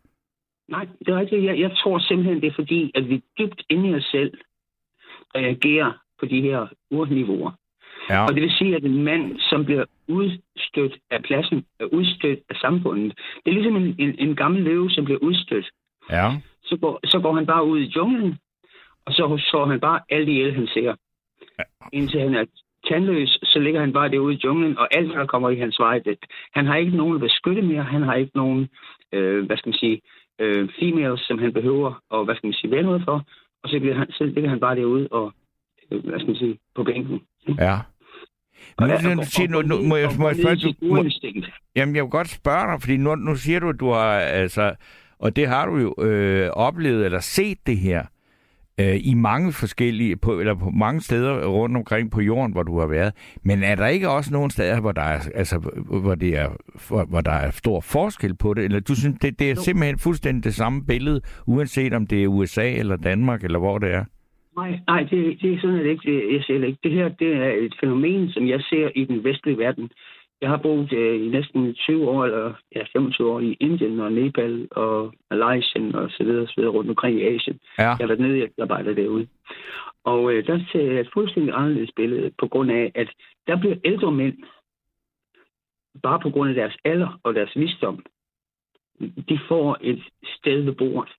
Nej, 0.69 0.87
det 0.99 1.09
er 1.09 1.21
rigtigt. 1.21 1.45
Jeg, 1.45 1.61
jeg 1.61 1.71
tror 1.71 1.99
simpelthen, 1.99 2.41
det 2.41 2.47
er 2.47 2.55
fordi, 2.55 2.91
at 2.95 3.09
vi 3.09 3.23
dybt 3.39 3.63
inde 3.71 3.91
i 3.91 3.95
os 3.95 4.05
selv 4.05 4.33
reagerer 5.35 5.93
på 6.21 6.27
de 6.27 6.41
her 6.43 6.67
urniveauer. 6.91 7.51
Ja, 8.11 8.25
Og 8.25 8.35
det 8.35 8.43
vil 8.43 8.53
sige, 8.59 8.77
at 8.77 8.85
en 8.85 9.05
mand, 9.05 9.39
som 9.39 9.65
bliver 9.65 9.85
udstødt 10.09 10.95
af 11.11 11.23
pladsen, 11.23 11.65
er 11.81 11.85
udstødt 11.85 12.41
af 12.51 12.57
samfundet, 12.57 13.19
det 13.45 13.51
er 13.51 13.55
ligesom 13.55 13.77
en, 13.77 13.97
en, 13.99 14.15
en 14.19 14.37
gammel 14.37 14.63
løve, 14.63 14.91
som 14.91 15.05
bliver 15.05 15.19
udstødt. 15.19 15.71
ja, 16.11 16.31
Så 16.65 16.77
går, 16.77 17.01
så 17.07 17.19
går 17.19 17.35
han 17.35 17.47
bare 17.47 17.65
ud 17.65 17.81
i 17.81 17.93
junglen, 17.97 18.39
og 19.07 19.13
så 19.13 19.43
så 19.51 19.65
han 19.65 19.81
bare 19.81 20.01
alt 20.09 20.29
ihjel, 20.29 20.55
han 20.55 20.67
ser. 20.67 20.95
Indtil 21.93 22.21
han 22.21 22.35
er 22.35 22.45
tandløs, 22.89 23.39
så 23.43 23.59
ligger 23.59 23.81
han 23.81 23.93
bare 23.93 24.09
derude 24.09 24.35
i 24.35 24.41
junglen, 24.45 24.79
og 24.79 24.89
alt, 24.97 25.15
der 25.15 25.27
kommer 25.27 25.51
i 25.51 25.59
hans 25.59 25.79
vej, 25.79 25.99
det, 25.99 26.19
han 26.55 26.67
har 26.67 26.77
ikke 26.77 26.97
nogen 26.97 27.15
at 27.15 27.21
beskytte 27.21 27.63
mere, 27.63 27.83
han 27.83 28.03
har 28.03 28.15
ikke 28.15 28.37
nogen, 28.37 28.69
øh, 29.13 29.47
hvad 29.47 29.57
skal 29.57 29.69
man 29.69 29.79
sige, 29.79 30.01
øh, 30.39 30.69
females, 30.81 31.21
som 31.21 31.39
han 31.39 31.53
behøver, 31.53 32.03
og 32.11 32.25
hvad 32.25 32.35
skal 32.35 32.47
man 32.47 32.55
sige, 32.55 32.71
være 32.71 32.83
noget 32.83 33.03
for, 33.05 33.25
og 33.63 33.69
så, 33.69 33.81
bliver 33.81 33.95
han, 33.95 34.11
så 34.11 34.25
ligger 34.25 34.51
han 34.51 34.61
bare 34.61 34.77
derude 34.77 35.09
og, 35.11 35.33
øh, 35.91 36.05
hvad 36.05 36.19
skal 36.19 36.29
man 36.29 36.37
sige, 36.37 36.59
på 36.75 36.85
bænken. 36.85 37.23
ja. 37.59 37.79
Nu, 38.81 38.87
nu, 38.87 39.15
nu, 39.15 39.23
siger, 39.25 39.49
nu, 39.49 39.63
nu, 39.63 39.83
må 39.83 39.97
jeg, 39.97 40.11
må 40.19 40.29
jeg 40.29 40.37
spørge, 40.37 40.57
du, 40.57 40.73
må. 40.83 41.05
Jamen, 41.77 41.97
jeg 41.97 42.05
vil 42.05 42.11
godt 42.11 42.29
spørge 42.29 42.73
dig, 42.73 42.81
fordi 42.81 42.97
nu, 42.97 43.15
nu 43.15 43.37
siger 43.37 43.61
du, 43.61 43.69
at 43.69 43.81
du 43.81 43.91
har, 43.91 44.13
altså, 44.19 44.75
og 45.19 45.37
det 45.37 45.49
har 45.49 45.67
du 45.67 45.77
jo 45.77 45.95
øh, 46.05 46.51
oplevet 46.51 47.05
eller 47.05 47.21
set 47.21 47.59
det 47.67 47.79
her 47.79 48.05
øh, 48.81 49.01
i 49.01 49.15
mange 49.15 49.53
forskellige, 49.53 50.17
på, 50.17 50.41
eller 50.41 50.55
på 50.55 50.71
mange 50.71 51.01
steder 51.01 51.47
rundt 51.47 51.77
omkring 51.77 52.11
på 52.11 52.21
jorden, 52.21 52.53
hvor 52.53 52.63
du 52.63 52.81
har 52.81 52.87
været. 52.87 53.13
Men 53.43 53.63
er 53.63 53.75
der 53.75 53.87
ikke 53.87 54.11
også 54.11 54.33
nogle 54.33 54.51
steder, 54.51 54.81
hvor 54.81 54.93
der 54.93 55.03
er, 55.03 55.21
altså, 55.35 55.59
hvor 56.01 56.15
det 56.15 56.39
er, 56.39 56.49
hvor, 56.89 57.05
hvor 57.05 57.21
der 57.21 57.33
er 57.33 57.51
stor 57.51 57.81
forskel 57.81 58.37
på 58.37 58.55
det? 58.55 58.65
Eller 58.65 58.81
du 58.81 58.95
synes, 58.95 59.17
det, 59.23 59.39
det 59.39 59.51
er 59.51 59.55
simpelthen 59.55 59.99
fuldstændig 59.99 60.45
det 60.45 60.55
samme 60.55 60.85
billede, 60.85 61.21
uanset 61.47 61.93
om 61.95 62.07
det 62.07 62.23
er 62.23 62.29
USA 62.29 62.73
eller 62.73 62.97
Danmark, 62.97 63.45
eller 63.45 63.59
hvor 63.59 63.79
det 63.79 63.93
er? 63.95 64.05
Nej, 64.57 64.81
nej 64.87 65.03
det, 65.03 65.43
det 65.43 65.55
er 65.55 65.61
sådan 65.61 65.79
det 65.79 65.87
ikke. 65.87 66.35
Jeg 66.35 66.45
ser 66.45 66.59
det 66.59 66.67
ikke. 66.67 66.79
Det 66.85 66.93
her 66.93 67.09
det 67.09 67.33
er 67.37 67.53
et 67.53 67.75
fænomen, 67.81 68.31
som 68.31 68.49
jeg 68.49 68.61
ser 68.71 68.91
i 68.95 69.05
den 69.05 69.25
vestlige 69.25 69.59
verden. 69.59 69.91
Jeg 70.41 70.49
har 70.49 70.57
boet 70.57 70.93
øh, 70.93 71.27
i 71.27 71.29
næsten 71.29 71.75
20 71.75 72.09
år, 72.09 72.25
eller 72.25 72.55
ja, 72.75 72.85
25 72.93 73.31
år 73.31 73.41
i 73.41 73.57
Indien 73.61 74.01
og 74.01 74.13
Nepal 74.13 74.69
og 74.71 75.15
Malaysia 75.31 75.81
og 75.95 76.11
så 76.11 76.25
videre, 76.25 76.47
så 76.47 76.55
videre 76.57 76.73
rundt 76.73 76.91
omkring 76.91 77.19
i 77.19 77.23
Asien. 77.23 77.61
Ja, 77.79 77.85
Jeg 77.85 77.97
har 77.97 78.07
været 78.07 78.21
nede 78.21 78.43
og 78.43 78.63
arbejdet 78.63 78.97
derude. 78.97 79.29
Og 80.05 80.33
øh, 80.33 80.47
der 80.47 80.61
ser 80.73 80.93
jeg 80.93 81.01
et 81.01 81.11
fuldstændig 81.13 81.55
anderledes 81.55 81.91
billede, 81.97 82.31
på 82.39 82.49
grund 82.49 82.71
af, 82.71 82.93
at 82.95 83.09
der 83.47 83.57
bliver 83.57 83.77
ældre 83.85 84.13
mænd, 84.13 84.37
bare 86.03 86.21
på 86.21 86.31
grund 86.31 86.49
af 86.49 86.55
deres 86.55 86.77
alder 86.85 87.21
og 87.23 87.35
deres 87.35 87.53
visdom, 87.57 88.05
de 89.29 89.39
får 89.49 89.79
et 89.81 90.03
sted 90.25 90.61
ved 90.61 90.73
bordet. 90.73 91.13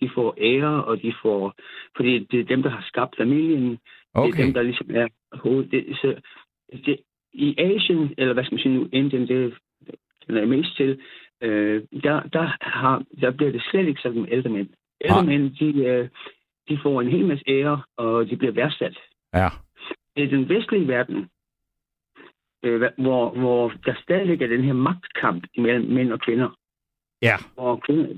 De 0.00 0.10
får 0.14 0.34
ære, 0.38 0.84
og 0.84 1.02
de 1.02 1.14
får... 1.22 1.54
Fordi 1.96 2.18
det 2.18 2.40
er 2.40 2.44
dem, 2.44 2.62
der 2.62 2.70
har 2.70 2.84
skabt 2.86 3.16
familien. 3.16 3.70
Det 3.70 3.78
er 4.14 4.20
okay. 4.20 4.44
dem, 4.44 4.54
der 4.54 4.62
ligesom 4.62 4.86
er 4.90 5.08
hovedet. 5.32 5.70
Det, 5.70 5.96
så, 5.96 6.14
det, 6.86 6.96
I 7.32 7.54
Asien, 7.58 8.14
eller 8.18 8.34
hvad 8.34 8.44
skal 8.44 8.54
man 8.54 8.62
sige 8.62 8.74
nu, 8.74 8.88
Indien, 8.92 9.28
det 9.28 9.54
den 10.26 10.36
er 10.36 10.46
mest 10.46 10.76
til, 10.76 11.00
øh, 11.40 11.82
der, 12.02 12.22
der, 12.32 12.56
har, 12.60 13.02
der 13.20 13.30
bliver 13.30 13.52
det 13.52 13.62
slet 13.70 13.88
ikke 13.88 14.00
sådan 14.00 14.20
med 14.20 14.28
ældre 14.32 14.50
mænd. 14.50 14.68
Ældre 15.00 15.24
Nej. 15.24 15.26
mænd, 15.26 15.50
de, 15.56 15.84
øh, 15.84 16.08
de 16.68 16.78
får 16.82 17.00
en 17.00 17.08
hel 17.08 17.26
masse 17.26 17.44
ære, 17.48 17.82
og 17.96 18.30
de 18.30 18.36
bliver 18.36 18.52
værdsat. 18.52 18.98
Ja, 19.34 19.48
I 20.16 20.26
den 20.26 20.48
vestlige 20.48 20.88
verden, 20.88 21.28
øh, 22.64 22.82
hvor, 22.98 23.30
hvor 23.30 23.72
der 23.86 23.94
stadigvæk 24.02 24.42
er 24.42 24.46
den 24.46 24.64
her 24.64 24.72
magtkamp 24.72 25.44
mellem 25.56 25.90
mænd 25.90 26.12
og 26.12 26.20
kvinder, 26.20 26.58
ja, 27.28 27.36
hvor 27.54 27.72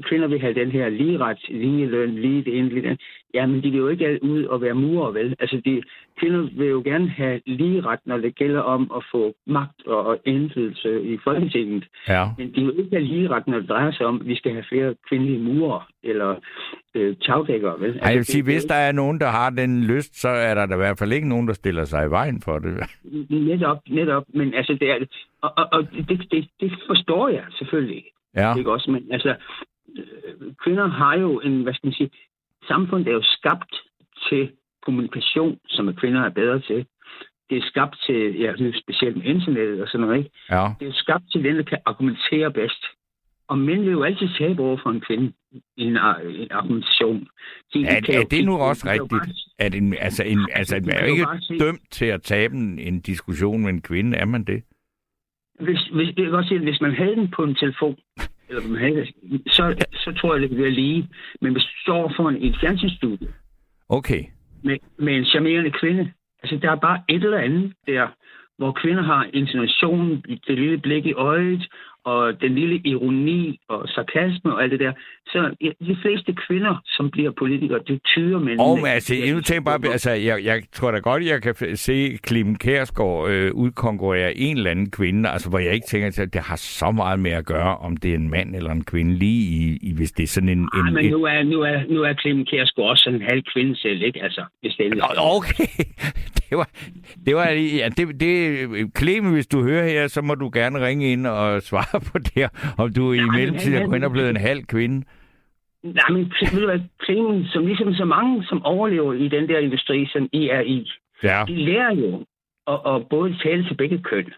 kvinder, 0.08 0.26
vil 0.26 0.40
have 0.40 0.54
den 0.54 0.70
her 0.70 0.88
lige 0.88 1.18
ret, 1.18 1.38
lige 1.48 1.86
løn, 1.86 2.14
lige 2.14 2.44
det 2.44 2.58
ene, 2.58 2.68
lige 2.68 2.88
det. 2.88 3.00
Jamen, 3.34 3.62
de 3.62 3.70
vil 3.70 3.78
jo 3.78 3.88
ikke 3.88 4.18
ud 4.22 4.44
og 4.44 4.60
være 4.62 4.74
murer, 4.74 5.10
vel? 5.10 5.36
Altså, 5.40 5.60
de, 5.64 5.82
kvinder 6.20 6.48
vil 6.58 6.68
jo 6.68 6.82
gerne 6.84 7.08
have 7.08 7.40
lige 7.46 7.80
ret, 7.80 7.98
når 8.04 8.16
det 8.18 8.34
gælder 8.34 8.60
om 8.60 8.90
at 8.96 9.02
få 9.12 9.34
magt 9.46 9.86
og, 9.86 10.06
og 10.06 10.18
indflydelse 10.24 11.02
i 11.02 11.18
Folketinget. 11.24 11.84
ja. 12.08 12.24
Men 12.38 12.46
de 12.54 12.60
vil 12.60 12.64
jo 12.64 12.82
ikke 12.82 12.96
have 12.96 13.04
lige 13.04 13.28
ret, 13.28 13.46
når 13.46 13.58
det 13.58 13.68
drejer 13.68 13.90
sig 13.92 14.06
om, 14.06 14.20
at 14.20 14.26
vi 14.26 14.36
skal 14.36 14.52
have 14.52 14.64
flere 14.68 14.94
kvindelige 15.08 15.38
murer 15.38 15.88
eller 16.02 16.34
øh, 16.94 17.16
tagdækkere, 17.22 17.80
vel? 17.80 17.90
Ej, 17.90 18.00
jeg 18.02 18.10
vil 18.12 18.18
det- 18.18 18.26
sige, 18.26 18.44
hvis 18.44 18.64
der 18.64 18.74
er 18.74 18.92
nogen, 18.92 19.20
der 19.20 19.26
har 19.28 19.50
den 19.50 19.84
lyst, 19.84 20.20
så 20.20 20.28
er 20.28 20.54
der 20.54 20.66
da 20.66 20.74
i 20.74 20.76
hvert 20.76 20.98
fald 20.98 21.12
ikke 21.12 21.28
nogen, 21.28 21.48
der 21.48 21.54
stiller 21.54 21.84
sig 21.84 22.06
i 22.06 22.10
vejen 22.10 22.40
for 22.44 22.58
det. 22.58 22.72
Netop, 23.30 23.78
netop. 23.88 24.24
Men 24.34 24.54
altså, 24.54 24.72
det 24.80 24.90
er, 24.90 24.96
og, 25.42 25.52
og, 25.56 25.66
og 25.72 25.82
det, 26.08 26.26
det, 26.30 26.48
det 26.60 26.72
forstår 26.86 27.28
jeg 27.28 27.44
selvfølgelig. 27.58 28.04
Ja, 28.36 28.54
Ikke 28.58 28.72
også? 28.72 28.90
Men 28.90 29.12
altså, 29.12 29.36
øh, 29.98 30.52
kvinder 30.64 30.86
har 30.86 31.14
jo 31.18 31.40
en, 31.40 31.62
hvad 31.62 31.74
skal 31.74 31.86
man 31.86 31.94
sige, 31.94 32.10
samfundet 32.68 33.08
er 33.08 33.12
jo 33.12 33.22
skabt 33.24 33.74
til 34.28 34.50
kommunikation, 34.82 35.58
som 35.68 35.94
kvinder 35.94 36.20
er 36.22 36.28
bedre 36.30 36.60
til. 36.60 36.86
Det 37.50 37.58
er 37.58 37.62
skabt 37.66 37.96
til, 38.06 38.38
ja, 38.38 38.52
specielt 38.82 39.16
med 39.16 39.24
internettet 39.24 39.82
og 39.82 39.88
sådan 39.88 40.06
noget, 40.06 40.18
ikke? 40.18 40.30
ja. 40.50 40.68
Det 40.80 40.88
er 40.88 40.92
skabt 40.92 41.24
til 41.32 41.44
den, 41.44 41.56
der 41.56 41.62
kan 41.62 41.78
argumentere 41.86 42.52
bedst. 42.52 42.84
Og 43.48 43.58
mænd 43.58 43.80
vil 43.82 43.90
jo 43.92 44.02
altid 44.02 44.28
tabe 44.38 44.62
over 44.62 44.78
for 44.82 44.90
en 44.90 45.00
kvinde 45.00 45.32
i 45.76 45.82
en, 45.84 45.96
ar- 45.96 46.18
en 46.20 46.48
argumentation. 46.50 47.28
De, 47.74 47.86
Er, 47.86 48.00
jo- 48.14 48.20
er 48.20 48.24
det 48.30 48.44
nu 48.44 48.52
de- 48.52 48.58
også 48.60 48.82
de 48.88 48.92
rigtigt? 48.92 49.38
At 49.58 49.74
en, 49.74 49.94
altså, 50.00 50.22
en, 50.24 50.48
altså, 50.52 50.76
De 50.78 50.86
man 50.86 50.94
er 50.94 51.06
jo 51.06 51.12
ikke 51.12 51.24
bare 51.24 51.58
dømt 51.58 51.80
til 51.90 52.04
at 52.06 52.22
tabe 52.22 52.54
en, 52.54 52.78
en 52.78 53.00
diskussion 53.00 53.62
med 53.62 53.70
en 53.70 53.82
kvinde, 53.82 54.16
er 54.16 54.24
man 54.24 54.44
det? 54.44 54.62
Hvis, 55.60 55.80
hvis, 55.94 56.06
jeg 56.06 56.24
kan 56.24 56.30
godt 56.30 56.48
sige, 56.48 56.58
at 56.58 56.64
hvis 56.64 56.80
man 56.80 56.94
havde 56.94 57.16
den 57.16 57.28
på 57.36 57.42
en 57.42 57.54
telefon, 57.54 57.96
eller 58.48 58.68
man 58.68 58.80
havde, 58.80 59.06
så, 59.46 59.86
så 59.92 60.12
tror 60.20 60.34
jeg, 60.34 60.42
det 60.42 60.50
kan 60.50 60.58
være 60.58 60.70
lige. 60.70 61.08
Men 61.40 61.52
hvis 61.52 61.64
du 61.64 61.80
står 61.82 62.12
foran 62.16 62.42
et 62.42 62.56
fjernsynsstudie 62.60 63.28
Okay. 63.88 64.22
med, 64.64 64.78
med 64.98 65.14
en 65.16 65.24
charmerende 65.24 65.70
kvinde, 65.70 66.12
altså 66.42 66.56
der 66.62 66.70
er 66.70 66.76
bare 66.76 67.02
et 67.08 67.24
eller 67.24 67.38
andet 67.38 67.72
der, 67.86 68.08
hvor 68.58 68.72
kvinder 68.72 69.02
har 69.02 69.30
intonation, 69.32 70.22
det 70.46 70.58
lille 70.58 70.78
blik 70.78 71.06
i 71.06 71.12
øjet, 71.12 71.68
og 72.06 72.40
den 72.40 72.54
lille 72.54 72.76
ironi 72.84 73.58
og 73.68 73.88
sarkasme 73.88 74.54
og 74.54 74.62
alt 74.62 74.72
det 74.72 74.80
der. 74.80 74.92
Så 75.26 75.54
ja, 75.60 75.70
de 75.86 75.96
fleste 76.02 76.34
kvinder, 76.46 76.74
som 76.86 77.10
bliver 77.10 77.30
politikere, 77.38 77.80
det 77.86 78.00
tyder 78.04 78.38
mænd. 78.38 78.60
Og 78.60 78.76
men 78.76 78.86
altså, 78.86 79.14
jeg, 79.14 79.34
nu 79.34 79.40
tænker 79.40 79.64
bare, 79.64 79.92
altså, 79.92 80.10
jeg, 80.10 80.44
jeg 80.44 80.62
tror 80.72 80.90
da 80.90 80.98
godt, 80.98 81.24
jeg 81.24 81.42
kan 81.42 81.76
se 81.76 82.18
Clemen 82.26 82.58
Kærsgaard 82.58 83.30
øh, 83.30 83.54
udkonkurrere 83.54 84.36
en 84.36 84.56
eller 84.56 84.70
anden 84.70 84.90
kvinde, 84.90 85.28
altså 85.28 85.48
hvor 85.48 85.58
jeg 85.58 85.74
ikke 85.74 85.86
tænker, 85.86 86.22
at 86.22 86.32
det 86.32 86.40
har 86.40 86.56
så 86.56 86.90
meget 86.90 87.18
med 87.20 87.30
at 87.30 87.46
gøre, 87.46 87.76
om 87.76 87.96
det 87.96 88.10
er 88.10 88.14
en 88.14 88.30
mand 88.30 88.56
eller 88.56 88.70
en 88.70 88.84
kvinde, 88.84 89.14
lige 89.14 89.42
i, 89.58 89.78
i 89.82 89.94
hvis 89.94 90.12
det 90.12 90.22
er 90.22 90.26
sådan 90.26 90.48
en... 90.48 90.58
En 90.58 90.94
men 90.94 91.10
nu 91.10 91.24
er, 91.24 91.42
nu 91.42 91.60
er, 91.60 91.78
nu 91.88 92.02
er 92.02 92.14
Clemen 92.14 92.44
Kjærsgaard 92.44 92.90
også 92.90 93.02
sådan 93.02 93.20
en 93.20 93.26
halv 93.26 93.42
kvinde 93.54 93.76
selv, 93.76 94.02
ikke? 94.02 94.22
Altså, 94.22 94.44
hvis 94.60 94.74
det 94.74 94.86
er 94.86 94.94
Nå, 94.94 95.36
okay, 95.36 95.66
det 96.50 96.58
var, 96.58 96.68
det 97.26 97.36
var, 97.36 97.48
ja, 97.50 97.88
det, 97.96 98.20
det, 98.20 98.90
Clemen, 98.98 99.32
hvis 99.32 99.46
du 99.46 99.62
hører 99.62 99.88
her, 99.88 100.08
så 100.08 100.22
må 100.22 100.34
du 100.34 100.50
gerne 100.52 100.86
ringe 100.86 101.12
ind 101.12 101.26
og 101.26 101.62
svare 101.62 101.95
på 101.98 102.18
det 102.18 102.32
her, 102.34 102.48
om 102.78 102.92
du 102.92 103.12
i 103.12 103.20
mellemtiden 103.20 103.82
er 103.82 103.86
gået 103.86 103.96
ind 103.96 104.04
og 104.04 104.12
blevet 104.12 104.30
en 104.30 104.36
halv 104.36 104.64
kvinde. 104.64 105.06
Nej, 105.82 106.08
men 106.10 106.32
ved 106.52 106.60
du 106.60 106.66
hvad, 106.66 106.80
Clemen, 107.04 107.46
som 107.46 107.66
ligesom 107.66 107.94
så 107.94 108.04
mange, 108.04 108.44
som 108.44 108.62
overlever 108.62 109.12
i 109.12 109.28
den 109.28 109.48
der 109.48 109.58
industri, 109.58 110.06
som 110.12 110.28
I 110.32 110.48
er 110.48 110.60
i, 110.60 110.90
Ja, 111.22 111.44
de 111.48 111.56
lærer 111.56 111.94
jo 111.94 112.24
at, 112.66 112.94
at 112.94 113.08
både 113.08 113.36
tale 113.42 113.64
til 113.64 113.74
begge 113.74 114.02
køn. 114.02 114.32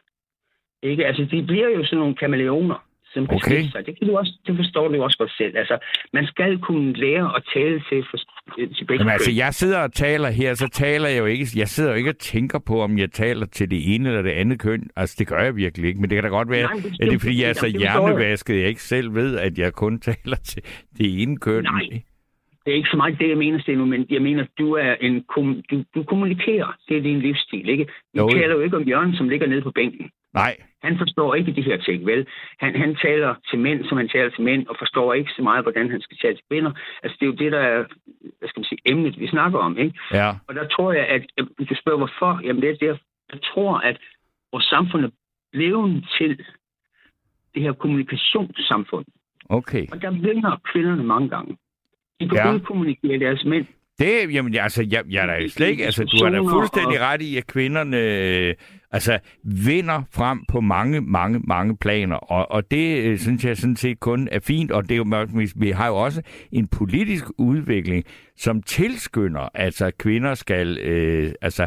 Ikke? 0.82 1.06
Altså, 1.06 1.24
de 1.30 1.42
bliver 1.42 1.68
jo 1.68 1.84
sådan 1.84 1.98
nogle 1.98 2.14
kameleoner, 2.14 2.84
som 3.14 3.26
kan 3.26 3.36
Okay. 3.36 3.62
sig. 3.72 3.86
Det, 3.86 3.98
kan 3.98 4.08
du 4.08 4.16
også, 4.18 4.32
det 4.46 4.56
forstår 4.56 4.88
du 4.88 5.02
også 5.02 5.18
godt 5.18 5.32
selv. 5.38 5.56
Altså, 5.56 5.78
man 6.12 6.26
skal 6.26 6.58
kunne 6.58 6.92
lære 6.92 7.36
at 7.36 7.42
tale 7.54 7.82
til, 7.88 8.04
for, 8.10 8.16
til 8.56 8.84
begge 8.84 8.94
Jamen 9.02 9.12
altså, 9.12 9.30
jeg 9.32 9.54
sidder 9.54 9.78
og 9.82 9.92
taler 9.92 10.30
her, 10.30 10.54
så 10.54 10.68
taler 10.68 11.08
jeg 11.08 11.18
jo 11.18 11.26
ikke, 11.26 11.46
jeg 11.56 11.68
sidder 11.68 11.90
jo 11.90 11.96
ikke 11.96 12.10
og 12.10 12.18
tænker 12.18 12.58
på, 12.58 12.80
om 12.82 12.98
jeg 12.98 13.10
taler 13.12 13.46
til 13.46 13.70
det 13.70 13.94
ene 13.94 14.08
eller 14.08 14.22
det 14.22 14.30
andet 14.30 14.60
køn. 14.60 14.90
Altså, 14.96 15.16
det 15.18 15.26
gør 15.26 15.40
jeg 15.40 15.56
virkelig 15.56 15.88
ikke, 15.88 16.00
men 16.00 16.10
det 16.10 16.16
kan 16.16 16.22
da 16.24 16.28
godt 16.28 16.50
være, 16.50 16.62
Nej, 16.62 16.72
det- 16.82 16.92
at 17.00 17.06
det 17.08 17.14
er 17.14 17.18
fordi, 17.18 17.42
jeg 17.42 17.48
er 17.48 17.52
så 17.52 17.66
hjernevasket, 17.66 18.58
jeg 18.60 18.68
ikke 18.68 18.82
selv 18.82 19.14
ved, 19.14 19.38
at 19.38 19.58
jeg 19.58 19.72
kun 19.72 20.00
taler 20.10 20.36
til 20.36 20.62
det 20.98 21.22
ene 21.22 21.36
køn. 21.36 21.62
Nej. 21.62 22.02
Det 22.64 22.72
er 22.72 22.76
ikke 22.76 22.88
så 22.90 22.96
meget 22.96 23.18
det, 23.18 23.28
jeg 23.28 23.38
mener, 23.38 23.60
Steno, 23.60 23.84
men 23.84 24.06
jeg 24.10 24.22
mener, 24.22 24.44
du 24.58 24.72
er 24.72 24.94
en 25.00 25.24
du, 25.70 25.84
du 25.94 26.02
kommunikerer. 26.02 26.76
Det 26.88 26.96
er 26.96 27.02
din 27.02 27.20
livsstil, 27.20 27.68
ikke? 27.68 27.84
Vi 28.14 28.18
jo. 28.18 28.28
taler 28.28 28.54
jo 28.54 28.60
ikke 28.60 28.76
om 28.76 28.82
Jørgen, 28.82 29.14
som 29.16 29.28
ligger 29.28 29.46
nede 29.46 29.62
på 29.62 29.70
bænken. 29.70 30.10
Nej, 30.34 30.56
Han 30.82 30.98
forstår 30.98 31.34
ikke 31.34 31.52
de 31.52 31.62
her 31.62 31.76
ting, 31.76 32.06
vel? 32.06 32.26
Han, 32.58 32.76
han 32.76 32.96
taler 32.96 33.34
til 33.50 33.58
mænd, 33.58 33.84
som 33.84 33.96
han 33.96 34.08
taler 34.08 34.30
til 34.30 34.44
mænd, 34.44 34.66
og 34.66 34.76
forstår 34.78 35.14
ikke 35.14 35.30
så 35.36 35.42
meget, 35.42 35.64
hvordan 35.64 35.90
han 35.90 36.00
skal 36.00 36.16
tale 36.16 36.34
til 36.34 36.44
kvinder. 36.50 36.72
Altså, 37.02 37.16
det 37.20 37.26
er 37.26 37.30
jo 37.30 37.36
det, 37.42 37.52
der 37.52 37.58
er, 37.58 37.84
hvad 38.38 38.48
skal 38.48 38.60
man 38.60 38.64
sige, 38.64 38.82
emnet, 38.84 39.20
vi 39.20 39.28
snakker 39.28 39.58
om, 39.58 39.78
ikke? 39.78 39.98
ja. 40.12 40.30
Og 40.48 40.54
der 40.54 40.68
tror 40.68 40.92
jeg, 40.92 41.06
at 41.06 41.22
du 41.68 41.74
spørger, 41.82 41.98
hvorfor, 41.98 42.40
jamen 42.44 42.62
det 42.62 42.70
er 42.70 42.76
der, 42.76 42.96
jeg 43.32 43.40
tror, 43.42 43.78
at 43.78 43.98
vores 44.52 44.64
samfund 44.64 45.04
er 45.04 45.10
blevet 45.52 46.06
til 46.18 46.44
det 47.54 47.62
her 47.62 47.72
kommunikationssamfund. 47.72 49.06
Okay. 49.48 49.86
Og 49.92 50.02
der 50.02 50.10
vinder 50.10 50.60
kvinderne 50.64 51.04
mange 51.04 51.28
gange. 51.28 51.56
De 52.20 52.28
kan 52.28 52.36
ja. 52.36 52.54
udkommunikere 52.54 53.18
deres 53.18 53.44
mænd. 53.44 53.66
Det, 53.98 54.34
jamen, 54.34 54.54
altså, 54.56 54.86
jeg, 54.90 55.02
jeg 55.10 55.22
er 55.22 55.26
da 55.26 55.48
slet 55.48 55.68
ikke, 55.68 55.84
altså, 55.84 56.04
du 56.04 56.24
har 56.24 56.30
da 56.30 56.38
fuldstændig 56.38 57.00
ret 57.00 57.22
i, 57.22 57.36
at 57.36 57.46
kvinderne, 57.46 57.96
øh, 57.96 58.54
altså, 58.92 59.18
vinder 59.44 60.02
frem 60.10 60.44
på 60.48 60.60
mange, 60.60 61.00
mange, 61.00 61.40
mange 61.44 61.76
planer, 61.76 62.16
og, 62.16 62.50
og 62.50 62.70
det 62.70 62.98
øh, 63.04 63.18
synes 63.18 63.44
jeg 63.44 63.56
sådan 63.56 63.76
set 63.76 64.00
kun 64.00 64.28
er 64.32 64.40
fint, 64.40 64.70
og 64.70 64.82
det 64.88 64.92
er 64.92 64.96
jo, 64.96 65.26
vi- 65.56 65.70
har 65.70 65.86
jo 65.86 65.96
også 65.96 66.22
en 66.52 66.66
politisk 66.68 67.24
udvikling, 67.38 68.04
som 68.36 68.62
tilskynder, 68.62 69.48
altså, 69.54 69.86
at 69.86 69.98
kvinder 69.98 70.34
skal, 70.34 70.78
øh, 70.78 71.32
altså, 71.42 71.66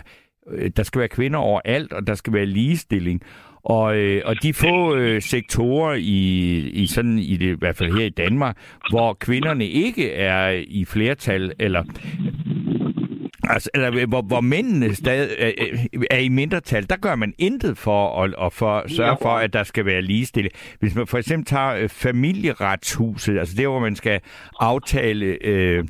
øh, 0.51 0.71
der 0.77 0.83
skal 0.83 0.99
være 0.99 1.09
kvinder 1.09 1.39
overalt, 1.39 1.93
og 1.93 2.07
der 2.07 2.13
skal 2.15 2.33
være 2.33 2.45
ligestilling, 2.45 3.21
og, 3.63 3.97
øh, 3.97 4.21
og 4.25 4.43
de 4.43 4.53
få 4.53 4.95
øh, 4.95 5.21
sektorer 5.21 5.93
i, 5.93 6.57
i 6.69 6.87
sådan 6.87 7.19
i 7.19 7.37
det 7.37 7.45
i 7.45 7.59
hvert 7.59 7.77
fald 7.77 7.97
her 7.97 8.05
i 8.05 8.09
Danmark, 8.09 8.57
hvor 8.89 9.13
kvinderne 9.13 9.65
ikke 9.65 10.11
er 10.11 10.49
i 10.67 10.85
flertal 10.85 11.53
eller 11.59 11.83
Altså, 13.43 13.69
eller, 13.73 13.91
øh, 13.95 14.09
hvor, 14.09 14.21
hvor 14.21 14.41
mændene 14.41 14.95
stadig 14.95 15.29
er, 15.39 15.51
er 16.11 16.17
i 16.17 16.29
mindretal, 16.29 16.89
der 16.89 16.95
gør 16.95 17.15
man 17.15 17.33
intet 17.37 17.77
for 17.77 18.23
at, 18.23 18.33
og 18.33 18.53
for, 18.53 18.83
sørge 18.87 19.17
for, 19.21 19.29
at 19.29 19.53
der 19.53 19.63
skal 19.63 19.85
være 19.85 20.01
ligestilling. 20.01 20.53
Hvis 20.79 20.95
man 20.95 21.07
for 21.07 21.17
eksempel 21.17 21.45
tager 21.45 21.75
øh, 21.75 21.89
familieretshuset, 21.89 23.39
altså 23.39 23.55
det, 23.57 23.67
hvor 23.67 23.79
man 23.79 23.95
skal 23.95 24.21
aftale 24.59 25.25
øh, 25.41 25.85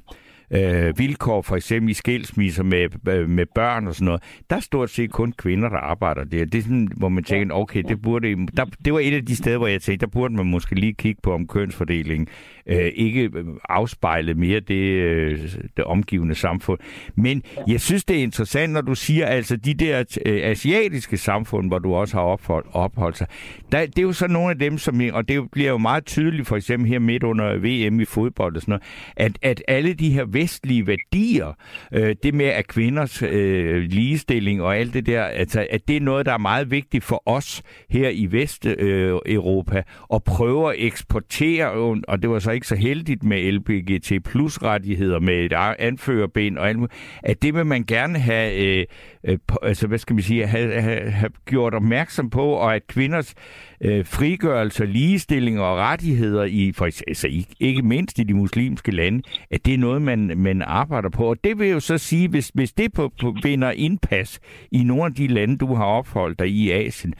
øh, 0.53 0.97
vilkår, 0.97 1.41
for 1.41 1.55
eksempel 1.55 1.89
i 1.89 1.93
skilsmisser 1.93 2.63
med, 2.63 3.09
øh, 3.09 3.29
med 3.29 3.45
børn 3.55 3.87
og 3.87 3.95
sådan 3.95 4.05
noget, 4.05 4.23
der 4.49 4.55
er 4.55 4.59
stort 4.59 4.89
set 4.89 5.11
kun 5.11 5.31
kvinder, 5.31 5.69
der 5.69 5.77
arbejder 5.77 6.23
der. 6.23 6.45
Det 6.45 6.57
er 6.57 6.61
sådan, 6.61 6.89
hvor 6.97 7.09
man 7.09 7.23
tænker, 7.23 7.55
okay, 7.55 7.83
det 7.87 8.01
burde... 8.01 8.47
Der, 8.57 8.65
det 8.85 8.93
var 8.93 8.99
et 8.99 9.13
af 9.13 9.25
de 9.25 9.35
steder, 9.35 9.57
hvor 9.57 9.67
jeg 9.67 9.81
tænkte, 9.81 10.05
der 10.05 10.11
burde 10.11 10.33
man 10.33 10.45
måske 10.45 10.75
lige 10.75 10.93
kigge 10.93 11.21
på, 11.23 11.33
om 11.33 11.47
kønsfordelingen 11.47 12.27
øh, 12.71 12.91
ikke 12.95 13.29
afspejle 13.69 14.33
mere 14.33 14.59
det, 14.59 14.75
øh, 14.75 15.39
det 15.77 15.85
omgivende 15.85 16.35
samfund. 16.35 16.79
Men 17.15 17.43
jeg 17.67 17.81
synes, 17.81 18.03
det 18.03 18.17
er 18.17 18.21
interessant, 18.21 18.73
når 18.73 18.81
du 18.81 18.95
siger, 18.95 19.25
altså 19.25 19.55
de 19.55 19.73
der 19.73 20.19
øh, 20.25 20.39
asiatiske 20.43 21.17
samfund, 21.17 21.67
hvor 21.67 21.79
du 21.79 21.93
også 21.93 22.17
har 22.17 22.23
opholdt, 22.23 22.67
opholdt 22.71 23.17
sig, 23.17 23.27
der, 23.71 23.85
det 23.85 23.97
er 23.99 24.03
jo 24.03 24.13
så 24.13 24.27
nogle 24.27 24.49
af 24.49 24.59
dem, 24.59 24.77
som, 24.77 25.01
og 25.13 25.27
det 25.27 25.51
bliver 25.51 25.69
jo 25.69 25.77
meget 25.77 26.05
tydeligt, 26.05 26.47
for 26.47 26.55
eksempel 26.55 26.89
her 26.89 26.99
midt 26.99 27.23
under 27.23 27.57
VM 27.57 27.99
i 27.99 28.05
fodbold 28.05 28.55
og 28.55 28.61
sådan 28.61 28.71
noget, 28.71 28.83
at, 29.15 29.37
at 29.41 29.63
alle 29.67 29.93
de 29.93 30.09
her 30.09 30.25
vestlige 30.25 30.87
værdier, 30.87 31.57
øh, 31.93 32.15
det 32.23 32.33
med 32.33 32.45
at 32.45 32.67
kvinders 32.67 33.21
øh, 33.23 33.81
ligestilling 33.83 34.61
og 34.61 34.77
alt 34.77 34.93
det 34.93 35.05
der, 35.05 35.23
altså, 35.23 35.67
at 35.69 35.87
det 35.87 35.95
er 35.95 36.01
noget, 36.01 36.25
der 36.25 36.33
er 36.33 36.37
meget 36.37 36.71
vigtigt 36.71 37.03
for 37.03 37.23
os 37.25 37.63
her 37.89 38.09
i 38.09 38.27
Vesteuropa, 38.31 38.83
øh, 38.83 39.19
Europa, 39.25 39.83
at 40.13 40.23
prøve 40.23 40.73
at 40.73 40.75
eksportere, 40.77 41.69
og 42.07 42.21
det 42.21 42.29
var 42.29 42.39
så 42.39 42.51
ikke 42.51 42.60
så 42.61 42.75
heldigt 42.75 43.23
med 43.23 43.51
LBGT 43.51 44.23
plus 44.23 44.63
rettigheder 44.63 45.19
med 45.19 45.33
et 45.33 45.53
anførerben 45.79 46.57
og 46.57 46.69
alt 46.69 46.77
muligt, 46.77 46.93
at 47.23 47.41
det 47.41 47.53
vil 47.53 47.65
man 47.65 47.83
gerne 47.83 48.19
have, 48.19 48.53
øh, 48.65 48.85
øh, 49.23 49.37
på, 49.47 49.57
altså 49.63 49.87
hvad 49.87 49.97
skal 49.97 50.13
man 50.13 50.23
sige, 50.23 50.47
have, 50.47 50.81
have, 50.81 51.11
have 51.11 51.29
gjort 51.45 51.73
opmærksom 51.73 52.29
på, 52.29 52.43
og 52.43 52.75
at 52.75 52.87
kvinders 52.87 53.33
øh, 53.81 54.05
frigørelse, 54.05 54.85
ligestilling 54.85 55.59
og 55.59 55.77
rettigheder 55.77 56.43
i, 56.43 56.71
for, 56.75 56.85
altså 56.85 57.27
ikke, 57.27 57.55
ikke 57.59 57.81
mindst 57.81 58.19
i 58.19 58.23
de 58.23 58.33
muslimske 58.33 58.91
lande, 58.91 59.23
at 59.51 59.65
det 59.65 59.73
er 59.73 59.77
noget, 59.77 60.01
man, 60.01 60.31
man 60.35 60.61
arbejder 60.61 61.09
på. 61.09 61.29
Og 61.29 61.37
det 61.43 61.59
vil 61.59 61.69
jo 61.69 61.79
så 61.79 61.97
sige, 61.97 62.27
hvis, 62.27 62.51
hvis 62.53 62.73
det 62.73 62.93
på, 62.93 63.11
på 63.21 63.35
vinder 63.43 63.71
indpas 63.71 64.39
i 64.71 64.83
nogle 64.83 65.05
af 65.05 65.13
de 65.13 65.27
lande, 65.27 65.57
du 65.57 65.75
har 65.75 65.85
opholdt 65.85 66.39
dig 66.39 66.47
i 66.47 66.71
Asien, 66.71 67.13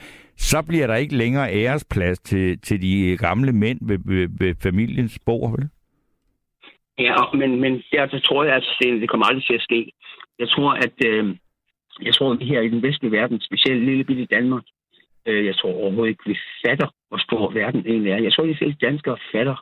så 0.50 0.62
bliver 0.68 0.86
der 0.86 0.94
ikke 0.96 1.16
længere 1.16 1.52
æresplads 1.54 2.18
til, 2.18 2.58
til 2.58 2.82
de 2.82 3.16
gamle 3.16 3.52
mænd 3.52 3.78
ved, 3.88 3.98
ved, 4.04 4.28
ved 4.40 4.54
familiens 4.62 5.18
bord, 5.26 5.50
vel? 5.50 5.68
Ja, 6.98 7.12
og- 7.22 7.36
men, 7.36 7.60
men 7.60 7.72
der, 7.92 8.06
der 8.06 8.20
tror 8.20 8.44
jeg, 8.44 8.54
at 8.56 8.64
det, 8.82 9.00
det 9.00 9.08
kommer 9.10 9.26
aldrig 9.26 9.44
til 9.46 9.54
at 9.54 9.62
ske. 9.68 9.92
Jeg 10.38 10.48
tror, 10.48 10.70
at 10.72 10.96
øh, 11.06 11.36
jeg 12.02 12.14
tror, 12.14 12.32
at 12.32 12.40
vi 12.40 12.44
her 12.44 12.60
i 12.60 12.68
den 12.68 12.82
vestlige 12.82 13.12
verden, 13.12 13.40
specielt 13.40 13.84
lille 13.84 14.04
bitte 14.04 14.26
Danmark, 14.26 14.62
øh, 15.26 15.46
jeg 15.46 15.56
tror 15.56 15.72
overhovedet 15.74 16.10
ikke, 16.10 16.22
vi 16.26 16.38
fatter, 16.66 16.88
hvor 17.08 17.18
stor 17.18 17.50
verden 17.52 17.82
egentlig 17.86 18.12
er. 18.12 18.16
Jeg 18.22 18.32
tror, 18.32 18.46
de 18.46 18.56
fleste 18.56 18.86
danskere 18.86 19.18
fatter, 19.32 19.56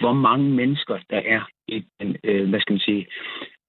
hvor 0.00 0.12
mange 0.12 0.50
mennesker 0.50 0.98
der 1.10 1.20
er 1.36 1.42
i 1.68 1.84
den, 2.00 2.16
øh, 2.24 2.48
hvad 2.50 2.60
skal 2.60 2.72
man 2.72 2.80
sige, 2.80 3.06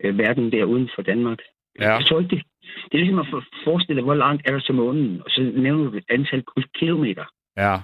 øh, 0.03 0.17
verden 0.17 0.51
der 0.51 0.63
uden 0.65 0.89
for 0.95 1.01
Danmark. 1.01 1.39
Ja. 1.79 1.93
Jeg 1.95 2.05
tror 2.05 2.19
ikke, 2.19 2.35
det, 2.35 2.43
det 2.85 2.93
er 2.93 2.97
ligesom 2.97 3.19
at 3.19 3.27
for- 3.31 3.45
forestille 3.63 3.97
dig, 3.99 4.03
hvor 4.03 4.13
langt 4.13 4.41
er 4.45 4.51
der 4.51 4.59
til 4.59 4.75
månen, 4.75 5.21
og 5.25 5.29
så 5.29 5.51
nævner 5.55 5.89
du 5.91 5.97
et 5.97 6.05
antal 6.09 6.43
kilometer. 6.79 7.25
Ja. 7.57 7.75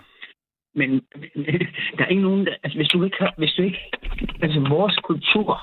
Men 0.75 0.89
der 1.97 2.03
er 2.03 2.07
ikke 2.07 2.21
nogen, 2.21 2.45
der, 2.45 2.53
altså 2.63 2.77
hvis 2.77 2.87
du 2.87 3.03
ikke 3.03 3.17
har, 3.19 3.33
hvis 3.37 3.53
du 3.57 3.61
ikke, 3.61 3.91
altså 4.41 4.59
vores 4.59 4.95
kultur, 4.95 5.59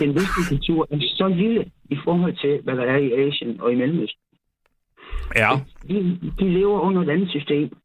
den 0.00 0.14
vestlige 0.14 0.48
kultur, 0.48 0.88
er 0.90 0.96
så 1.00 1.28
lille 1.28 1.70
i 1.90 1.96
forhold 2.04 2.36
til, 2.36 2.60
hvad 2.64 2.76
der 2.76 2.82
er 2.84 2.96
i 2.96 3.12
Asien 3.12 3.60
og 3.60 3.72
i 3.72 3.74
Mellemøsten. 3.74 4.20
Ja. 5.36 5.50
De, 5.88 6.18
de 6.40 6.48
lever 6.48 6.80
under 6.80 7.02
et 7.02 7.10
andet 7.10 7.30
system. 7.30 7.76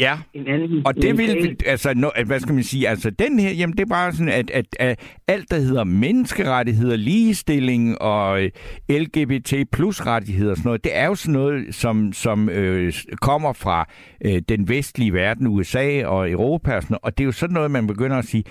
Ja. 0.00 0.18
En 0.34 0.46
anden 0.46 0.86
Og 0.86 0.94
det 0.96 1.18
vil, 1.18 1.56
altså, 1.66 1.94
no, 1.94 2.08
hvad 2.26 2.40
skal 2.40 2.54
man 2.54 2.64
sige, 2.64 2.88
altså 2.88 3.10
den 3.10 3.38
her, 3.38 3.50
jamen 3.50 3.76
det 3.76 3.80
er 3.82 3.86
bare 3.86 4.12
sådan, 4.12 4.28
at, 4.28 4.50
at, 4.50 4.66
at 4.80 5.00
alt, 5.28 5.50
der 5.50 5.56
hedder 5.56 5.84
menneskerettigheder, 5.84 6.96
ligestilling 6.96 8.02
og 8.02 8.42
øh, 8.42 8.50
LGBT 8.90 9.54
plus 9.72 10.06
rettigheder 10.06 10.50
og 10.50 10.56
sådan 10.56 10.68
noget, 10.68 10.84
det 10.84 10.96
er 10.96 11.06
jo 11.06 11.14
sådan 11.14 11.32
noget, 11.32 11.74
som, 11.74 12.12
som 12.12 12.48
øh, 12.48 12.92
kommer 13.20 13.52
fra 13.52 13.88
øh, 14.24 14.42
den 14.48 14.68
vestlige 14.68 15.12
verden, 15.12 15.46
USA 15.46 16.06
og 16.06 16.30
Europa 16.30 16.76
og 16.76 16.82
sådan 16.82 16.92
noget, 16.92 17.04
og 17.04 17.18
det 17.18 17.24
er 17.24 17.26
jo 17.26 17.32
sådan 17.32 17.54
noget, 17.54 17.70
man 17.70 17.86
begynder 17.86 18.16
at 18.16 18.24
sige, 18.24 18.44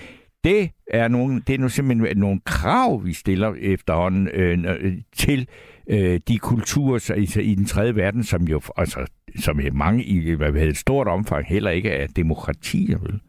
det 0.43 0.69
er, 0.87 1.07
nogle, 1.07 1.41
det 1.47 1.55
er 1.55 1.59
nu 1.59 1.69
simpelthen 1.69 2.17
nogle 2.17 2.39
krav, 2.45 3.05
vi 3.05 3.13
stiller 3.13 3.53
efterhånden 3.61 4.27
øh, 4.33 4.59
øh, 4.79 4.93
til 5.15 5.47
øh, 5.89 6.19
de 6.27 6.37
kulturer 6.37 6.93
altså, 6.93 7.41
i 7.41 7.55
den 7.55 7.65
tredje 7.65 7.95
verden, 7.95 8.23
som 8.23 8.41
jo 8.41 8.61
altså, 8.77 8.99
som 9.35 9.59
mange 9.73 10.03
i 10.03 10.33
hvad 10.33 10.51
hedder, 10.51 10.69
et 10.69 10.77
stort 10.77 11.07
omfang 11.07 11.45
heller 11.47 11.71
ikke 11.71 11.89
er 11.89 12.07
demokratier. 12.07 12.97
Vel? 12.99 13.19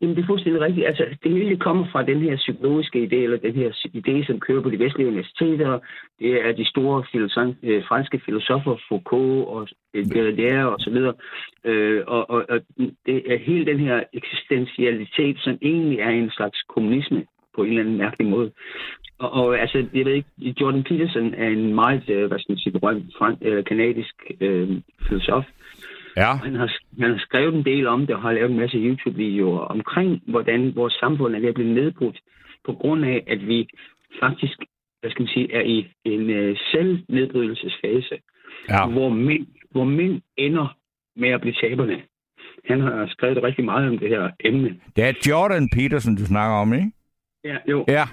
Jamen, 0.00 0.16
det 0.16 0.22
er 0.22 0.26
fuldstændig 0.26 0.62
rigtigt. 0.62 0.86
Altså, 0.86 1.04
det 1.22 1.32
hele 1.32 1.56
kommer 1.56 1.86
fra 1.92 2.02
den 2.02 2.20
her 2.20 2.36
psykologiske 2.36 2.98
idé, 3.04 3.16
eller 3.16 3.36
den 3.36 3.54
her 3.54 3.70
idé, 3.70 4.26
som 4.26 4.40
kører 4.40 4.62
på 4.62 4.70
de 4.70 4.78
vestlige 4.78 5.08
universiteter. 5.08 5.78
Det 6.18 6.46
er 6.46 6.52
de 6.52 6.64
store 6.64 7.04
filosof, 7.12 7.54
øh, 7.62 7.82
franske 7.88 8.20
filosofer, 8.24 8.76
Foucault 8.88 9.48
og 9.48 9.68
Derrida 9.94 10.64
og 10.64 10.80
så 10.80 10.90
videre. 10.90 11.14
Øh, 11.64 12.02
og, 12.06 12.30
og, 12.30 12.44
og 12.48 12.60
det 13.06 13.32
er 13.32 13.38
hele 13.38 13.66
den 13.66 13.80
her 13.80 14.02
eksistentialitet, 14.12 15.36
som 15.38 15.58
egentlig 15.62 15.98
er 15.98 16.10
en 16.10 16.30
slags 16.30 16.62
kommunisme 16.68 17.24
på 17.60 17.64
en 17.64 17.68
eller 17.70 17.82
anden 17.84 17.98
mærkelig 18.04 18.26
måde. 18.34 18.50
Og, 19.18 19.30
og 19.40 19.60
altså, 19.60 19.78
jeg 19.94 20.04
ved 20.06 20.12
ikke, 20.14 20.60
Jordan 20.60 20.82
Peterson 20.88 21.34
er 21.34 21.48
en 21.48 21.74
meget, 21.74 22.04
øh, 22.14 22.26
hvad 22.28 22.38
skal 22.38 22.52
man 22.52 22.58
sige, 22.58 22.72
berømt 22.78 23.04
øh, 23.42 23.64
kanadisk 23.64 24.14
øh, 24.40 24.68
filosof, 25.08 25.44
Ja. 26.16 26.32
han 26.46 26.54
har, 26.54 26.68
han 27.00 27.10
har 27.10 27.18
skrevet 27.18 27.54
en 27.54 27.64
del 27.64 27.86
om 27.86 28.00
det 28.06 28.14
og 28.16 28.22
har 28.22 28.32
lavet 28.32 28.50
en 28.50 28.56
masse 28.62 28.76
YouTube-videoer 28.78 29.58
omkring, 29.58 30.22
hvordan 30.26 30.74
vores 30.76 30.94
samfund 31.02 31.34
er 31.34 31.40
ved 31.40 31.48
at 31.48 31.54
blive 31.54 31.74
nedbrudt 31.74 32.18
på 32.66 32.72
grund 32.72 33.04
af, 33.04 33.24
at 33.26 33.46
vi 33.46 33.68
faktisk 34.22 34.58
hvad 35.00 35.10
skal 35.10 35.22
man 35.22 35.28
sige, 35.34 35.54
er 35.54 35.60
i 35.60 35.78
en 36.04 36.22
uh, 36.50 36.56
selvnedbrydelsesfase, 36.72 38.16
Ja. 38.70 38.86
hvor, 38.86 39.08
mænd, 39.08 39.46
hvor 39.70 39.84
mænd 39.84 40.20
ender 40.36 40.76
med 41.16 41.28
at 41.28 41.40
blive 41.40 41.54
taberne. 41.62 42.00
Han 42.68 42.80
har 42.80 43.06
skrevet 43.08 43.42
rigtig 43.42 43.64
meget 43.64 43.88
om 43.88 43.98
det 43.98 44.08
her 44.08 44.30
emne. 44.44 44.70
Det 44.96 45.04
er 45.04 45.12
Jordan 45.28 45.68
Peterson, 45.76 46.16
du 46.16 46.24
snakker 46.24 46.56
om, 46.56 46.72
ikke? 46.74 46.90
Ja, 47.44 47.56
jo. 47.68 47.84
Ja. 47.88 48.04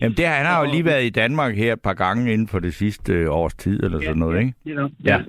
Jamen, 0.00 0.16
det, 0.16 0.26
han 0.26 0.46
har 0.46 0.64
jo 0.64 0.70
lige 0.72 0.84
været 0.84 1.04
i 1.04 1.10
Danmark 1.10 1.56
her 1.56 1.72
et 1.72 1.82
par 1.82 1.94
gange 1.94 2.32
inden 2.32 2.48
for 2.48 2.58
det 2.58 2.74
sidste 2.74 3.12
øh, 3.12 3.30
års 3.30 3.54
tid, 3.54 3.84
eller 3.84 4.00
sådan 4.00 4.18
noget, 4.18 4.38
ikke? 4.40 4.54
Ja. 4.66 4.86
Ja. 5.04 5.22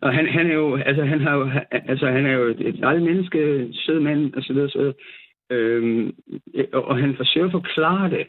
Og 0.00 0.14
han, 0.14 0.28
han 0.28 0.46
er 0.46 0.54
jo, 0.54 0.76
altså 0.76 1.04
han 1.04 1.20
har 1.20 1.34
jo, 1.34 1.50
altså 1.70 2.06
han 2.06 2.26
er 2.26 2.32
jo 2.32 2.44
et, 2.46 2.60
et 2.68 2.80
dejligt 2.80 3.04
menneske, 3.04 3.68
sød 3.72 4.00
mand 4.00 4.34
og 4.34 4.42
så 4.42 4.52
videre, 4.52 4.68
så 4.68 4.78
videre. 4.78 4.94
Øhm, 5.50 6.14
og 6.72 6.96
han 6.96 7.16
forsøger 7.16 7.46
at 7.46 7.52
forklare 7.52 8.10
det, 8.10 8.26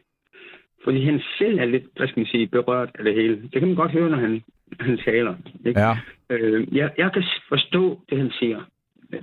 fordi 0.83 1.05
han 1.05 1.21
selv 1.37 1.59
er 1.59 1.65
lidt, 1.65 1.83
hvad 1.95 2.07
skal 2.07 2.19
man 2.19 2.27
sige, 2.27 2.47
berørt 2.47 2.89
af 2.95 3.03
det 3.03 3.13
hele. 3.13 3.41
Det 3.41 3.59
kan 3.59 3.67
man 3.67 3.75
godt 3.75 3.91
høre, 3.91 4.09
når 4.09 4.17
han, 4.17 4.43
han 4.79 4.97
taler. 5.05 5.35
Ikke? 5.65 5.79
Ja. 5.79 5.93
Øh, 6.29 6.77
jeg, 6.77 6.91
jeg 6.97 7.13
kan 7.13 7.23
forstå 7.49 8.01
det, 8.09 8.17
han 8.17 8.31
siger. 8.39 8.59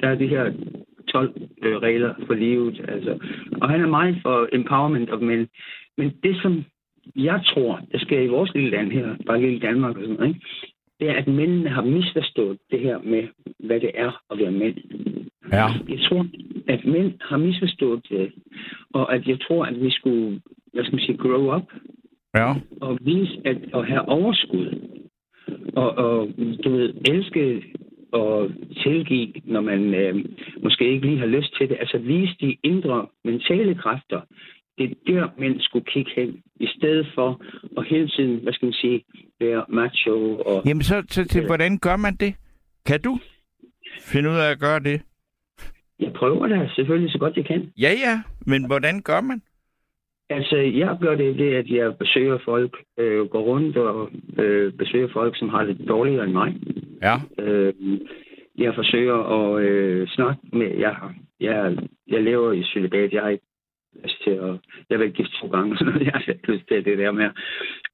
Der 0.00 0.08
er 0.08 0.14
de 0.14 0.26
her 0.26 0.52
12 1.08 1.32
øh, 1.62 1.76
regler 1.76 2.14
for 2.26 2.34
livet, 2.34 2.84
altså. 2.88 3.18
Og 3.60 3.70
han 3.70 3.80
er 3.80 3.86
meget 3.86 4.16
for 4.22 4.48
empowerment 4.52 5.10
of 5.10 5.20
men. 5.20 5.48
Men 5.98 6.12
det, 6.22 6.36
som 6.42 6.64
jeg 7.16 7.40
tror, 7.46 7.80
der 7.92 7.98
sker 7.98 8.20
i 8.20 8.26
vores 8.26 8.54
lille 8.54 8.70
land 8.70 8.92
her, 8.92 9.16
bare 9.26 9.40
lille 9.40 9.60
Danmark 9.60 9.96
og 9.96 10.02
sådan 10.02 10.16
noget, 10.16 10.28
ikke? 10.28 10.40
det 11.00 11.10
er, 11.10 11.14
at 11.14 11.28
mændene 11.28 11.68
har 11.70 11.82
misforstået 11.82 12.58
det 12.70 12.80
her 12.80 12.98
med, 13.04 13.28
hvad 13.58 13.80
det 13.80 13.90
er 13.94 14.22
at 14.30 14.38
være 14.38 14.50
mænd. 14.50 14.76
Ja. 15.52 15.66
Jeg 15.88 15.98
tror, 16.08 16.26
at 16.68 16.84
mænd 16.84 17.12
har 17.20 17.36
misforstået 17.36 18.06
det, 18.08 18.32
og 18.92 19.14
at 19.14 19.26
jeg 19.26 19.38
tror, 19.40 19.64
at 19.64 19.82
vi 19.82 19.90
skulle, 19.90 20.40
hvad 20.72 20.84
skal 20.84 20.94
man 20.96 21.04
sige, 21.06 21.18
grow 21.18 21.56
up, 21.56 21.72
Ja. 22.34 22.54
og 22.80 22.98
vise 23.00 23.40
at, 23.44 23.56
at 23.74 23.86
have 23.86 24.08
overskud. 24.08 24.66
Og, 25.76 25.90
og 25.94 26.28
du 26.64 26.70
ved, 26.70 26.94
elske 27.04 27.62
og 28.12 28.50
tilgive, 28.82 29.32
når 29.44 29.60
man 29.60 29.94
øh, 29.94 30.14
måske 30.62 30.92
ikke 30.92 31.06
lige 31.06 31.18
har 31.18 31.26
lyst 31.26 31.56
til 31.58 31.68
det. 31.68 31.76
Altså 31.80 31.98
vise 31.98 32.34
de 32.40 32.56
indre 32.62 33.06
mentale 33.24 33.74
kræfter. 33.74 34.20
Det 34.78 34.90
er 34.90 34.94
der, 35.06 35.28
mænd 35.38 35.60
skulle 35.60 35.84
kigge 35.84 36.10
hen, 36.16 36.42
i 36.60 36.66
stedet 36.66 37.06
for 37.14 37.42
at 37.78 37.86
hele 37.86 38.08
tiden, 38.08 38.42
hvad 38.42 38.52
skal 38.52 38.66
man 38.66 38.72
sige, 38.72 39.04
være 39.40 39.64
macho 39.68 40.36
og... 40.46 40.62
Jamen, 40.66 40.82
så, 40.82 41.02
så 41.08 41.24
til, 41.24 41.46
hvordan 41.46 41.78
gør 41.78 41.96
man 41.96 42.14
det? 42.14 42.34
Kan 42.86 43.00
du 43.00 43.18
finde 44.00 44.30
ud 44.30 44.34
af 44.34 44.50
at 44.50 44.60
gøre 44.60 44.80
det? 44.80 45.02
Jeg 46.00 46.12
prøver 46.12 46.46
da 46.46 46.68
selvfølgelig 46.74 47.12
så 47.12 47.18
godt 47.18 47.36
jeg 47.36 47.46
kan. 47.46 47.72
Ja, 47.78 47.90
ja, 47.90 48.22
men 48.46 48.66
hvordan 48.66 49.02
gør 49.02 49.20
man? 49.20 49.42
Altså, 50.32 50.56
jeg 50.56 50.98
gør 51.00 51.14
det 51.14 51.38
ved, 51.38 51.52
at 51.54 51.68
jeg 51.70 51.96
besøger 51.96 52.38
folk, 52.44 52.76
øh, 52.98 53.26
går 53.26 53.40
rundt 53.40 53.76
og 53.76 54.10
øh, 54.38 54.72
besøger 54.72 55.08
folk, 55.12 55.38
som 55.38 55.48
har 55.48 55.64
det 55.64 55.88
dårligere 55.88 56.24
end 56.24 56.32
mig. 56.32 56.54
Ja. 57.02 57.14
Øh, 57.38 57.74
jeg 58.58 58.74
forsøger 58.74 59.18
at 59.36 59.62
øh, 59.62 60.08
snakke 60.08 60.40
med... 60.52 60.78
Jeg, 60.78 60.96
jeg, 61.40 61.76
jeg 62.08 62.22
lever 62.22 62.52
i 62.52 62.62
celibat. 62.62 63.12
Jeg 63.12 63.22
har 63.22 63.28
ikke 63.28 63.44
lyst 64.04 64.22
til 64.24 64.30
at... 64.30 64.54
Jeg 64.90 64.98
vil 64.98 65.12
gift 65.12 65.30
to 65.40 65.46
gange, 65.48 65.76
så 65.78 65.84
jeg 66.00 66.12
har 66.12 66.32
ikke 66.32 66.52
lyst 66.52 66.68
til 66.68 66.84
det 66.84 66.98
der 66.98 67.12
med. 67.12 67.30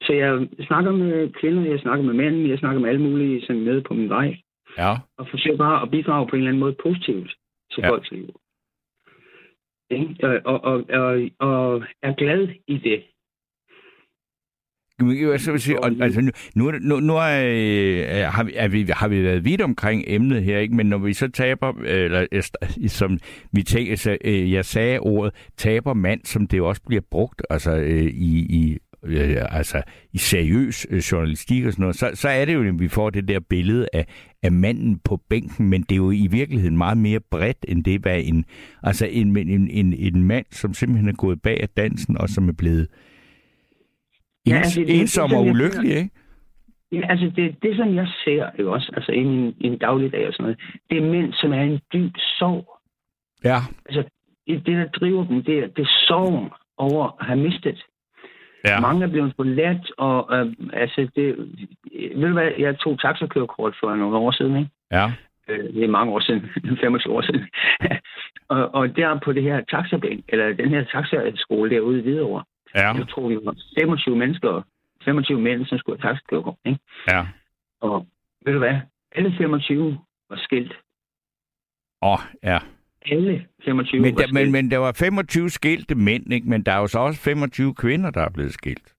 Så 0.03 0.13
jeg 0.13 0.49
snakker 0.67 0.93
med 0.93 1.33
kvinder, 1.41 1.71
jeg 1.71 1.81
snakker 1.81 2.05
med 2.05 2.15
mænd, 2.15 2.49
jeg 2.49 2.59
snakker 2.59 2.81
med 2.81 2.89
alle 2.89 3.03
mulige 3.03 3.41
sådan 3.47 3.63
med 3.63 3.81
på 3.83 3.95
min 3.95 4.09
vej. 4.09 4.37
Ja. 4.79 4.93
Og 5.19 5.29
forsøger 5.31 5.57
bare 5.57 5.83
at 5.83 5.91
bidrage 5.91 6.27
på 6.27 6.37
en 6.37 6.41
eller 6.41 6.51
anden 6.51 6.61
måde 6.61 6.77
positivt 6.83 7.31
til 7.73 7.81
ja. 7.83 7.91
folks 7.91 8.11
liv. 8.11 8.29
Ikke? 9.91 10.17
Og, 10.23 10.61
og, 10.65 10.85
og, 10.91 11.31
og, 11.39 11.83
er 12.03 12.15
glad 12.15 12.49
i 12.67 12.79
det. 12.79 13.03
Jeg 15.31 15.41
så 15.41 15.51
vil 15.51 15.61
sige, 15.61 15.85
og, 15.85 15.91
altså, 16.01 16.21
nu, 16.55 16.71
nu, 16.81 17.01
nu, 17.01 17.17
er, 17.17 17.45
øh, 17.45 18.33
har, 18.33 18.45
vi, 18.45 18.53
er 18.57 18.69
vi, 18.69 18.87
har 18.91 19.09
vi 19.09 19.25
været 19.25 19.45
vidt 19.45 19.61
omkring 19.61 20.05
emnet 20.07 20.43
her, 20.43 20.59
ikke? 20.59 20.75
men 20.75 20.87
når 20.87 20.99
vi 20.99 21.13
så 21.13 21.29
taber, 21.29 21.73
eller 21.83 22.27
som 22.87 23.19
vi 23.53 23.63
tænker, 23.63 23.97
så, 23.97 24.17
øh, 24.25 24.53
jeg 24.53 24.65
sagde 24.65 24.99
ordet 24.99 25.35
taber 25.57 25.95
mand, 25.95 26.21
som 26.25 26.47
det 26.47 26.61
også 26.61 26.83
bliver 26.87 27.03
brugt 27.11 27.43
altså, 27.51 27.77
øh, 27.77 28.05
i, 28.05 28.39
i, 28.39 28.79
altså, 29.51 29.83
i 30.13 30.19
seriøs 30.19 30.87
journalistik 31.13 31.65
og 31.67 31.73
sådan 31.73 31.83
noget, 31.83 31.97
så, 31.97 32.11
så 32.15 32.29
er 32.29 32.45
det 32.45 32.55
jo, 32.55 32.69
at 32.69 32.81
vi 32.81 32.89
får 32.89 33.11
det 33.11 33.29
der 33.29 33.41
billede 33.41 33.89
af, 33.93 34.07
af 34.43 34.53
manden 34.53 34.99
på 34.99 35.17
bænken, 35.31 35.69
men 35.69 35.83
det 35.83 35.93
er 35.93 35.97
jo 35.97 36.11
i 36.11 36.29
virkeligheden 36.31 36.79
meget 36.79 36.99
mere 36.99 37.21
bredt, 37.31 37.65
end 37.69 37.85
det 37.85 38.05
var 38.05 38.11
en, 38.11 38.45
altså 38.83 39.07
en, 39.07 39.37
en, 39.37 39.71
en, 39.71 39.93
en 39.93 40.25
mand, 40.25 40.47
som 40.51 40.75
simpelthen 40.75 41.09
er 41.09 41.13
gået 41.13 41.43
bag 41.43 41.61
af 41.63 41.69
dansen, 41.69 42.19
og 42.19 42.29
som 42.29 42.49
er 42.49 42.53
blevet 42.59 42.89
Ja, 44.47 44.59
ens, 44.59 44.67
altså, 44.67 44.81
det 44.81 44.97
er 44.97 45.01
ensom 45.01 45.33
og 45.33 45.45
ulykkelig, 45.47 45.97
ikke? 45.97 46.11
Ja, 46.93 47.11
altså 47.11 47.33
det, 47.37 47.63
det 47.63 47.77
som 47.77 47.95
jeg 47.95 48.09
ser, 48.25 48.51
ikke 48.59 48.71
også, 48.71 48.93
altså 48.97 49.13
i 49.13 49.25
min, 49.25 49.55
i 49.61 49.69
min 49.69 49.79
dagligdag 49.79 50.27
og 50.27 50.33
sådan 50.33 50.45
noget, 50.45 50.59
det 50.91 50.99
er 50.99 51.11
mænd, 51.11 51.33
som 51.33 51.53
er 51.53 51.63
en 51.63 51.81
dyb 51.93 52.13
sorg. 52.39 52.79
Ja, 53.45 53.59
Altså, 53.87 54.03
det, 54.47 54.67
det, 54.67 54.77
der 54.77 54.89
driver 54.89 55.27
dem, 55.27 55.45
det 55.45 55.59
er, 55.59 55.67
det 55.67 55.83
er 55.83 55.93
sorgen 56.09 56.51
over 56.77 57.17
at 57.21 57.27
have 57.27 57.41
mistet. 57.41 57.85
Ja. 58.65 58.81
Mange 58.81 59.05
er 59.05 59.11
blevet 59.11 59.33
forladt, 59.37 59.93
og 59.99 60.37
øh, 60.37 60.47
altså, 60.73 61.09
det, 61.17 61.27
ved 62.17 62.29
du 62.29 62.33
hvad, 62.33 62.51
jeg 62.59 62.79
tog 62.79 63.01
taxakørekort 63.01 63.75
for 63.81 63.95
nogle 63.95 64.17
år 64.17 64.31
siden, 64.31 64.57
ikke? 64.57 64.71
ja. 64.93 65.07
Øh, 65.49 65.75
det 65.75 65.85
er 65.85 65.89
mange 65.89 66.13
år 66.13 66.21
siden, 66.21 66.49
25 66.85 67.15
år 67.15 67.23
siden. 67.23 67.49
og, 68.55 68.75
og 68.75 68.97
der 68.97 69.21
på 69.25 69.33
det 69.33 69.43
her 69.43 69.61
taxabænk, 69.71 70.25
eller 70.29 70.53
den 70.53 70.69
her 70.69 70.85
taxaskole 70.85 71.71
derude 71.71 71.99
i 71.99 72.03
Hvidovre, 72.03 72.45
Ja, 72.75 72.93
jeg 72.93 73.09
tror, 73.09 73.29
vi 73.29 73.39
var 73.45 73.57
25 73.79 74.17
mennesker, 74.17 74.63
25 75.05 75.41
mænd, 75.41 75.67
som 75.67 75.79
skulle 75.79 76.01
have 76.01 76.13
taxakørekort, 76.13 76.57
ikke? 76.65 76.81
ja. 77.09 77.27
Og 77.81 78.07
ved 78.45 78.53
du 78.53 78.59
hvad? 78.59 78.81
Alle 79.13 79.35
25 79.39 79.99
var 80.31 80.37
skilt. 80.37 80.73
Åh, 82.03 82.13
oh, 82.13 82.19
ja. 82.43 82.59
Alle 83.07 83.47
25 83.65 84.01
Men 84.03 84.15
var 84.15 84.21
der, 84.23 84.27
men, 84.33 84.37
skilt. 84.37 84.53
men 84.53 84.71
der 84.71 84.79
var 84.79 84.93
25 84.93 85.51
skilte 85.51 85.95
mænd, 85.95 86.33
ikke? 86.33 86.49
Men 86.49 86.63
der 86.63 86.73
er 86.73 86.81
jo 86.81 86.87
så 86.87 86.99
også 86.99 87.21
25 87.21 87.75
kvinder, 87.75 88.11
der 88.11 88.21
er 88.21 88.31
blevet 88.31 88.53
skilt. 88.53 88.95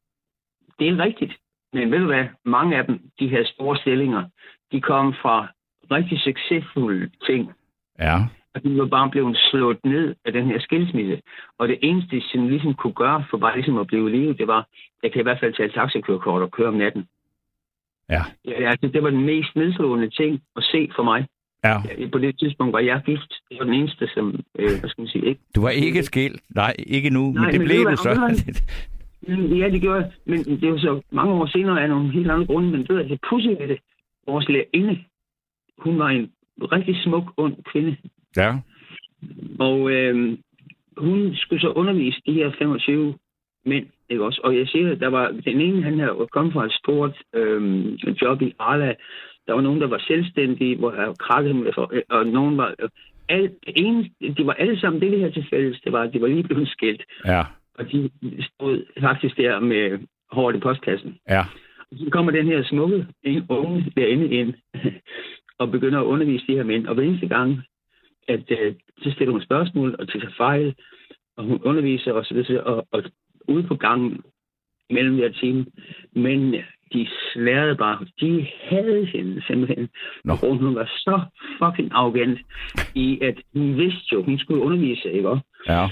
Det 0.79 0.87
er 0.87 0.97
rigtigt. 0.97 1.33
Men 1.73 1.91
ved 1.91 1.99
du 1.99 2.05
hvad? 2.05 2.25
Mange 2.45 2.77
af 2.77 2.85
dem, 2.85 2.99
de 3.19 3.27
her 3.27 3.43
store 3.45 3.77
stillinger, 3.77 4.23
de 4.71 4.81
kom 4.81 5.13
fra 5.21 5.47
rigtig 5.91 6.19
succesfulde 6.19 7.09
ting. 7.25 7.51
Ja, 7.99 8.15
Og 8.55 8.63
de 8.63 8.77
var 8.77 8.85
bare 8.85 9.09
blevet 9.09 9.37
slået 9.51 9.77
ned 9.85 10.15
af 10.25 10.33
den 10.33 10.45
her 10.45 10.59
skilsmisse. 10.59 11.21
Og 11.57 11.67
det 11.67 11.79
eneste, 11.81 12.21
sådan 12.21 12.47
ligesom 12.47 12.73
kunne 12.73 12.93
gøre 12.93 13.25
for 13.29 13.37
bare 13.37 13.55
ligesom 13.55 13.77
at 13.77 13.87
blive 13.87 14.09
i 14.09 14.13
live, 14.17 14.33
det 14.33 14.47
var, 14.47 14.67
jeg 15.03 15.11
kan 15.11 15.19
i 15.19 15.23
hvert 15.23 15.39
fald 15.39 15.53
tage 15.53 15.67
et 15.67 15.73
taxakørekort 15.73 16.41
og 16.41 16.51
køre 16.51 16.67
om 16.67 16.73
natten. 16.73 17.07
ja, 18.09 18.21
Ja, 18.45 18.69
altså, 18.69 18.87
det 18.87 19.03
var 19.03 19.09
den 19.09 19.25
mest 19.25 19.55
nedslående 19.55 20.09
ting 20.09 20.41
at 20.55 20.63
se 20.63 20.91
for 20.95 21.03
mig. 21.03 21.27
Ja. 21.63 21.77
På 22.11 22.17
det 22.17 22.39
tidspunkt 22.39 22.73
var 22.73 22.79
jeg 22.79 23.01
gift. 23.05 23.31
Det 23.49 23.57
var 23.59 23.65
den 23.65 23.73
eneste, 23.73 24.07
som, 24.13 24.25
øh, 24.59 24.69
hvad 24.79 24.89
skal 24.89 25.01
man 25.01 25.07
sige, 25.07 25.25
ikke 25.25 25.41
Du 25.55 25.61
var 25.61 25.69
ikke 25.69 26.03
skilt. 26.03 26.41
Nej, 26.55 26.73
ikke 26.87 27.09
nu, 27.09 27.31
Nej, 27.31 27.43
men 27.43 27.51
det 27.51 27.59
men 27.59 27.67
blev 27.67 27.83
du 27.85 27.91
du 27.91 27.95
så. 27.95 28.09
hvad, 28.09 28.53
Mm, 29.27 29.53
Ja, 29.53 29.69
det 29.69 29.81
gjorde. 29.81 30.11
Men 30.25 30.39
det 30.43 30.63
jo 30.63 30.77
så 30.77 31.01
mange 31.11 31.33
år 31.33 31.45
senere 31.45 31.81
af 31.83 31.89
nogle 31.89 32.11
helt 32.11 32.31
andre 32.31 32.45
grunde. 32.45 32.69
Men 32.71 32.79
ved 32.79 33.03
du, 33.03 33.09
det 33.09 33.19
pudsige 33.29 33.57
ved 33.59 33.67
det, 33.67 33.79
vores 34.27 34.49
lærerinde, 34.49 34.99
hun 35.77 35.99
var 35.99 36.07
en 36.09 36.31
rigtig 36.61 36.95
smuk, 37.03 37.33
ung 37.37 37.63
kvinde. 37.65 37.95
ja, 38.37 38.57
Og 39.59 39.91
øh, 39.91 40.37
hun 40.97 41.35
skulle 41.35 41.61
så 41.61 41.69
undervise 41.69 42.21
de 42.25 42.33
her 42.33 42.51
25 42.57 43.13
mænd, 43.65 43.85
ikke 44.09 44.23
også? 44.23 44.41
Og 44.43 44.57
jeg 44.57 44.67
siger, 44.67 44.95
der 44.95 45.07
var 45.07 45.27
den 45.45 45.61
ene, 45.61 45.83
han 45.83 45.99
her 45.99 46.27
kom 46.31 46.51
fra 46.51 46.65
et 46.65 46.73
stort 46.73 47.17
øh, 47.35 47.93
job 48.21 48.41
i 48.41 48.53
Arla. 48.59 48.93
Der 49.49 49.55
var 49.55 49.61
nogen, 49.61 49.81
der 49.81 49.87
var 49.87 50.03
selvstændige, 50.07 50.75
hvor 50.75 50.91
jeg 50.93 51.13
krakkede 51.19 51.53
med 51.53 51.73
for, 51.73 51.93
og 52.09 52.25
nogen 52.25 52.57
var... 52.57 52.75
Alt, 53.29 53.53
en, 53.67 53.95
de 54.37 54.45
var 54.45 54.53
alle 54.53 54.79
sammen 54.79 55.01
det, 55.01 55.11
vi 55.11 55.17
her 55.17 55.31
til 55.31 55.47
fælles. 55.49 55.81
Det 55.81 55.91
var, 55.91 56.07
de 56.07 56.21
var 56.21 56.27
lige 56.27 56.43
blevet 56.43 56.69
skilt. 56.69 57.03
ja, 57.25 57.43
Og 57.73 57.91
de 57.91 58.09
stod 58.41 58.85
faktisk 59.01 59.37
der 59.37 59.59
med 59.59 59.99
hårdt 60.31 60.57
i 60.57 60.59
postkassen. 60.59 61.17
ja, 61.29 61.43
Og 61.91 61.97
så 61.97 62.09
kommer 62.11 62.31
den 62.31 62.45
her 62.45 62.63
smukke 62.63 63.07
en 63.23 63.45
unge 63.49 63.93
derinde 63.97 64.27
ind 64.29 64.53
og 65.59 65.71
begynder 65.71 65.99
at 65.99 66.05
undervise 66.05 66.47
de 66.47 66.55
her 66.55 66.63
mænd. 66.63 66.87
Og 66.87 66.95
hver 66.95 67.03
eneste 67.03 67.27
gang, 67.27 67.61
at 68.27 68.51
øh, 68.51 68.75
så 69.01 69.11
stiller 69.11 69.31
hun 69.31 69.41
spørgsmål 69.41 69.95
og 69.99 70.07
tager 70.07 70.29
fejl, 70.37 70.75
og 71.37 71.43
hun 71.43 71.61
underviser 71.63 72.13
og 72.13 72.25
så 72.25 72.33
videre, 72.33 72.63
og, 72.63 72.87
og 72.91 73.03
ude 73.47 73.63
på 73.63 73.75
gangen 73.75 74.21
mellem 74.89 75.15
hver 75.15 75.29
time. 75.29 75.65
Men 76.13 76.55
de 76.93 77.07
slærede 77.33 77.75
bare. 77.75 78.05
De 78.21 78.47
havde 78.69 79.05
hende 79.05 79.43
simpelthen. 79.47 79.89
Nå. 80.23 80.33
Og 80.33 80.57
hun 80.57 80.75
var 80.75 80.85
så 80.85 81.21
fucking 81.59 81.89
arrogant 81.93 82.39
i, 82.95 83.19
at 83.21 83.35
hun 83.53 83.77
vidste 83.77 84.07
jo, 84.13 84.23
hun 84.23 84.39
skulle 84.39 84.61
undervise, 84.61 85.11
ikke 85.11 85.29
også? 85.29 85.43
Ja. 85.67 85.85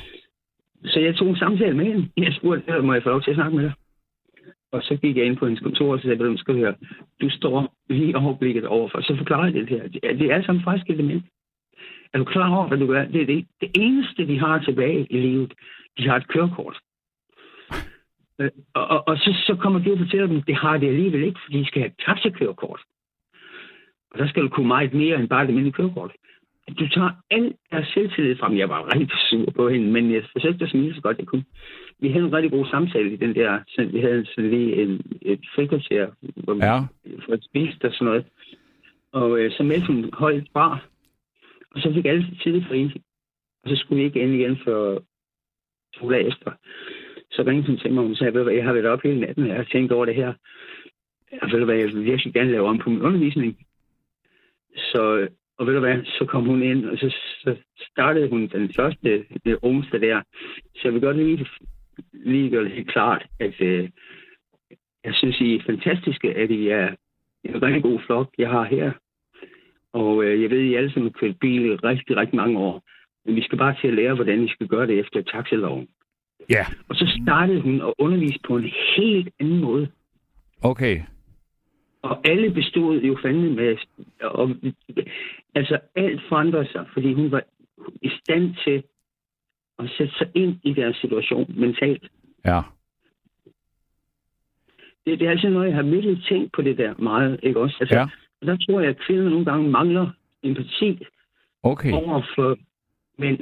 Så 0.86 1.00
jeg 1.00 1.16
tog 1.16 1.30
en 1.30 1.38
samtale 1.38 1.78
med 1.78 1.86
hende. 1.86 2.10
Jeg 2.18 2.34
spurgte, 2.34 2.82
må 2.82 2.94
jeg 2.94 3.04
få 3.04 3.10
lov 3.10 3.22
til 3.22 3.32
at 3.32 3.36
snakke 3.36 3.56
med 3.56 3.64
dig? 3.64 3.74
Og 4.72 4.82
så 4.84 4.96
gik 4.96 5.18
jeg 5.18 5.26
ind 5.26 5.38
på 5.38 5.46
hendes 5.46 5.64
kontor 5.64 5.94
og 5.94 6.00
sagde, 6.00 6.18
du 6.18 6.38
skal 6.38 6.56
høre, 6.56 6.76
du 7.22 7.30
står 7.30 7.76
lige 7.90 8.18
overblikket 8.18 8.66
overfor. 8.66 9.02
Så 9.02 9.16
forklarer 9.18 9.46
jeg 9.46 9.54
det 9.54 9.70
her. 9.70 9.88
Det 9.88 10.22
er, 10.22 10.36
er 10.36 10.44
som 10.44 10.62
faktisk 10.64 10.90
element. 10.90 11.24
Er 12.14 12.18
du 12.18 12.24
klar 12.24 12.56
over, 12.56 12.68
hvad 12.68 12.78
du 12.78 12.88
gør? 12.88 13.06
Det 13.06 13.22
er 13.22 13.26
det, 13.26 13.48
det 13.62 13.72
eneste, 13.76 14.28
de 14.28 14.40
har 14.40 14.60
tilbage 14.60 15.08
i 15.10 15.18
livet. 15.18 15.54
De 15.98 16.08
har 16.10 16.16
et 16.16 16.28
kørekort. 16.28 16.78
Øh, 18.40 18.50
Og, 18.74 19.08
og, 19.08 19.18
så, 19.18 19.34
så 19.48 19.56
kommer 19.56 19.80
de 19.80 19.92
og 19.92 19.98
fortæller 19.98 20.28
dem, 20.28 20.42
det 20.42 20.56
har 20.56 20.78
det 20.78 20.88
alligevel 20.88 21.24
ikke, 21.24 21.40
fordi 21.46 21.60
de 21.60 21.66
skal 21.66 21.82
have 21.82 21.92
taxakørekort. 22.06 22.82
Og 24.12 24.20
der 24.20 24.28
skal 24.28 24.44
du 24.44 24.50
kunne 24.50 24.68
meget 24.68 24.94
mere 24.94 25.20
end 25.20 25.30
bare 25.30 25.42
det 25.42 25.48
almindelige 25.48 25.74
kørekort. 25.74 26.12
Du 26.80 26.88
tager 26.88 27.12
al 27.32 27.54
deres 27.72 27.88
selvtillid 27.94 28.36
frem. 28.38 28.58
Jeg 28.58 28.70
var 28.70 28.96
rigtig 28.96 29.18
sur 29.30 29.52
på 29.52 29.70
hende, 29.70 29.92
men 29.92 30.14
jeg 30.14 30.24
forsøgte 30.32 30.66
at 30.66 30.72
smile 30.72 30.96
så 30.96 31.02
godt 31.02 31.18
jeg 31.18 31.28
kunne. 31.28 31.46
Vi 32.00 32.10
havde 32.10 32.26
en 32.26 32.34
rigtig 32.34 32.52
god 32.52 32.66
samtale 32.66 33.14
i 33.14 33.16
den 33.16 33.36
der, 33.36 33.60
så 33.68 33.86
vi 33.86 34.00
havde 34.00 34.26
sådan 34.26 34.50
lige 34.50 34.76
en, 34.82 35.02
et 35.22 35.40
frikvarter, 35.56 36.08
hvor 36.36 36.54
vi 36.54 36.60
Ja. 36.64 36.78
for 37.26 37.34
at 37.34 37.44
spise 37.44 37.78
og 37.84 37.94
sådan 37.94 38.06
noget. 38.06 38.26
Og 39.12 39.40
øh, 39.40 39.52
så 39.52 39.64
meldte 39.64 39.88
hun 39.88 40.10
højt 40.14 40.48
fra, 40.54 40.78
og 41.72 41.82
så 41.82 41.94
fik 41.94 42.06
alle 42.06 42.26
tidligt 42.44 42.68
fri. 42.68 43.02
Og 43.64 43.70
så 43.70 43.76
skulle 43.76 44.00
vi 44.00 44.06
ikke 44.06 44.22
ind 44.22 44.34
igen 44.34 44.58
for 44.64 45.04
to 45.96 46.12
dage 46.12 46.28
efter. 46.28 46.52
Så 47.38 47.44
ringede 47.44 47.68
hun 47.68 47.78
til 47.78 47.94
mig, 47.94 48.02
og 48.02 48.08
hun 48.08 48.16
sagde, 48.16 48.34
ved 48.34 48.40
du 48.40 48.44
hvad, 48.44 48.54
jeg 48.54 48.64
har 48.64 48.74
været 48.74 48.86
op 48.86 49.02
hele 49.04 49.20
natten, 49.20 49.44
og 49.44 49.50
jeg 49.50 49.58
har 49.58 49.64
tænkt 49.64 49.92
over 49.92 50.06
det 50.06 50.16
her. 50.16 50.34
Og 51.42 51.52
ved 51.52 51.60
du 51.60 51.66
hvad, 51.66 51.76
jeg 51.76 51.88
vil 51.88 52.06
virkelig 52.06 52.34
gerne 52.34 52.52
lave 52.52 52.68
om 52.68 52.78
på 52.78 52.90
min 52.90 53.02
undervisning. 53.02 53.58
Så, 54.76 55.28
og 55.58 55.68
ved 55.68 55.74
du 55.74 55.80
hvad, 55.80 56.04
så 56.06 56.26
kom 56.26 56.46
hun 56.46 56.64
ind, 56.64 56.86
og 56.86 56.98
så, 56.98 57.16
så 57.44 57.56
startede 57.92 58.30
hun 58.30 58.48
den 58.48 58.74
første 58.74 59.26
det 59.46 59.58
onsdag 59.62 60.02
der. 60.02 60.22
Så 60.76 60.82
jeg 60.84 60.94
vil 60.94 61.02
godt 61.02 61.18
lige, 61.18 61.48
lige 62.14 62.50
gøre 62.50 62.64
det 62.64 62.72
helt 62.72 62.92
klart, 62.92 63.26
at 63.40 63.62
øh, 63.62 63.90
jeg 65.04 65.14
synes, 65.16 65.42
I 65.42 65.56
er 65.56 65.64
fantastiske, 65.66 66.34
at 66.36 66.52
I 66.52 66.68
er 66.68 66.96
en 67.44 67.64
rigtig 67.64 67.84
god 67.84 68.00
flok, 68.00 68.30
jeg 68.38 68.50
har 68.50 68.64
her. 68.64 68.92
Og 69.94 70.24
øh, 70.24 70.42
jeg 70.42 70.50
ved, 70.50 70.60
I 70.60 70.76
alle 70.76 70.92
sammen 70.92 71.12
har 71.12 71.20
kørt 71.20 71.40
bil 71.40 71.66
i 71.66 71.76
rigtig, 71.76 72.18
rigtig 72.18 72.36
mange 72.36 72.60
år. 72.60 72.84
Men 73.26 73.36
vi 73.36 73.42
skal 73.42 73.58
bare 73.58 73.76
til 73.82 73.88
at 73.88 73.94
lære, 73.94 74.16
hvordan 74.16 74.44
I 74.44 74.50
skal 74.50 74.68
gøre 74.68 74.88
det 74.88 75.00
efter 75.00 75.22
taxaloven. 75.22 75.88
Ja, 76.50 76.66
Og 76.90 76.96
så 76.96 77.20
startede 77.24 77.62
hun 77.62 77.82
at 77.82 77.94
undervise 77.98 78.40
på 78.48 78.58
en 78.58 78.72
helt 78.98 79.30
anden 79.40 79.60
måde. 79.60 79.88
okay. 80.62 81.02
Og 82.02 82.28
alle 82.28 82.52
bestod 82.52 83.02
jo 83.02 83.18
fandme 83.22 83.50
med... 83.50 83.78
Og, 84.22 84.56
altså, 85.56 85.80
alt 85.96 86.22
forandrede 86.30 86.68
sig, 86.72 86.86
fordi 86.94 87.14
hun 87.14 87.32
var 87.32 87.44
i 88.02 88.10
stand 88.24 88.56
til 88.64 88.84
at 89.80 89.90
sætte 89.98 90.14
sig 90.18 90.28
ind 90.36 90.56
i 90.64 90.74
deres 90.74 90.98
situation 90.98 91.54
mentalt. 91.58 92.10
Ja. 92.46 92.62
Det, 95.06 95.20
det 95.20 95.26
er 95.28 95.32
altid 95.32 95.50
noget, 95.50 95.68
jeg 95.68 95.76
har 95.76 95.84
virkelig 95.84 96.24
tænkt 96.30 96.52
på 96.52 96.62
det 96.62 96.78
der 96.78 96.94
meget, 96.98 97.40
ikke 97.44 97.60
også? 97.60 97.78
Altså, 97.80 97.96
Ja. 97.96 98.06
Og 98.42 98.48
der 98.48 98.58
tror 98.58 98.80
jeg, 98.80 98.90
at 98.90 98.98
kvinder 98.98 99.30
nogle 99.30 99.46
gange 99.46 99.70
mangler 99.70 100.10
empati 100.44 101.06
Okay. 101.64 101.92
over 101.94 102.22
for 102.36 102.58
mænd. 103.18 103.40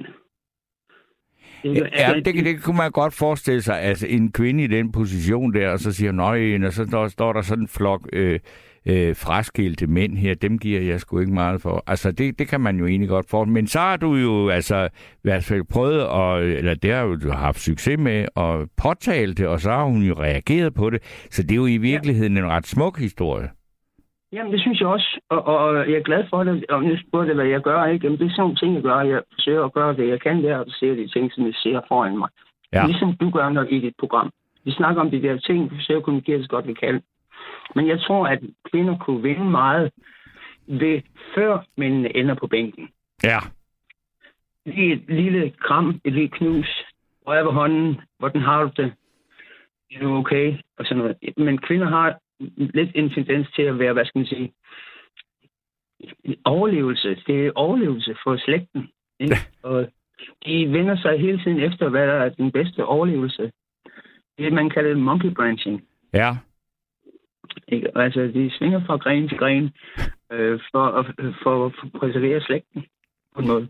Det, 1.64 1.78
er- 1.78 1.88
Ja, 1.93 2.14
altså, 2.14 2.32
det, 2.32 2.45
det 2.45 2.64
kunne 2.64 2.78
man 2.78 2.91
godt 2.91 3.14
forestille 3.14 3.62
sig. 3.62 3.82
Altså, 3.82 4.08
en 4.08 4.32
kvinde 4.32 4.64
i 4.64 4.68
den 4.68 4.91
position 4.91 5.53
der, 5.53 5.70
og 5.70 5.80
så 5.80 5.91
siger 5.91 6.10
hun, 6.12 6.16
nøj, 6.16 6.66
og 6.66 6.74
så 6.74 6.86
står, 6.86 7.08
står 7.08 7.34
der 7.34 7.41
sådan 7.41 7.64
en 7.64 7.68
flok 7.68 8.10
øh, 8.14 8.39
øh, 8.86 9.16
fraskilte 9.16 9.88
mænd 9.88 10.18
her, 10.18 10.34
dem 10.34 10.60
giver 10.60 10.82
jeg 10.82 10.99
sgu 10.99 11.20
ikke 11.20 11.34
meget 11.34 11.62
for. 11.62 11.84
Altså, 11.88 12.12
det, 12.12 12.39
det 12.39 12.47
kan 12.47 12.62
man 12.62 12.78
jo 12.80 12.86
egentlig 12.88 13.10
godt 13.10 13.30
få. 13.30 13.45
Men 13.45 13.68
så 13.68 13.80
har 13.80 13.97
du 13.97 14.16
jo 14.16 14.49
altså 14.49 14.86
i 15.14 15.18
hvert 15.22 15.43
fald 15.43 15.64
prøvet, 15.70 16.01
at, 16.01 16.58
eller 16.58 16.74
det 16.76 16.93
har 16.93 17.01
jo 17.03 17.16
du 17.16 17.32
haft 17.32 17.60
succes 17.60 17.99
med, 17.99 18.26
at 18.38 18.70
påtale 18.78 19.34
det, 19.34 19.47
og 19.47 19.62
så 19.62 19.70
har 19.72 19.84
hun 19.84 20.01
jo 20.03 20.14
reageret 20.14 20.74
på 20.74 20.89
det. 20.89 21.01
Så 21.32 21.41
det 21.43 21.51
er 21.51 21.56
jo 21.56 21.66
i 21.66 21.78
virkeligheden 21.78 22.38
en 22.38 22.45
ret 22.47 22.68
smuk 22.68 22.99
historie. 22.99 23.49
Jamen, 24.36 24.52
det 24.54 24.62
synes 24.62 24.80
jeg 24.80 24.88
også, 24.88 25.20
og, 25.30 25.44
og 25.46 25.90
jeg 25.90 25.98
er 25.98 26.04
glad 26.10 26.24
for 26.30 26.44
det, 26.44 26.66
og 26.70 26.84
nu 26.84 26.98
spurgte 26.98 27.28
jeg, 27.28 27.36
hvad 27.36 27.46
jeg 27.46 27.62
gør, 27.62 27.86
ikke? 27.86 28.06
Jamen, 28.06 28.20
det 28.20 28.26
er 28.26 28.30
sådan 28.30 28.42
nogle 28.42 28.56
ting, 28.56 28.76
jeg 28.76 28.84
gør. 28.84 29.00
Jeg 29.02 29.22
forsøger 29.34 29.64
at 29.64 29.74
gøre 29.74 29.96
det, 29.96 30.08
jeg 30.08 30.22
kan 30.22 30.44
der, 30.44 30.58
og 30.58 30.66
ser 30.68 30.96
de 30.96 31.08
ting, 31.08 31.32
som 31.34 31.46
jeg 31.46 31.54
ser 31.54 31.82
foran 31.88 32.18
mig. 32.18 32.30
Ja. 32.74 32.86
Ligesom 32.86 33.18
du 33.18 33.30
gør 33.30 33.50
når 33.50 33.64
i 33.64 33.80
dit 33.80 33.96
program. 34.00 34.32
Vi 34.64 34.72
snakker 34.72 35.02
om 35.02 35.12
de 35.12 35.22
der 35.22 35.38
ting, 35.38 35.72
vi 35.72 35.76
forsøger 35.76 36.00
at 36.00 36.04
kommunikere 36.04 36.42
så 36.42 36.50
godt 36.50 36.68
vi 36.68 36.74
kan. 36.74 37.02
Men 37.76 37.88
jeg 37.88 38.00
tror, 38.02 38.28
at 38.28 38.40
kvinder 38.72 38.98
kunne 38.98 39.22
vinde 39.22 39.46
meget 39.46 39.92
ved, 40.68 41.02
før 41.36 41.66
mændene 41.78 42.16
ender 42.18 42.36
på 42.36 42.48
bænken. 42.48 42.90
Ja. 43.24 43.40
Lige 44.66 44.94
et 44.94 45.04
lille 45.08 45.54
kram, 45.60 46.02
et 46.04 46.14
lille 46.14 46.30
knus, 46.30 46.86
rør 47.28 47.44
ved 47.44 47.52
hånden, 47.52 48.02
hvordan 48.20 48.42
har 48.42 48.64
du 48.64 48.72
det? 48.78 48.94
Er 49.92 50.00
du 50.00 50.16
okay? 50.16 50.58
Og 50.78 50.86
sådan 50.86 50.98
noget. 50.98 51.18
Men 51.38 51.58
kvinder 51.58 51.88
har 51.88 52.20
lidt 52.40 52.92
en 52.96 53.10
tendens 53.10 53.48
til 53.56 53.62
at 53.62 53.80
være, 53.80 53.94
hvad 53.94 54.06
skal 54.06 54.20
man 54.20 54.28
sige, 54.28 54.54
overlevelse. 56.46 57.16
Det 57.28 57.46
er 57.46 57.52
overlevelse 57.56 58.16
for 58.24 58.38
slægten. 58.38 58.90
Ikke? 59.20 59.36
Og 59.64 59.88
de 60.46 60.72
vender 60.72 60.98
sig 60.98 61.20
hele 61.20 61.44
tiden 61.44 61.60
efter, 61.60 61.90
hvad 61.90 62.08
der 62.08 62.14
er 62.14 62.30
den 62.30 62.52
bedste 62.52 62.86
overlevelse. 62.86 63.52
Det 64.38 64.54
man 64.54 64.70
kalder 64.70 64.96
monkey 64.96 65.34
branching. 65.34 65.84
Ja. 66.14 66.38
Ikke? 67.68 67.98
Altså, 67.98 68.22
de 68.22 68.52
svinger 68.58 68.86
fra 68.86 68.96
gren 68.98 69.30
til 69.30 69.38
gren 69.38 69.72
øh, 70.32 70.60
for, 70.72 70.86
at, 70.86 71.06
for 71.44 71.66
at 71.66 71.72
preservere 72.00 72.42
slægten 72.42 72.86
på 73.36 73.42
en 73.42 73.48
måde. 73.48 73.68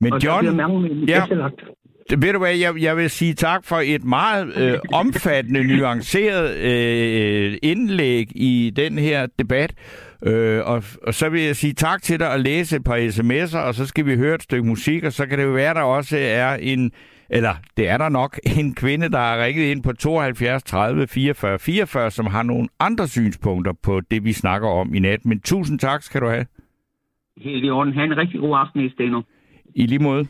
Men 0.00 0.12
og 0.12 0.20
der 0.20 0.28
John, 0.28 0.40
bliver 0.40 0.68
mange 0.68 0.88
ja. 0.88 1.12
ja. 1.12 1.22
efterlagt. 1.22 1.64
Ved 2.10 2.32
du 2.32 2.38
hvad, 2.38 2.56
jeg, 2.56 2.82
jeg 2.82 2.96
vil 2.96 3.10
sige 3.10 3.34
tak 3.34 3.64
for 3.64 3.76
et 3.84 4.04
meget 4.04 4.56
øh, 4.56 4.78
omfattende, 4.92 5.76
nuanceret 5.76 6.56
øh, 6.56 7.58
indlæg 7.62 8.28
i 8.34 8.72
den 8.76 8.98
her 8.98 9.26
debat. 9.38 9.74
Øh, 10.22 10.60
og, 10.64 10.82
og 11.02 11.14
så 11.14 11.28
vil 11.28 11.42
jeg 11.42 11.56
sige 11.56 11.72
tak 11.72 12.02
til 12.02 12.20
dig 12.20 12.32
og 12.32 12.40
læse 12.40 12.76
et 12.76 12.84
par 12.84 12.96
sms'er, 12.96 13.58
og 13.58 13.74
så 13.74 13.86
skal 13.86 14.06
vi 14.06 14.16
høre 14.16 14.34
et 14.34 14.42
stykke 14.42 14.68
musik, 14.68 15.04
og 15.04 15.12
så 15.12 15.26
kan 15.26 15.38
det 15.38 15.44
jo 15.44 15.50
være, 15.50 15.74
der 15.74 15.80
også 15.82 16.16
er 16.20 16.54
en, 16.54 16.92
eller 17.30 17.54
det 17.76 17.88
er 17.88 17.98
der 17.98 18.08
nok, 18.08 18.38
en 18.60 18.74
kvinde, 18.74 19.08
der 19.08 19.18
har 19.18 19.44
ringet 19.44 19.70
ind 19.70 19.82
på 19.82 19.92
72 19.92 20.62
30 20.62 21.06
44 21.06 21.58
44, 21.58 22.10
som 22.10 22.26
har 22.26 22.42
nogle 22.42 22.68
andre 22.80 23.08
synspunkter 23.08 23.72
på 23.82 24.00
det, 24.00 24.24
vi 24.24 24.32
snakker 24.32 24.68
om 24.68 24.94
i 24.94 24.98
nat. 24.98 25.24
Men 25.24 25.40
tusind 25.40 25.78
tak 25.78 26.02
skal 26.02 26.20
du 26.20 26.28
have. 26.28 26.46
Helt 27.36 27.64
i 27.64 27.70
orden. 27.70 27.92
Ha' 27.92 28.04
en 28.04 28.16
rigtig 28.16 28.40
god 28.40 28.58
aften 28.58 28.80
i 28.80 28.90
Steno. 28.90 29.22
I 29.74 29.86
lige 29.86 29.98
måde. 29.98 30.26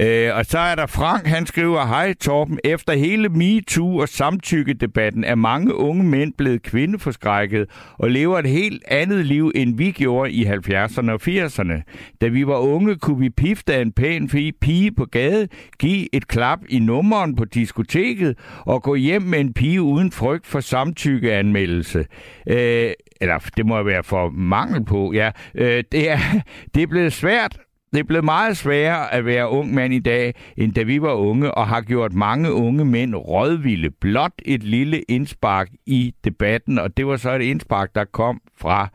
Øh, 0.00 0.36
og 0.36 0.46
så 0.46 0.58
er 0.58 0.74
der 0.74 0.86
Frank, 0.86 1.26
han 1.26 1.46
skriver, 1.46 1.86
Hej 1.86 2.14
Torben, 2.14 2.58
efter 2.64 2.92
hele 2.92 3.28
MeToo 3.28 3.96
og 3.96 4.08
samtykkedebatten 4.08 5.24
er 5.24 5.34
mange 5.34 5.74
unge 5.74 6.04
mænd 6.04 6.32
blevet 6.38 6.62
kvindeforskrækket 6.62 7.66
og 7.98 8.10
lever 8.10 8.38
et 8.38 8.46
helt 8.46 8.82
andet 8.88 9.26
liv, 9.26 9.52
end 9.54 9.76
vi 9.76 9.90
gjorde 9.90 10.32
i 10.32 10.44
70'erne 10.44 11.10
og 11.10 11.20
80'erne. 11.22 11.82
Da 12.20 12.28
vi 12.28 12.46
var 12.46 12.58
unge, 12.58 12.96
kunne 12.96 13.18
vi 13.18 13.30
pifte 13.30 13.74
af 13.74 13.82
en 13.82 13.92
pæn 13.92 14.28
pige 14.60 14.92
på 14.92 15.04
gade, 15.04 15.48
give 15.78 16.14
et 16.14 16.28
klap 16.28 16.58
i 16.68 16.78
nummeren 16.78 17.36
på 17.36 17.44
diskoteket 17.44 18.38
og 18.66 18.82
gå 18.82 18.94
hjem 18.94 19.22
med 19.22 19.40
en 19.40 19.54
pige 19.54 19.82
uden 19.82 20.12
frygt 20.12 20.46
for 20.46 20.60
samtykkeanmeldelse. 20.60 22.06
Øh, 22.48 22.90
eller 23.20 23.38
det 23.56 23.66
må 23.66 23.82
være 23.82 24.02
for 24.02 24.30
mangel 24.30 24.84
på, 24.84 25.12
ja. 25.12 25.30
Øh, 25.54 25.84
det, 25.92 26.10
er, 26.10 26.18
det 26.74 26.82
er 26.82 26.86
blevet 26.86 27.12
svært 27.12 27.58
det 27.92 28.00
er 28.00 28.04
blevet 28.04 28.24
meget 28.24 28.56
sværere 28.56 29.14
at 29.14 29.24
være 29.24 29.48
ung 29.48 29.74
mand 29.74 29.94
i 29.94 29.98
dag, 29.98 30.34
end 30.56 30.72
da 30.72 30.82
vi 30.82 31.02
var 31.02 31.12
unge, 31.12 31.54
og 31.54 31.66
har 31.66 31.80
gjort 31.80 32.12
mange 32.12 32.52
unge 32.52 32.84
mænd 32.84 33.14
rådvilde. 33.14 33.90
Blot 33.90 34.32
et 34.44 34.62
lille 34.62 35.02
indspark 35.08 35.68
i 35.86 36.14
debatten, 36.24 36.78
og 36.78 36.96
det 36.96 37.06
var 37.06 37.16
så 37.16 37.30
et 37.30 37.42
indspark, 37.42 37.94
der 37.94 38.04
kom 38.04 38.40
fra 38.58 38.88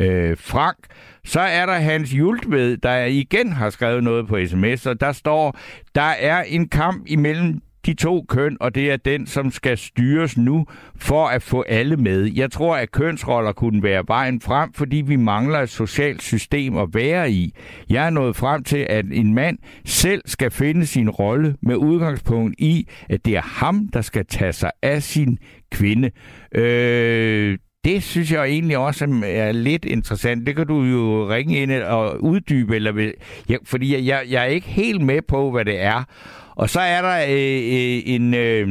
øh, 0.00 0.36
Frank. 0.38 0.78
Så 1.24 1.40
er 1.40 1.66
der 1.66 1.74
Hans 1.74 2.14
Jultved, 2.14 2.76
der 2.76 3.04
igen 3.04 3.52
har 3.52 3.70
skrevet 3.70 4.04
noget 4.04 4.28
på 4.28 4.38
sms, 4.46 4.86
og 4.86 5.00
der 5.00 5.12
står, 5.12 5.58
der 5.94 6.02
er 6.02 6.42
en 6.42 6.68
kamp 6.68 7.04
imellem 7.06 7.60
de 7.86 7.94
to 7.94 8.24
køn, 8.28 8.56
og 8.60 8.74
det 8.74 8.90
er 8.90 8.96
den, 8.96 9.26
som 9.26 9.50
skal 9.50 9.78
styres 9.78 10.36
nu 10.36 10.66
for 10.96 11.26
at 11.26 11.42
få 11.42 11.62
alle 11.62 11.96
med. 11.96 12.32
Jeg 12.34 12.50
tror, 12.52 12.76
at 12.76 12.92
kønsroller 12.92 13.52
kunne 13.52 13.82
være 13.82 14.04
vejen 14.08 14.40
frem, 14.40 14.72
fordi 14.72 14.96
vi 14.96 15.16
mangler 15.16 15.58
et 15.58 15.68
socialt 15.68 16.22
system 16.22 16.76
at 16.76 16.88
være 16.92 17.30
i. 17.30 17.54
Jeg 17.90 18.06
er 18.06 18.10
nået 18.10 18.36
frem 18.36 18.64
til, 18.64 18.86
at 18.90 19.04
en 19.12 19.34
mand 19.34 19.58
selv 19.84 20.22
skal 20.26 20.50
finde 20.50 20.86
sin 20.86 21.10
rolle 21.10 21.56
med 21.62 21.76
udgangspunkt 21.76 22.54
i, 22.58 22.88
at 23.08 23.24
det 23.24 23.36
er 23.36 23.42
ham, 23.42 23.88
der 23.92 24.00
skal 24.00 24.26
tage 24.26 24.52
sig 24.52 24.70
af 24.82 25.02
sin 25.02 25.38
kvinde. 25.72 26.10
Øh, 26.54 27.58
det 27.84 28.02
synes 28.02 28.32
jeg 28.32 28.44
egentlig 28.44 28.78
også 28.78 29.22
er 29.24 29.52
lidt 29.52 29.84
interessant. 29.84 30.46
Det 30.46 30.56
kan 30.56 30.66
du 30.66 30.82
jo 30.82 31.30
ringe 31.30 31.62
ind 31.62 31.72
og 31.72 32.22
uddybe, 32.24 32.76
eller, 32.76 33.12
ja, 33.48 33.56
fordi 33.64 34.06
jeg, 34.06 34.24
jeg 34.30 34.42
er 34.42 34.46
ikke 34.48 34.66
helt 34.66 35.00
med 35.00 35.22
på, 35.22 35.50
hvad 35.50 35.64
det 35.64 35.80
er. 35.80 36.04
Og 36.56 36.70
så 36.70 36.80
er 36.80 37.02
der 37.02 37.16
øh, 37.28 37.32
øh 37.32 38.02
en 38.14 38.34
øh, 38.34 38.68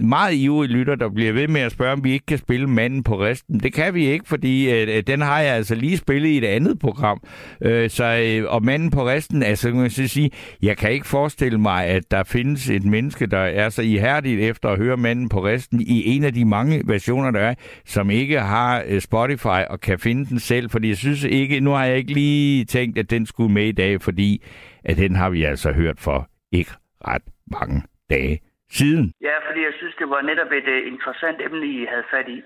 meget 0.00 0.34
ivrig 0.34 0.70
lytter, 0.70 0.94
der 0.94 1.08
bliver 1.08 1.32
ved 1.32 1.48
med 1.48 1.60
at 1.60 1.72
spørge, 1.72 1.92
om 1.92 2.04
vi 2.04 2.12
ikke 2.12 2.26
kan 2.26 2.38
spille 2.38 2.66
manden 2.66 3.02
på 3.02 3.20
resten. 3.20 3.60
Det 3.60 3.72
kan 3.72 3.94
vi 3.94 4.06
ikke, 4.06 4.28
fordi 4.28 4.70
øh, 4.70 4.96
øh, 4.96 5.02
den 5.06 5.20
har 5.20 5.40
jeg 5.40 5.54
altså 5.54 5.74
lige 5.74 5.96
spillet 5.96 6.28
i 6.28 6.38
et 6.38 6.44
andet 6.44 6.78
program. 6.78 7.20
Øh, 7.60 7.90
så, 7.90 8.04
øh, 8.04 8.52
og 8.52 8.64
manden 8.64 8.90
på 8.90 9.06
resten, 9.06 9.42
altså 9.42 9.70
kan 9.70 9.80
man 9.80 9.90
sige, 9.90 10.30
jeg 10.62 10.76
kan 10.76 10.92
ikke 10.92 11.06
forestille 11.06 11.58
mig, 11.58 11.84
at 11.84 12.10
der 12.10 12.22
findes 12.22 12.70
et 12.70 12.84
menneske, 12.84 13.26
der 13.26 13.38
er 13.38 13.68
så 13.68 13.82
ihærdigt 13.82 14.40
efter 14.40 14.68
at 14.68 14.78
høre 14.78 14.96
manden 14.96 15.28
på 15.28 15.44
resten 15.44 15.80
i 15.80 16.16
en 16.16 16.24
af 16.24 16.34
de 16.34 16.44
mange 16.44 16.82
versioner, 16.84 17.30
der 17.30 17.40
er, 17.40 17.54
som 17.86 18.10
ikke 18.10 18.40
har 18.40 18.82
øh, 18.86 19.00
Spotify 19.00 19.64
og 19.70 19.80
kan 19.80 19.98
finde 19.98 20.26
den 20.26 20.38
selv. 20.38 20.70
Fordi 20.70 20.88
jeg 20.88 20.96
synes 20.96 21.24
ikke, 21.24 21.60
nu 21.60 21.70
har 21.70 21.84
jeg 21.84 21.96
ikke 21.96 22.12
lige 22.12 22.64
tænkt, 22.64 22.98
at 22.98 23.10
den 23.10 23.26
skulle 23.26 23.52
med 23.52 23.66
i 23.66 23.72
dag, 23.72 24.02
fordi 24.02 24.42
at 24.84 24.96
den 24.96 25.16
har 25.16 25.30
vi 25.30 25.44
altså 25.44 25.72
hørt 25.72 26.00
for 26.00 26.28
ikke 26.52 26.83
ret 27.08 27.26
mange 27.46 27.82
dage 28.10 28.40
siden. 28.70 29.12
Ja, 29.20 29.36
fordi 29.46 29.60
jeg 29.68 29.74
synes, 29.76 29.94
det 29.98 30.08
var 30.10 30.22
netop 30.22 30.52
et 30.52 30.68
uh, 30.68 30.92
interessant 30.92 31.40
emne, 31.40 31.66
I 31.66 31.86
havde 31.92 32.10
fat 32.10 32.28
i. 32.28 32.42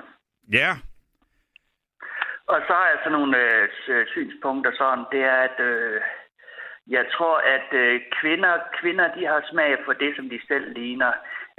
Ja. 0.52 0.70
Og 2.52 2.58
så 2.66 2.72
har 2.72 2.88
jeg 2.92 2.98
sådan 3.00 3.18
nogle 3.18 3.36
uh, 3.88 4.06
synspunkter 4.06 4.72
sådan, 4.78 5.04
det 5.12 5.22
er, 5.32 5.40
at 5.48 5.58
uh, 5.70 6.00
jeg 6.96 7.04
tror, 7.14 7.36
at 7.56 7.68
uh, 7.82 8.00
kvinder, 8.20 8.54
kvinder, 8.80 9.14
de 9.14 9.26
har 9.26 9.48
smag 9.50 9.78
for 9.84 9.92
det, 9.92 10.16
som 10.16 10.28
de 10.28 10.40
selv 10.48 10.72
ligner. 10.78 11.12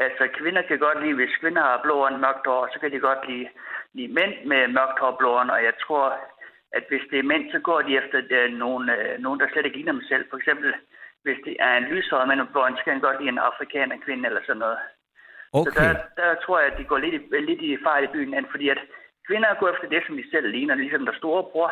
Altså, 0.05 0.23
kvinder 0.39 0.61
kan 0.61 0.79
godt 0.79 1.01
lide, 1.03 1.15
hvis 1.15 1.39
kvinder 1.41 1.61
har 1.61 1.81
blå 1.83 1.95
og 2.05 2.19
mørkt 2.19 2.45
hår, 2.47 2.69
så 2.73 2.79
kan 2.79 2.91
de 2.91 2.99
godt 2.99 3.29
lide, 3.29 3.47
lide 3.93 4.13
mænd 4.13 4.33
med 4.45 4.67
mørkt 4.67 4.99
hår 4.99 5.07
og 5.07 5.17
blå 5.17 5.31
og 5.55 5.63
jeg 5.63 5.73
tror, 5.83 6.05
at 6.77 6.83
hvis 6.89 7.05
det 7.11 7.19
er 7.19 7.29
mænd, 7.31 7.51
så 7.51 7.59
går 7.59 7.81
de 7.81 7.97
efter 7.97 8.19
uh, 8.37 8.53
nogen, 8.63 8.89
uh, 8.89 9.13
nogen, 9.23 9.39
der 9.39 9.47
slet 9.47 9.65
ikke 9.65 9.77
ligner 9.77 9.91
dem 9.91 10.01
selv. 10.11 10.25
For 10.29 10.37
eksempel, 10.37 10.73
hvis 11.29 11.45
det 11.47 11.55
er 11.59 11.73
en 11.77 11.89
lyshåret 11.91 12.27
mand 12.27 12.39
kan 12.83 12.93
han 12.93 13.05
godt 13.07 13.19
lide 13.19 13.33
en 13.35 13.47
afrikaner 13.49 13.97
kvinde 14.05 14.27
eller 14.29 14.41
sådan 14.47 14.63
noget. 14.65 14.79
Okay. 15.53 15.71
Så 15.71 15.79
der, 15.79 15.93
der 16.19 16.29
tror 16.43 16.59
jeg, 16.59 16.71
at 16.71 16.77
de 16.79 16.83
går 16.83 16.97
lidt, 16.97 17.15
i, 17.17 17.19
lidt 17.49 17.61
i 17.61 17.77
fejl 17.87 18.03
i 18.03 18.13
byen, 18.13 18.45
fordi 18.51 18.69
at 18.69 18.79
kvinder 19.27 19.59
går 19.59 19.69
efter 19.73 19.87
det, 19.89 20.01
som 20.05 20.17
de 20.17 20.31
selv 20.31 20.47
ligner, 20.51 20.75
ligesom 20.75 21.05
der 21.05 21.13
store 21.21 21.43
bror. 21.51 21.71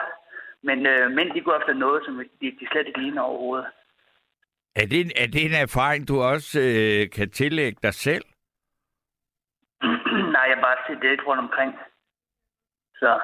Men 0.63 0.85
øh, 0.85 1.11
mænd, 1.11 1.29
de 1.33 1.41
går 1.41 1.55
efter 1.59 1.73
noget, 1.73 2.05
som 2.05 2.13
de, 2.41 2.47
de 2.59 2.67
slet 2.71 2.87
ikke 2.87 3.01
ligner 3.01 3.21
overhovedet. 3.21 3.67
Er 4.75 4.85
det, 4.85 5.01
er 5.23 5.27
det 5.27 5.45
en 5.45 5.57
erfaring, 5.65 6.07
du 6.07 6.21
også 6.21 6.59
øh, 6.59 7.09
kan 7.09 7.29
tillægge 7.29 7.79
dig 7.83 7.93
selv? 7.93 8.25
Nej, 10.33 10.45
jeg 10.49 10.55
har 10.57 10.63
bare 10.69 10.77
set 10.87 11.01
det 11.01 11.27
rundt 11.27 11.41
omkring. 11.41 11.75
Så. 12.95 13.19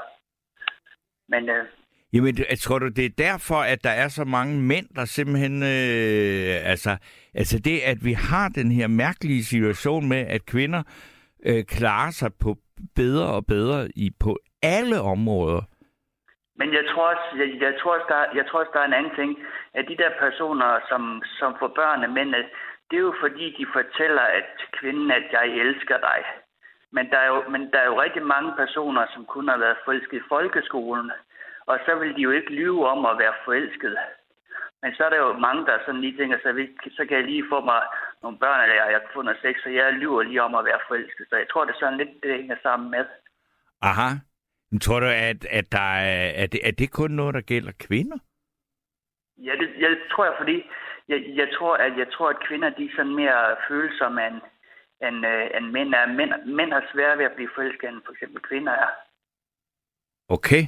Men 1.30 1.50
øh, 1.50 1.66
Jamen, 2.14 2.36
tror 2.36 2.80
du, 2.80 2.88
det 2.88 3.06
er 3.06 3.24
derfor, 3.28 3.60
at 3.74 3.84
der 3.84 3.90
er 4.04 4.08
så 4.08 4.24
mange 4.26 4.62
mænd, 4.62 4.88
der 4.96 5.06
simpelthen... 5.06 5.56
Øh, 5.64 6.72
altså, 6.72 6.92
altså 7.34 7.60
det, 7.60 7.78
at 7.92 7.98
vi 8.08 8.14
har 8.14 8.48
den 8.50 8.72
her 8.72 8.88
mærkelige 8.88 9.44
situation 9.44 10.10
med, 10.10 10.22
at 10.36 10.46
kvinder 10.46 10.84
øh, 11.46 11.64
klarer 11.78 12.12
sig 12.12 12.32
på 12.44 12.56
bedre 12.96 13.28
og 13.38 13.46
bedre 13.46 13.80
i 13.96 14.08
på 14.24 14.32
alle 14.62 15.02
områder. 15.02 15.62
Men 16.60 16.74
jeg 16.74 16.86
tror 16.92 17.06
også, 17.14 17.28
jeg, 17.42 17.50
jeg 17.66 17.74
tror 17.80 17.94
også, 17.98 18.10
der, 18.14 18.22
jeg 18.40 18.46
tror 18.48 18.60
også, 18.60 18.74
der 18.74 18.82
er 18.82 18.90
en 18.90 19.00
anden 19.00 19.16
ting, 19.16 19.32
at 19.74 19.86
de 19.90 19.98
der 19.98 20.12
personer, 20.26 20.80
som, 20.90 21.22
som 21.40 21.56
får 21.60 21.72
børn 21.80 22.04
af 22.04 22.10
mænd, 22.10 22.30
det 22.90 22.96
er 22.98 23.08
jo 23.10 23.16
fordi, 23.26 23.46
de 23.60 23.66
fortæller 23.78 24.26
at 24.40 24.50
kvinden, 24.78 25.12
at 25.12 25.26
jeg 25.32 25.46
elsker 25.64 25.98
dig. 26.10 26.20
Men 26.96 27.06
der, 27.12 27.20
er 27.26 27.28
jo, 27.34 27.40
men 27.54 27.62
der 27.72 27.80
er 27.82 27.86
jo 27.92 28.02
rigtig 28.02 28.24
mange 28.36 28.52
personer, 28.62 29.04
som 29.14 29.26
kun 29.26 29.48
har 29.48 29.58
været 29.58 29.78
forelsket 29.86 30.18
i 30.18 30.30
folkeskolen, 30.30 31.12
og 31.66 31.80
så 31.86 31.96
vil 31.96 32.16
de 32.16 32.22
jo 32.22 32.32
ikke 32.32 32.54
lyve 32.54 32.88
om 32.88 33.06
at 33.06 33.18
være 33.18 33.34
forelsket. 33.46 33.98
Men 34.82 34.96
så 34.96 35.04
er 35.06 35.10
der 35.10 35.18
jo 35.18 35.34
mange, 35.48 35.66
der 35.66 35.86
sådan 35.86 36.02
lige 36.02 36.18
tænker, 36.18 36.38
så, 36.38 36.68
så 36.98 37.06
kan 37.06 37.18
jeg 37.18 37.26
lige 37.26 37.46
få 37.50 37.62
mig 37.62 37.82
nogle 38.24 38.38
børn, 38.38 38.62
eller 38.62 38.76
jeg, 38.76 38.92
jeg 38.92 39.00
har 39.00 39.14
fundet 39.14 39.38
sex, 39.42 39.56
så 39.64 39.70
jeg 39.70 39.94
lyver 39.94 40.24
lige 40.24 40.42
om 40.42 40.56
at 40.56 40.66
være 40.66 40.80
forelsket. 40.88 41.26
Så 41.30 41.36
jeg 41.36 41.48
tror, 41.50 41.66
det 41.66 41.74
er 41.74 41.80
sådan 41.80 41.98
lidt, 41.98 42.10
det 42.24 42.38
hænger 42.38 42.58
sammen 42.64 42.92
med. 42.92 43.06
Aha. 43.82 44.10
Men 44.72 44.80
tror 44.80 45.00
du, 45.00 45.06
at, 45.06 45.46
at, 45.60 45.72
der 45.72 45.90
er, 46.10 46.44
at, 46.44 46.52
det, 46.52 46.68
er 46.68 46.72
det 46.72 46.92
kun 46.92 47.12
noget, 47.12 47.34
der 47.34 47.42
gælder 47.42 47.72
kvinder? 47.80 48.18
Ja, 49.38 49.52
det 49.52 49.70
jeg 49.80 49.98
tror 50.12 50.26
jeg, 50.26 50.36
fordi 50.38 50.58
jeg, 51.08 51.20
jeg, 51.36 51.48
tror, 51.58 51.76
at, 51.78 51.98
jeg 51.98 52.08
tror, 52.12 52.30
at 52.30 52.44
kvinder 52.48 52.70
de 52.70 52.86
er 52.86 52.96
sådan 52.96 53.16
mere 53.16 53.56
følsomme 53.68 54.28
end, 54.28 54.42
end, 55.08 55.18
uh, 55.26 55.58
end 55.58 55.66
mænd 55.72 55.94
er. 55.94 56.06
Mænd, 56.08 56.32
mænd 56.46 56.74
har 56.74 56.90
svært 56.94 57.18
ved 57.18 57.26
at 57.26 57.36
blive 57.36 57.50
forelsket, 57.56 57.90
end 57.90 58.02
for 58.06 58.12
eksempel 58.12 58.42
kvinder 58.42 58.72
er. 58.72 58.90
Okay. 60.30 60.64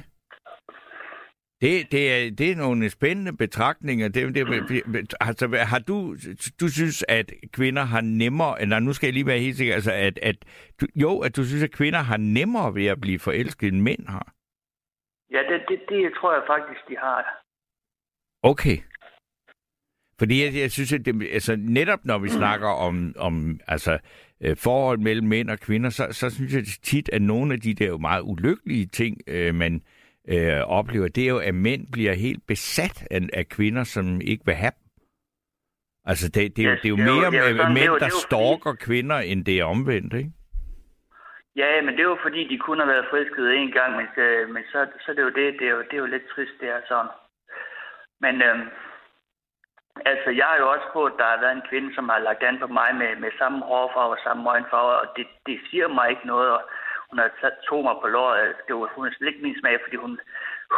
Det, 1.60 1.92
det, 1.92 2.12
er, 2.12 2.30
det 2.30 2.50
er 2.50 2.56
nogle 2.56 2.90
spændende 2.90 3.36
betragtninger. 3.36 4.08
Det, 4.08 4.34
det, 4.34 5.14
altså, 5.20 5.56
har 5.56 5.78
du, 5.78 6.16
du 6.60 6.68
synes, 6.68 7.04
at 7.08 7.32
kvinder 7.52 7.82
har 7.82 8.00
nemmere, 8.00 8.62
eller 8.62 8.80
nu 8.80 8.92
skal 8.92 9.06
jeg 9.06 9.14
lige 9.14 9.26
være 9.26 9.38
helt 9.38 9.56
sikker, 9.56 9.74
altså, 9.74 9.92
at, 9.92 10.18
at 10.22 10.36
du, 10.80 10.86
jo, 10.94 11.18
at 11.18 11.36
du 11.36 11.44
synes, 11.44 11.62
at 11.62 11.70
kvinder 11.70 11.98
har 11.98 12.16
nemmere 12.16 12.74
ved 12.74 12.86
at 12.86 13.00
blive 13.00 13.18
forelsket, 13.18 13.72
end 13.72 13.80
mænd 13.82 14.08
har? 14.08 14.32
Ja, 15.30 15.38
det, 15.38 15.60
det, 15.68 15.78
det 15.88 16.12
tror 16.20 16.34
jeg 16.34 16.42
faktisk, 16.46 16.80
de 16.88 16.96
har. 16.96 17.42
Okay. 18.42 18.78
Fordi 20.18 20.44
jeg, 20.44 20.54
jeg 20.54 20.70
synes, 20.70 20.92
at 20.92 21.04
det, 21.04 21.28
altså, 21.32 21.56
netop 21.58 22.04
når 22.04 22.18
vi 22.18 22.28
snakker 22.28 22.68
om, 22.68 23.14
om 23.18 23.60
altså, 23.66 23.98
øh, 24.40 24.56
forhold 24.56 24.98
mellem 24.98 25.26
mænd 25.26 25.50
og 25.50 25.58
kvinder, 25.58 25.90
så, 25.90 26.08
så 26.10 26.30
synes 26.30 26.54
jeg 26.54 26.64
tit, 26.82 27.10
at 27.12 27.22
nogle 27.22 27.54
af 27.54 27.60
de 27.60 27.74
der 27.74 27.98
meget 27.98 28.22
ulykkelige 28.22 28.86
ting, 28.86 29.20
øh, 29.26 29.54
man, 29.54 29.82
øh, 30.32 30.60
oplever, 30.78 31.08
det 31.08 31.24
er 31.24 31.28
jo, 31.28 31.38
at 31.38 31.54
mænd 31.54 31.92
bliver 31.92 32.14
helt 32.14 32.42
besat 32.46 33.06
af, 33.10 33.20
af 33.32 33.48
kvinder, 33.48 33.84
som 33.84 34.20
ikke 34.20 34.44
vil 34.46 34.54
have 34.54 34.72
dem. 34.78 34.86
Altså, 36.04 36.26
det, 36.28 36.56
det, 36.56 36.64
yes, 36.68 36.80
det 36.82 36.88
er 36.88 36.94
jo 36.94 36.96
det 36.96 37.02
er 37.02 37.14
mere 37.14 37.26
jo, 37.26 37.54
det 37.54 37.60
er 37.60 37.78
mænd, 37.80 38.00
der 38.00 38.10
stalker 38.26 38.72
fordi... 38.72 38.84
kvinder, 38.84 39.18
end 39.18 39.44
det 39.44 39.54
er 39.60 39.64
omvendt, 39.64 40.14
ikke? 40.14 40.32
Ja, 41.56 41.82
men 41.82 41.92
det 41.94 42.00
er 42.00 42.12
jo 42.14 42.18
fordi, 42.22 42.48
de 42.48 42.58
kun 42.58 42.78
har 42.78 42.86
været 42.86 43.06
forelskede 43.10 43.54
en 43.54 43.72
gang, 43.72 43.96
men, 43.96 44.06
øh, 44.16 44.48
men 44.54 44.62
så, 44.72 44.86
så 45.00 45.08
det 45.12 45.18
er 45.18 45.28
jo 45.30 45.36
det, 45.40 45.46
det 45.60 45.66
er 45.68 45.74
jo, 45.76 45.82
det 45.82 45.94
er 45.94 46.04
jo 46.04 46.14
lidt 46.14 46.26
trist, 46.34 46.56
det 46.60 46.68
er 46.68 46.80
sådan. 46.88 47.12
Men 48.20 48.34
øh, 48.42 48.58
altså, 50.10 50.30
jeg 50.30 50.46
har 50.50 50.56
jo 50.62 50.66
også 50.74 50.88
på, 50.92 51.04
at 51.04 51.18
der 51.18 51.26
har 51.32 51.40
været 51.40 51.56
en 51.56 51.68
kvinde, 51.70 51.94
som 51.94 52.08
har 52.08 52.18
lagt 52.18 52.42
an 52.42 52.58
på 52.58 52.66
mig 52.66 52.90
med, 53.00 53.16
med 53.16 53.30
samme 53.38 53.58
hårfarve 53.70 54.14
og 54.16 54.22
samme 54.24 54.50
øjenfarve, 54.50 54.92
og 55.02 55.06
det, 55.16 55.26
det 55.46 55.58
siger 55.70 55.88
mig 55.88 56.10
ikke 56.10 56.26
noget, 56.26 56.50
og 56.56 56.62
hun 57.16 57.22
har 57.24 57.32
sat 57.40 57.56
to 57.68 57.76
mig 57.82 57.96
på 58.02 58.08
låret. 58.16 58.54
Det 58.66 58.74
var, 58.74 58.92
hun 58.94 59.12
slet 59.12 59.28
ikke 59.28 59.42
min 59.42 59.60
smag, 59.60 59.76
fordi 59.84 59.96
hun, 59.96 60.20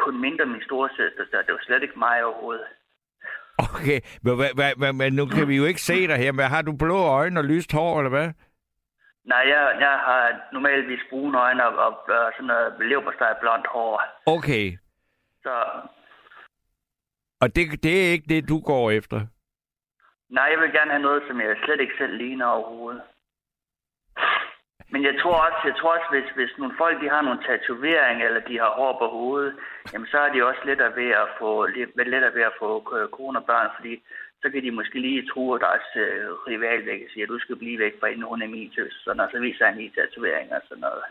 hun 0.04 0.20
mindre 0.20 0.46
min 0.46 0.62
storesøster, 0.62 1.24
så 1.30 1.36
det 1.46 1.52
var 1.54 1.62
slet 1.62 1.82
ikke 1.82 1.98
mig 1.98 2.24
overhovedet. 2.24 2.66
Okay, 3.74 4.00
men, 4.22 4.34
men, 4.38 4.70
men, 4.80 4.96
men 5.00 5.12
nu 5.12 5.26
kan 5.26 5.48
vi 5.48 5.56
jo 5.56 5.64
ikke 5.64 5.80
se 5.80 6.08
dig 6.08 6.16
her, 6.16 6.32
men 6.32 6.44
har 6.54 6.62
du 6.62 6.72
blå 6.76 6.98
øjne 7.20 7.40
og 7.40 7.44
lyst 7.44 7.72
hår, 7.72 7.98
eller 7.98 8.10
hvad? 8.10 8.28
Nej, 9.24 9.42
jeg, 9.52 9.76
jeg 9.80 9.94
har 10.08 10.40
normalvis 10.52 11.02
brune 11.10 11.38
øjne 11.38 11.66
og, 11.66 11.74
og, 11.86 11.92
og 12.08 12.32
sådan 12.32 12.46
noget 12.46 12.88
leverpostej 12.88 13.34
blondt 13.40 13.66
hår. 13.66 14.02
Okay. 14.26 14.78
Så... 15.42 15.54
Og 17.40 17.56
det, 17.56 17.82
det 17.82 17.94
er 18.06 18.10
ikke 18.12 18.28
det, 18.34 18.48
du 18.48 18.60
går 18.60 18.90
efter? 18.90 19.20
Nej, 20.30 20.48
jeg 20.52 20.60
vil 20.60 20.72
gerne 20.72 20.90
have 20.90 21.02
noget, 21.02 21.22
som 21.28 21.40
jeg 21.40 21.56
slet 21.64 21.80
ikke 21.80 21.98
selv 21.98 22.16
ligner 22.16 22.46
overhovedet. 22.46 23.02
Men 24.92 25.00
jeg 25.04 25.14
tror 25.20 25.36
også, 25.46 25.60
jeg 25.64 25.76
tror 25.76 25.92
også 25.96 26.08
hvis, 26.14 26.28
hvis 26.38 26.58
nogle 26.58 26.74
folk 26.82 26.96
de 27.02 27.08
har 27.08 27.22
nogle 27.22 27.42
tatoveringer, 27.46 28.26
eller 28.26 28.40
de 28.40 28.58
har 28.58 28.70
hår 28.78 28.92
på 28.98 29.06
hovedet, 29.16 29.54
jamen 29.92 30.08
så 30.12 30.18
er 30.18 30.32
de 30.32 30.46
også 30.46 30.60
lettere 30.64 30.96
ved 30.96 31.10
at 31.24 31.28
få, 31.38 31.66
lettere 32.12 32.34
ved 32.34 32.42
at 32.50 32.58
få 32.58 32.68
kone 33.16 33.38
og 33.38 33.44
børn, 33.44 33.70
fordi 33.76 34.02
så 34.42 34.50
kan 34.50 34.62
de 34.62 34.70
måske 34.70 35.00
lige 35.00 35.28
tro 35.30 35.58
deres 35.58 35.88
øh, 35.96 36.26
rival 36.48 36.86
væk 36.86 37.00
og 37.04 37.10
sige, 37.12 37.22
at 37.22 37.28
du 37.28 37.38
skal 37.38 37.56
blive 37.56 37.78
væk 37.78 37.94
fra 38.00 38.06
inden 38.06 38.30
hun 38.32 38.42
er 38.42 38.48
min 38.48 38.70
tøs, 38.70 38.94
sådan, 39.04 39.20
og 39.20 39.28
så 39.32 39.38
viser 39.40 39.66
han 39.66 39.76
lige 39.76 39.92
tatoveringer 39.96 40.56
og 40.56 40.62
sådan 40.68 40.80
noget. 40.80 41.04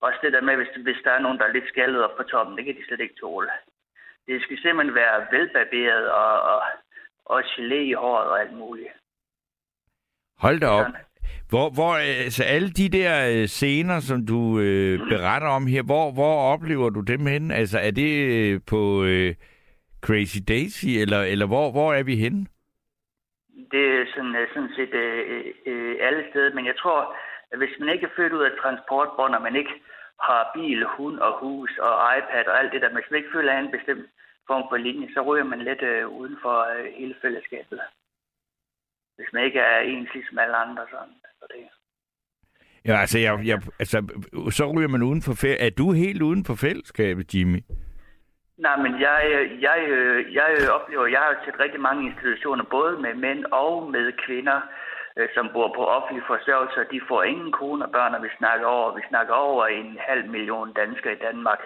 Også 0.00 0.18
det 0.22 0.32
der 0.32 0.40
med, 0.40 0.56
hvis, 0.56 0.68
hvis 0.82 1.00
der 1.04 1.10
er 1.10 1.18
nogen, 1.18 1.38
der 1.38 1.44
er 1.44 1.52
lidt 1.52 1.68
skaldet 1.68 2.04
op 2.04 2.16
på 2.16 2.22
toppen, 2.22 2.56
det 2.56 2.64
kan 2.64 2.76
de 2.76 2.86
slet 2.86 3.00
ikke 3.00 3.20
tåle. 3.20 3.50
Det 4.26 4.42
skal 4.42 4.58
simpelthen 4.58 4.94
være 4.94 5.26
velbarberet 5.30 6.10
og, 6.10 6.42
og, 6.42 6.62
og 7.24 7.40
gelé 7.40 7.74
i 7.74 7.92
håret 7.92 8.28
og 8.28 8.40
alt 8.40 8.52
muligt. 8.52 8.92
Hold 10.38 10.60
da 10.60 10.66
op. 10.66 10.84
Sådan. 10.86 11.07
Hvor, 11.52 11.66
hvor 11.76 11.92
altså 12.26 12.44
alle 12.44 12.70
de 12.70 12.88
der 12.88 13.12
øh, 13.32 13.46
scener, 13.46 14.00
som 14.00 14.26
du 14.26 14.58
øh, 14.60 14.98
beretter 15.12 15.48
om 15.48 15.66
her, 15.66 15.82
hvor, 15.82 16.12
hvor 16.12 16.34
oplever 16.52 16.90
du 16.90 17.00
dem 17.00 17.26
hen? 17.26 17.50
Altså 17.50 17.78
er 17.78 17.90
det 17.90 18.12
øh, 18.36 18.60
på 18.70 19.04
øh, 19.04 19.34
Crazy 20.06 20.38
Daisy, 20.48 20.86
eller, 21.02 21.20
eller 21.32 21.46
hvor, 21.46 21.70
hvor 21.70 21.92
er 21.94 22.02
vi 22.02 22.16
henne? 22.16 22.46
Det 23.72 23.84
er 23.98 24.04
sådan, 24.14 24.36
øh, 24.36 24.48
sådan 24.54 24.72
set 24.76 24.94
øh, 24.94 25.22
øh, 25.32 25.44
øh, 25.66 25.96
alle 26.00 26.22
steder, 26.30 26.54
men 26.54 26.66
jeg 26.66 26.76
tror, 26.76 27.14
at 27.52 27.58
hvis 27.58 27.74
man 27.80 27.88
ikke 27.94 28.06
er 28.06 28.16
født 28.16 28.32
ud 28.32 28.44
af 28.44 28.58
transportbånd, 28.62 29.34
og 29.34 29.42
man 29.42 29.56
ikke 29.56 29.74
har 30.20 30.50
bil, 30.54 30.84
hund 30.96 31.18
og 31.18 31.32
hus 31.40 31.70
og 31.78 31.94
iPad 32.16 32.44
og 32.46 32.58
alt 32.60 32.72
det 32.72 32.82
der, 32.82 32.94
hvis 32.94 33.10
man 33.10 33.18
ikke 33.18 33.34
føler 33.36 33.52
en 33.52 33.70
bestemt 33.76 34.06
form 34.46 34.64
for 34.70 34.76
linje, 34.76 35.08
så 35.14 35.20
ryger 35.22 35.44
man 35.44 35.60
lidt 35.68 35.82
øh, 35.82 36.08
uden 36.08 36.36
for 36.42 36.56
øh, 36.74 36.86
hele 36.98 37.14
fællesskabet 37.22 37.80
hvis 39.18 39.32
man 39.32 39.44
ikke 39.44 39.60
er 39.60 39.78
ens 39.80 40.10
ligesom 40.14 40.38
alle 40.38 40.56
andre. 40.56 40.82
Sådan. 40.90 41.14
Så 41.40 41.44
det. 41.52 41.60
Ja, 42.88 42.94
altså, 43.00 43.18
jeg, 43.18 43.32
jeg, 43.50 43.58
altså, 43.82 43.98
så 44.50 44.72
ryger 44.76 44.88
man 44.88 45.02
uden 45.02 45.22
for 45.22 45.32
fæ- 45.42 45.60
Er 45.66 45.70
du 45.78 45.92
helt 45.92 46.22
uden 46.22 46.44
for 46.44 46.54
fællesskabet, 46.54 47.34
Jimmy? 47.34 47.60
Nej, 48.66 48.76
men 48.84 48.92
jeg, 49.00 49.18
jeg, 49.66 49.76
jeg 50.38 50.48
øh, 50.60 50.68
oplever, 50.76 51.06
jeg 51.06 51.20
har 51.20 51.34
set 51.44 51.60
rigtig 51.60 51.80
mange 51.80 52.06
institutioner, 52.10 52.64
både 52.64 52.92
med 53.04 53.14
mænd 53.14 53.44
og 53.44 53.90
med 53.90 54.12
kvinder, 54.26 54.60
øh, 55.16 55.28
som 55.34 55.50
bor 55.52 55.68
på 55.76 55.82
offentlig 55.96 56.24
forsørgelse, 56.26 56.80
og 56.80 56.86
de 56.92 57.00
får 57.08 57.22
ingen 57.22 57.52
kroner 57.52 57.86
børn, 57.86 58.14
og 58.14 58.22
vi 58.22 58.28
snakker 58.38 58.66
over, 58.66 58.94
vi 58.94 59.02
snakker 59.08 59.34
over 59.34 59.66
en 59.66 59.98
halv 60.08 60.30
million 60.30 60.72
danskere 60.72 61.12
i 61.12 61.22
Danmark, 61.28 61.58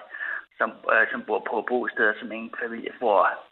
som, 0.59 0.70
øh, 0.92 1.05
som 1.12 1.22
bor 1.28 1.40
på 1.50 1.64
bosteder, 1.68 2.12
som 2.20 2.32
ingen 2.32 2.55
familie 2.62 2.92
får. 3.00 3.51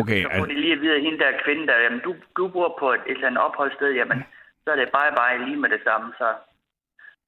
Okay, 0.00 0.22
Så 0.22 0.28
får 0.28 0.34
altså, 0.34 0.54
de 0.54 0.60
lige 0.60 0.72
at 0.72 0.80
vide, 0.80 0.94
at 0.94 1.02
hende 1.02 1.18
der 1.18 1.42
kvinde, 1.44 1.66
der, 1.66 1.78
jamen, 1.78 2.00
du, 2.00 2.16
du 2.36 2.48
bor 2.48 2.76
på 2.78 2.92
et, 2.92 3.00
et 3.06 3.10
eller 3.10 3.26
andet 3.26 3.44
opholdssted, 3.46 3.90
jamen, 3.92 4.18
så 4.64 4.70
er 4.70 4.76
det 4.76 4.90
bare 4.92 5.12
bare 5.16 5.44
lige 5.44 5.56
med 5.56 5.70
det 5.70 5.80
samme. 5.84 6.12
Så. 6.18 6.28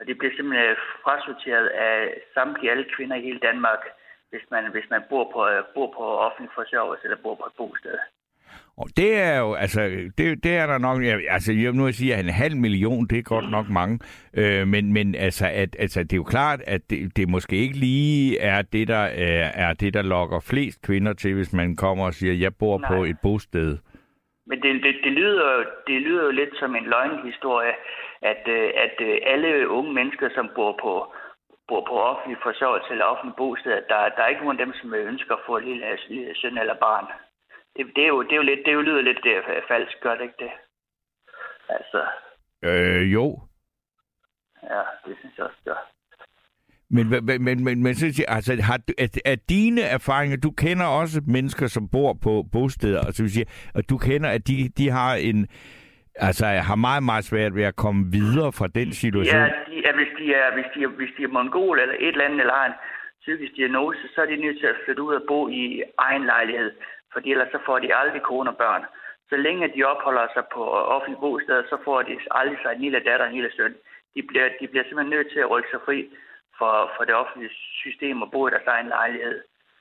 Og 0.00 0.06
det 0.06 0.18
bliver 0.18 0.34
simpelthen 0.36 0.76
frasorteret 1.04 1.66
af 1.66 2.20
samtlige 2.34 2.70
alle 2.70 2.86
kvinder 2.96 3.16
i 3.16 3.26
hele 3.28 3.38
Danmark, 3.38 3.82
hvis 4.30 4.44
man, 4.50 4.70
hvis 4.70 4.90
man 4.90 5.02
bor, 5.10 5.24
på, 5.32 5.48
øh, 5.48 5.64
bor 5.74 5.88
på 5.96 6.04
offentlig 6.26 6.50
forsørgelse 6.54 7.04
eller 7.04 7.22
bor 7.22 7.34
på 7.34 7.46
et 7.46 7.56
bosted. 7.58 7.98
Og 8.76 8.88
det 8.96 9.18
er 9.18 9.38
jo, 9.38 9.54
altså, 9.54 9.80
det, 10.18 10.44
det 10.44 10.56
er 10.56 10.66
der 10.66 10.78
nok, 10.78 11.04
ja, 11.04 11.18
altså, 11.28 11.52
jeg 11.52 11.72
nu 11.72 11.86
at 11.86 11.94
sige, 11.94 12.14
at 12.14 12.24
en 12.24 12.40
halv 12.44 12.56
million, 12.56 13.06
det 13.06 13.18
er 13.18 13.22
godt 13.22 13.50
nok 13.50 13.66
mange, 13.68 13.98
øh, 14.36 14.66
men, 14.66 14.92
men 14.92 15.14
altså, 15.14 15.46
at, 15.46 15.76
altså, 15.78 16.02
det 16.02 16.12
er 16.12 16.16
jo 16.16 16.32
klart, 16.36 16.60
at 16.66 16.80
det, 16.90 17.16
det 17.16 17.28
måske 17.28 17.56
ikke 17.56 17.78
lige 17.78 18.38
er 18.38 18.62
det, 18.62 18.88
der 18.88 19.04
er, 19.28 19.50
er 19.66 19.72
det, 19.72 19.94
der 19.94 20.02
lokker 20.02 20.40
flest 20.50 20.82
kvinder 20.86 21.12
til, 21.12 21.34
hvis 21.34 21.52
man 21.52 21.76
kommer 21.76 22.04
og 22.06 22.14
siger, 22.14 22.34
jeg 22.34 22.52
bor 22.58 22.78
Nej. 22.78 22.88
på 22.88 23.04
et 23.04 23.16
bosted. 23.22 23.78
Men 24.46 24.62
det, 24.62 24.82
det, 24.82 24.94
det, 25.04 25.12
lyder, 25.12 25.64
det 25.86 26.02
lyder 26.02 26.24
jo 26.24 26.30
lidt 26.30 26.54
som 26.58 26.76
en 26.76 26.84
løgnhistorie, 26.84 27.74
at, 28.22 28.42
øh, 28.48 28.70
at 28.84 28.96
øh, 29.08 29.18
alle 29.26 29.68
unge 29.68 29.92
mennesker, 29.92 30.28
som 30.34 30.50
bor 30.54 30.72
på, 30.82 30.92
bor 31.68 31.80
på 31.88 31.94
offentlig 32.10 32.38
forsørgelse 32.42 32.90
eller 32.90 33.04
offentlig 33.04 33.36
bosted, 33.36 33.72
der, 33.72 33.98
der 34.16 34.22
er 34.22 34.28
ikke 34.28 34.44
nogen 34.44 34.60
af 34.60 34.66
dem, 34.66 34.74
som 34.80 34.94
ønsker 34.94 35.34
at 35.34 35.44
få 35.46 35.56
en 35.56 35.64
lille, 35.64 35.86
lille 36.08 36.34
søn 36.40 36.58
eller 36.58 36.74
barn. 36.74 37.06
Det, 37.76 37.86
det, 37.96 38.04
er 38.04 38.08
jo, 38.08 38.22
det, 38.22 38.32
er 38.32 38.36
jo 38.36 38.42
lidt, 38.42 38.60
det 38.64 38.68
er 38.68 38.72
jo 38.74 38.80
lyder 38.80 39.00
lidt 39.02 39.18
det 39.24 39.32
er 39.36 39.42
falsk, 39.68 39.96
gør 40.02 40.14
det 40.14 40.22
ikke 40.22 40.34
det? 40.38 40.50
Altså, 41.68 42.02
Øh, 42.64 43.12
jo. 43.12 43.40
ja, 44.62 44.82
det 45.06 45.16
synes 45.20 45.34
jeg 45.38 45.46
også, 45.46 45.58
gør. 45.64 45.90
Men, 46.90 47.04
men, 47.26 47.44
men, 47.44 47.64
men, 47.64 47.82
men 47.82 47.94
så 47.94 48.12
siger, 48.14 48.28
altså, 48.28 48.56
har, 48.62 48.76
du- 48.76 48.94
at, 48.98 49.20
at 49.24 49.48
dine 49.48 49.80
erfaringer, 49.80 50.36
du 50.36 50.50
kender 50.50 50.86
også 50.86 51.20
mennesker, 51.26 51.66
som 51.66 51.88
bor 51.88 52.12
på 52.22 52.44
bosteder, 52.52 53.00
og 53.06 53.12
så 53.12 53.22
vil 53.22 53.32
sige, 53.32 53.46
at 53.74 53.90
du 53.90 53.98
kender, 53.98 54.28
at 54.30 54.48
de, 54.48 54.68
de 54.78 54.90
har 54.90 55.14
en, 55.14 55.48
altså 56.14 56.46
har 56.46 56.74
meget, 56.74 57.02
meget 57.02 57.24
svært 57.24 57.54
ved 57.54 57.64
at 57.64 57.76
komme 57.76 58.02
videre 58.12 58.52
fra 58.52 58.66
den 58.66 58.92
situation. 58.92 59.40
Ja, 59.40 59.46
de, 59.70 59.74
ja 59.86 59.92
hvis, 59.98 60.08
de 60.18 60.34
er, 60.34 60.54
hvis, 60.54 60.66
de 60.74 60.82
er, 60.82 60.88
hvis 60.88 61.10
de 61.16 61.22
er 61.22 61.28
mongol 61.28 61.78
eller 61.80 61.94
et 61.98 62.08
eller 62.08 62.24
andet, 62.24 62.40
eller 62.40 62.54
har 62.54 62.66
en 62.66 62.78
psykisk 63.20 63.52
diagnose, 63.56 64.00
så 64.14 64.20
er 64.22 64.26
de 64.26 64.36
nødt 64.36 64.58
til 64.60 64.66
at 64.66 64.76
flytte 64.84 65.02
ud 65.02 65.14
og 65.14 65.22
bo 65.28 65.48
i 65.48 65.82
egen 65.98 66.24
lejlighed, 66.24 66.70
fordi 67.14 67.28
ellers 67.32 67.52
så 67.52 67.60
får 67.66 67.78
de 67.78 67.96
aldrig 68.00 68.22
kone 68.22 68.50
og 68.50 68.56
børn. 68.56 68.84
Så 69.30 69.36
længe 69.46 69.72
de 69.76 69.84
opholder 69.92 70.26
sig 70.34 70.44
på 70.54 70.62
offentlige 70.94 71.22
bosteder, 71.24 71.62
så 71.72 71.76
får 71.86 71.98
de 72.02 72.12
aldrig 72.30 72.58
sig 72.62 72.72
en 72.72 72.80
lille 72.84 73.00
datter 73.08 73.26
og 73.26 73.30
en 73.30 73.38
lille 73.38 73.52
søn. 73.56 73.74
De 74.14 74.22
bliver, 74.28 74.48
de 74.60 74.68
bliver 74.68 74.84
simpelthen 74.84 75.14
nødt 75.16 75.30
til 75.32 75.40
at 75.44 75.50
rykke 75.52 75.70
sig 75.72 75.80
fri 75.86 75.98
for, 76.58 76.74
for 76.96 77.04
det 77.04 77.14
offentlige 77.22 77.52
system 77.84 78.22
og 78.22 78.30
bo 78.32 78.40
i 78.46 78.50
deres 78.50 78.72
egen 78.74 78.88
lejlighed, 78.96 79.38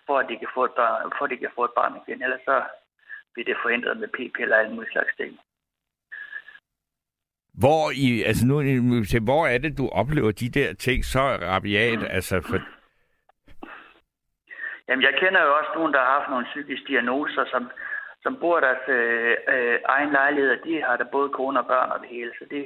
for 0.08 0.16
at 0.20 0.30
de 0.30 0.38
kan 0.42 0.52
få 0.58 0.64
et 0.66 0.76
barn, 0.82 1.12
for 1.18 1.26
at 1.26 1.32
de 1.32 1.38
kan 1.38 1.56
få 1.56 1.64
et 1.70 1.76
barn 1.80 1.94
igen. 2.02 2.24
Ellers 2.26 2.44
så 2.50 2.58
bliver 3.34 3.48
det 3.50 3.64
forhindret 3.64 3.98
med 3.98 4.08
p-piller 4.16 4.56
og 4.56 4.62
alle 4.62 4.76
mulige 4.76 4.92
slags 4.92 5.14
ting. 5.20 5.32
Hvor, 7.62 7.84
i, 8.06 8.24
altså 8.30 8.44
nu, 8.46 8.56
hvor 9.30 9.48
er 9.48 9.58
det, 9.58 9.78
du 9.78 9.90
oplever 9.90 10.32
de 10.32 10.50
der 10.50 10.74
ting 10.74 11.06
så 11.06 11.20
rabiat? 11.20 12.04
Altså, 12.10 12.42
for, 12.42 12.58
Jamen, 14.88 15.04
jeg 15.04 15.14
kender 15.22 15.42
jo 15.44 15.58
også 15.60 15.72
nogen, 15.76 15.94
der 15.94 16.00
har 16.00 16.20
haft 16.20 16.30
nogle 16.30 16.46
psykiske 16.52 16.88
diagnoser, 16.88 17.46
som, 17.54 17.72
som 18.24 18.38
bor 18.42 18.58
i 18.58 18.62
deres 18.62 18.84
øh, 18.88 19.36
øh, 19.54 19.80
egen 19.86 20.12
lejlighed, 20.12 20.52
og 20.52 20.60
de 20.66 20.82
har 20.82 20.98
da 20.98 21.04
både 21.12 21.30
kone 21.30 21.60
og 21.60 21.68
børn 21.68 21.92
og 21.92 22.00
det 22.00 22.10
hele. 22.10 22.32
Så 22.40 22.46
det, 22.50 22.64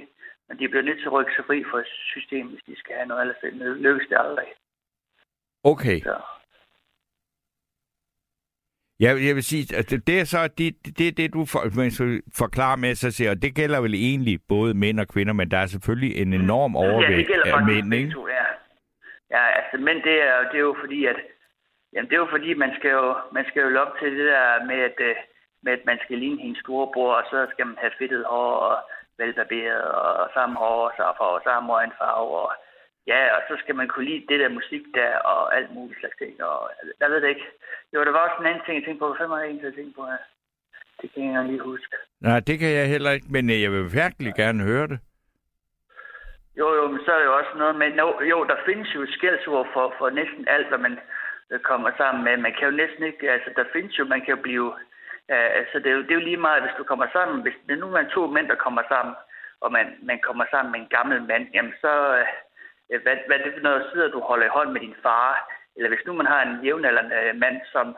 men 0.48 0.60
de 0.60 0.70
bliver 0.70 0.84
nødt 0.84 1.00
til 1.00 1.06
at 1.06 1.12
rykke 1.12 1.32
sig 1.36 1.46
fri 1.46 1.64
fra 1.72 1.84
systemet, 1.86 2.52
hvis 2.52 2.64
de 2.68 2.80
skal 2.80 2.96
have 2.96 3.08
noget, 3.08 3.22
ellers 3.22 3.42
det 3.42 3.54
lykkes 3.88 4.08
det 4.10 4.18
aldrig. 4.20 4.48
okay. 5.64 6.00
Så. 6.00 6.16
Jeg, 9.00 9.12
jeg 9.28 9.36
vil 9.36 9.44
sige, 9.44 9.78
at 9.78 9.90
det, 9.90 10.08
det 10.08 10.20
er 10.20 10.24
så 10.26 10.48
det, 10.58 10.76
det, 10.98 11.18
det 11.18 11.34
du 11.34 11.46
for, 11.46 11.78
man 11.78 11.92
skal 11.92 12.22
forklare 12.38 12.78
med 12.78 12.96
sig, 12.96 13.14
siger, 13.14 13.32
og 13.32 13.42
det 13.42 13.56
gælder 13.56 13.80
vel 13.82 13.94
egentlig 13.94 14.40
både 14.48 14.74
mænd 14.74 15.00
og 15.00 15.08
kvinder, 15.08 15.34
men 15.34 15.52
der 15.52 15.58
er 15.58 15.66
selvfølgelig 15.66 16.22
en 16.22 16.34
enorm 16.34 16.76
Ja, 16.76 16.82
det 16.82 16.94
overvægt 16.94 17.28
gælder 17.28 17.58
af 17.58 17.66
mænd, 17.66 17.94
ikke? 17.94 18.14
ja. 18.30 18.46
Ja, 19.32 19.44
altså, 19.60 19.78
men 19.78 19.96
det 20.08 20.18
er, 20.30 20.38
det 20.52 20.58
er 20.58 20.68
jo 20.72 20.76
fordi, 20.80 21.06
at 21.06 21.16
jamen, 21.94 22.10
det 22.10 22.16
er 22.16 22.24
jo 22.26 22.36
fordi, 22.36 22.54
man 22.54 22.74
skal 22.78 22.92
jo, 22.92 23.16
man 23.32 23.46
skal 23.48 23.62
jo 23.62 23.80
op 23.82 23.94
til 24.00 24.12
det 24.18 24.26
der 24.34 24.66
med, 24.66 24.80
at, 24.90 25.00
øh, 25.00 25.16
med, 25.64 25.74
at 25.74 25.86
man 25.86 26.00
skal 26.04 26.18
ligne 26.18 26.42
hendes 26.42 26.60
storebror, 26.60 27.14
og 27.14 27.24
så 27.32 27.48
skal 27.52 27.68
man 27.68 27.78
have 27.84 27.98
fedtet 28.00 28.26
hår 28.26 28.54
og 28.70 28.78
velbarberet 29.18 29.92
og 29.92 30.30
samme 30.34 30.56
hår 30.56 30.82
og 31.20 31.42
samme 31.44 31.74
øjenfarve 31.74 32.36
og 32.46 32.52
Ja, 33.14 33.22
og 33.36 33.42
så 33.48 33.54
skal 33.62 33.76
man 33.76 33.88
kunne 33.88 34.06
lide 34.06 34.26
det 34.30 34.40
der 34.40 34.50
musik 34.50 34.84
der, 34.94 35.12
og 35.32 35.58
alt 35.58 35.72
muligt 35.76 36.00
slags 36.00 36.18
ting. 36.18 36.44
Og 36.44 36.72
jeg 37.00 37.10
ved 37.10 37.22
det 37.22 37.30
ikke. 37.30 37.48
Jo, 37.94 38.04
der 38.06 38.12
var 38.12 38.20
også 38.28 38.38
en 38.40 38.50
anden 38.50 38.64
ting, 38.66 38.76
jeg 38.76 38.86
tænkte 38.86 39.00
på. 39.00 39.14
Hvad 39.14 39.28
var 39.28 39.38
det 39.38 39.46
egentlig, 39.46 39.66
jeg 39.66 39.74
tænkte 39.74 39.96
på 40.00 40.06
her? 40.06 40.24
Det 41.02 41.14
kan 41.14 41.34
jeg 41.34 41.46
lige 41.46 41.60
huske. 41.60 41.96
Nej, 42.22 42.40
det 42.40 42.60
kan 42.60 42.72
jeg 42.80 42.88
heller 42.88 43.12
ikke, 43.12 43.28
men 43.30 43.50
øh, 43.50 43.62
jeg 43.62 43.72
vil 43.72 43.94
virkelig 44.02 44.34
gerne 44.36 44.64
høre 44.64 44.88
det. 44.88 45.00
Jo, 46.60 46.68
jo, 46.78 46.84
men 46.88 47.00
så 47.06 47.12
er 47.12 47.20
det 47.20 47.26
jo 47.26 47.38
også 47.38 47.54
noget 47.58 47.76
med... 47.76 47.90
No, 48.00 48.08
jo, 48.32 48.44
der 48.44 48.58
findes 48.66 48.96
jo 48.96 49.02
skældsord 49.18 49.68
for, 49.74 49.94
for 49.98 50.10
næsten 50.10 50.48
alt, 50.48 50.68
hvad 50.68 50.78
man 50.78 51.00
kommer 51.64 51.92
sammen 51.98 52.24
med. 52.24 52.38
Man 52.38 52.54
kan 52.54 52.70
jo 52.70 52.74
næsten 52.82 53.04
ikke... 53.04 53.32
Altså, 53.32 53.50
der 53.56 53.66
findes 53.74 54.00
jo... 54.00 54.06
Man 54.06 54.22
kan 54.22 54.36
jo 54.36 54.42
blive... 54.42 54.74
Øh, 55.32 55.50
altså, 55.60 55.80
det 55.80 55.88
er, 55.88 55.96
jo, 55.98 56.02
det 56.02 56.12
er 56.12 56.20
jo 56.20 56.30
lige 56.30 56.46
meget, 56.48 56.64
hvis 56.64 56.78
du 56.78 56.84
kommer 56.84 57.08
sammen... 57.14 57.42
Hvis 57.42 57.58
det 57.70 57.78
nu 57.80 57.88
er 57.94 58.04
to 58.04 58.28
mænd, 58.28 58.48
der 58.48 58.56
kommer 58.56 58.84
sammen, 58.88 59.16
og 59.62 59.72
man, 59.72 59.88
man 60.02 60.20
kommer 60.20 60.46
sammen 60.52 60.72
med 60.72 60.80
en 60.80 60.94
gammel 60.98 61.22
mand, 61.22 61.48
jamen 61.54 61.74
så... 61.82 61.94
Øh, 62.18 62.28
hvad, 62.90 63.16
hvad 63.28 63.38
er 63.38 63.44
det 63.44 63.54
for 63.54 63.62
noget, 63.68 63.90
sidder 63.92 64.10
du 64.12 64.20
holder 64.20 64.46
i 64.46 64.56
hånd 64.58 64.72
med 64.72 64.82
din 64.82 64.96
far? 65.04 65.32
Eller 65.76 65.90
hvis 65.90 66.06
nu 66.06 66.14
man 66.14 66.26
har 66.26 66.42
en 66.42 66.64
jævnaldrende 66.66 67.16
øh, 67.16 67.36
mand, 67.36 67.58
som, 67.72 67.96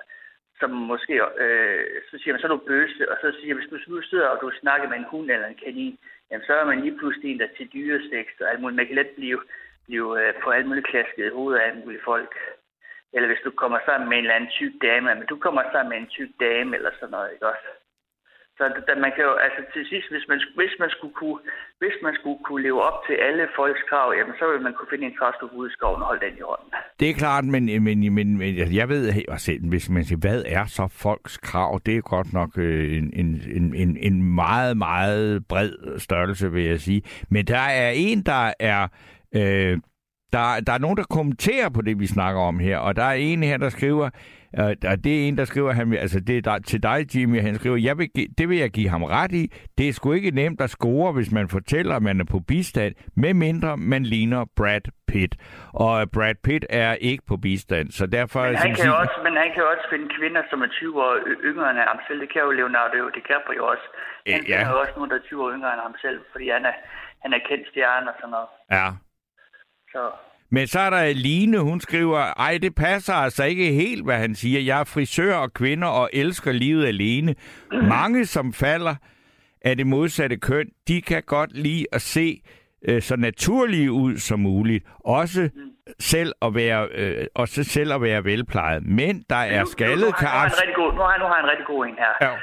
som 0.59 0.69
måske, 0.71 1.13
øh, 1.43 1.85
så 2.11 2.17
siger 2.17 2.33
man, 2.33 2.41
så 2.41 2.47
er 2.47 2.55
du 2.55 2.67
bøse, 2.67 3.11
og 3.11 3.17
så 3.21 3.27
siger 3.39 3.55
hvis 3.55 3.69
du 3.69 4.01
sidder 4.01 4.27
og 4.27 4.41
du 4.41 4.51
snakker 4.61 4.89
med 4.89 4.97
en 4.97 5.11
hund 5.11 5.31
eller 5.31 5.47
en 5.47 5.61
kanin, 5.63 5.97
jamen 6.31 6.45
så 6.45 6.53
er 6.53 6.65
man 6.65 6.81
lige 6.81 6.97
pludselig 6.97 7.31
en, 7.31 7.39
der 7.39 7.47
til 7.57 7.69
dyreseks 7.73 8.41
og 8.41 8.49
alt 8.49 8.61
muligt. 8.61 8.75
Man 8.75 8.87
kan 8.87 8.95
let 8.95 9.09
blive, 9.09 9.41
blive 9.85 10.09
øh, 10.21 10.33
på 10.43 10.49
alt 10.49 10.67
muligt 10.67 10.87
klasket 10.87 11.25
i 11.25 11.35
hovedet 11.37 11.59
af 11.59 11.67
alle 11.67 11.79
mulige 11.79 12.01
folk. 12.05 12.35
Eller 13.13 13.27
hvis 13.27 13.45
du 13.45 13.51
kommer 13.61 13.79
sammen 13.85 14.09
med 14.09 14.17
en 14.17 14.23
eller 14.23 14.35
anden 14.35 14.55
tyk 14.59 14.73
dame, 14.87 15.15
men 15.15 15.27
du 15.33 15.37
kommer 15.45 15.63
sammen 15.71 15.89
med 15.91 15.97
en 15.97 16.13
tyk 16.17 16.31
dame 16.45 16.75
eller 16.77 16.91
sådan 16.99 17.13
noget, 17.15 17.29
ikke 17.33 17.47
også? 17.53 17.69
Så 18.59 18.63
der, 18.87 18.95
man 19.05 19.11
kan 19.15 19.23
jo, 19.29 19.33
altså 19.45 19.61
til 19.73 19.83
sidst, 19.91 20.07
hvis 20.13 20.25
man, 20.31 20.39
hvis 20.59 20.73
man, 20.79 20.89
skulle, 20.95 21.13
kunne, 21.21 21.39
hvis 21.81 21.97
man 22.05 22.13
skulle 22.19 22.39
kunne 22.45 22.63
leve 22.67 22.81
op 22.89 22.97
til 23.07 23.13
alle 23.27 23.47
folks 23.55 23.83
krav, 23.89 24.07
jamen 24.17 24.35
så 24.39 24.45
ville 24.49 24.63
man 24.67 24.73
kunne 24.73 24.91
finde 24.93 25.05
en 25.05 25.17
træstup 25.19 25.51
ude 25.59 25.69
i 25.69 25.73
skoven 25.77 26.01
og 26.01 26.07
holde 26.07 26.25
den 26.25 26.37
i 26.37 26.43
hånden. 26.49 26.69
Det 26.99 27.09
er 27.09 27.13
klart, 27.13 27.45
men, 27.45 27.63
men, 27.83 28.13
men, 28.15 28.37
men 28.37 28.75
jeg 28.79 28.89
ved 28.89 29.03
selv, 29.37 29.69
hvis 29.69 29.89
man 29.89 30.03
siger, 30.03 30.19
hvad 30.19 30.43
er 30.47 30.65
så 30.65 30.85
folks 31.03 31.37
krav? 31.37 31.79
Det 31.85 31.97
er 31.97 32.01
godt 32.01 32.33
nok 32.33 32.51
øh, 32.57 32.97
en, 32.97 33.07
en, 33.13 33.75
en, 33.75 33.97
en 33.97 34.35
meget, 34.35 34.77
meget 34.77 35.47
bred 35.47 35.99
størrelse, 35.99 36.51
vil 36.51 36.63
jeg 36.63 36.79
sige. 36.79 37.01
Men 37.29 37.47
der 37.47 37.65
er 37.83 37.91
en, 37.95 38.23
der 38.23 38.53
er... 38.59 38.87
Øh, 39.35 39.77
der, 40.33 40.59
der 40.67 40.73
er 40.73 40.77
nogen, 40.77 40.97
der 40.97 41.03
kommenterer 41.09 41.69
på 41.69 41.81
det, 41.81 41.99
vi 41.99 42.07
snakker 42.07 42.41
om 42.41 42.59
her, 42.59 42.77
og 42.77 42.95
der 42.95 43.03
er 43.03 43.13
en 43.13 43.43
her, 43.43 43.57
der 43.57 43.69
skriver, 43.69 44.09
øh, 44.59 44.65
og 44.91 45.03
det 45.03 45.13
er 45.23 45.27
en, 45.27 45.37
der 45.37 45.45
skriver, 45.45 45.71
han, 45.73 45.93
altså 45.93 46.19
det 46.19 46.37
er 46.37 46.41
der, 46.41 46.59
til 46.59 46.83
dig, 46.83 47.15
Jimmy, 47.15 47.41
han 47.41 47.55
skriver, 47.55 47.77
jeg 47.77 47.97
vil, 47.97 48.09
det 48.37 48.49
vil 48.49 48.57
jeg 48.57 48.69
give 48.69 48.89
ham 48.89 49.03
ret 49.03 49.31
i. 49.31 49.43
Det 49.77 49.87
er 49.89 49.93
sgu 49.93 50.11
ikke 50.13 50.31
nemt 50.31 50.61
at 50.61 50.69
score, 50.69 51.11
hvis 51.13 51.31
man 51.31 51.49
fortæller, 51.49 51.95
at 51.95 52.03
man 52.03 52.19
er 52.19 52.25
på 52.25 52.39
bistand, 52.39 52.93
med 53.15 53.33
mindre 53.33 53.77
man 53.77 54.03
ligner 54.03 54.45
Brad 54.57 54.81
Pitt. 55.07 55.35
Og 55.73 56.11
Brad 56.11 56.35
Pitt 56.43 56.65
er 56.69 56.93
ikke 56.93 57.23
på 57.27 57.37
bistand, 57.37 57.91
så 57.91 58.05
derfor... 58.05 58.41
Men 58.45 58.55
han, 58.55 58.67
kan 58.67 58.75
siger- 58.75 58.91
også, 59.03 59.17
men 59.23 59.33
han 59.43 59.49
kan 59.55 59.63
også 59.73 59.85
finde 59.93 60.07
kvinder, 60.19 60.41
som 60.49 60.61
er 60.61 60.67
20 60.67 61.01
år 61.07 61.15
yngre 61.49 61.69
end 61.71 61.79
ham 61.91 61.99
selv. 62.07 62.19
Det 62.23 62.29
kan 62.33 62.41
jo 62.45 62.51
Leonardo 62.59 63.09
DiCaprio 63.15 63.61
også. 63.73 63.85
Han 64.27 64.39
Øh, 64.43 64.49
ja. 64.49 64.57
finder 64.57 64.71
jo 64.75 64.79
også 64.83 64.93
nogen, 64.97 65.09
der 65.11 65.17
er 65.21 65.25
20 65.29 65.43
år 65.45 65.51
yngre 65.55 65.71
end 65.75 65.81
ham 65.87 65.95
selv, 66.05 66.19
fordi 66.31 66.47
han 66.55 66.63
er, 66.71 66.75
han 67.23 67.31
er 67.37 67.41
kendt 67.49 67.65
stjerne 67.71 68.07
og 68.11 68.15
sådan 68.19 68.33
noget. 68.37 68.49
Ja, 68.77 68.87
Så 69.91 70.11
Men 70.49 70.67
så 70.67 70.79
er 70.79 70.89
der 70.89 71.13
Line, 71.13 71.59
hun 71.59 71.79
skriver, 71.79 72.19
ej, 72.19 72.57
det 72.61 72.75
passer 72.75 73.13
altså 73.13 73.43
ikke 73.43 73.65
helt, 73.65 74.05
hvad 74.05 74.15
han 74.15 74.35
siger. 74.35 74.61
Jeg 74.61 74.79
er 74.79 74.83
frisør 74.83 75.35
og 75.35 75.53
kvinder 75.53 75.87
og 75.87 76.09
elsker 76.13 76.51
livet 76.51 76.85
alene. 76.85 77.35
Mange, 77.95 78.25
som 78.25 78.53
falder 78.53 78.95
af 79.61 79.77
det 79.77 79.87
modsatte 79.87 80.37
køn, 80.37 80.67
de 80.87 81.01
kan 81.01 81.23
godt 81.23 81.57
lide 81.57 81.85
at 81.91 82.01
se 82.01 82.41
øh, 82.87 83.01
så 83.01 83.15
naturlige 83.15 83.91
ud 83.91 84.17
som 84.17 84.39
muligt. 84.39 84.83
Også 85.05 85.49
selv 85.99 86.31
at 86.41 86.55
være, 86.55 86.81
øh, 86.91 87.25
også 87.35 87.63
selv 87.63 87.93
at 87.93 88.01
være 88.01 88.23
velplejet. 88.23 88.81
Men 88.99 89.13
der 89.29 89.41
er 89.53 89.59
nu, 89.59 89.65
nu, 89.65 89.75
skaldet 89.77 90.05
nu, 90.05 90.11
kan 90.11 90.27
har, 90.27 90.45
nu, 90.45 90.55
har 90.55 90.55
en 90.55 90.61
rigtig 90.63 90.75
god, 90.81 90.91
nu, 90.97 91.01
har, 91.01 91.17
nu 91.23 91.25
har 91.29 91.35
han 91.39 91.45
en 91.45 91.51
rigtig 91.53 91.67
god 91.73 91.81
en 91.85 91.97
her. 92.05 92.13
Ja. 92.25 92.33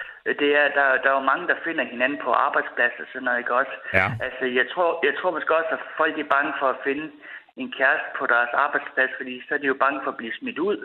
det 0.42 0.50
er, 0.60 0.66
der, 0.78 0.86
der 1.02 1.08
er 1.12 1.16
jo 1.20 1.24
mange, 1.32 1.44
der 1.50 1.56
finder 1.66 1.84
hinanden 1.92 2.18
på 2.26 2.30
arbejdspladser 2.46 3.02
og 3.04 3.08
sådan 3.12 3.24
noget, 3.26 3.38
ikke 3.42 3.54
også? 3.60 3.74
Ja. 4.00 4.08
Altså, 4.26 4.44
jeg 4.58 4.66
tror, 4.72 4.88
jeg 5.06 5.14
tror 5.18 5.30
måske 5.36 5.56
også, 5.60 5.72
at 5.78 5.82
folk 6.00 6.14
er 6.18 6.28
bange 6.36 6.52
for 6.60 6.68
at 6.74 6.80
finde 6.86 7.06
en 7.56 7.72
kæreste 7.78 8.08
på 8.18 8.26
deres 8.26 8.52
arbejdsplads, 8.64 9.10
fordi 9.16 9.42
så 9.48 9.54
er 9.54 9.58
de 9.58 9.66
jo 9.66 9.82
bange 9.84 10.00
for 10.04 10.10
at 10.10 10.16
blive 10.16 10.38
smidt 10.38 10.58
ud 10.58 10.78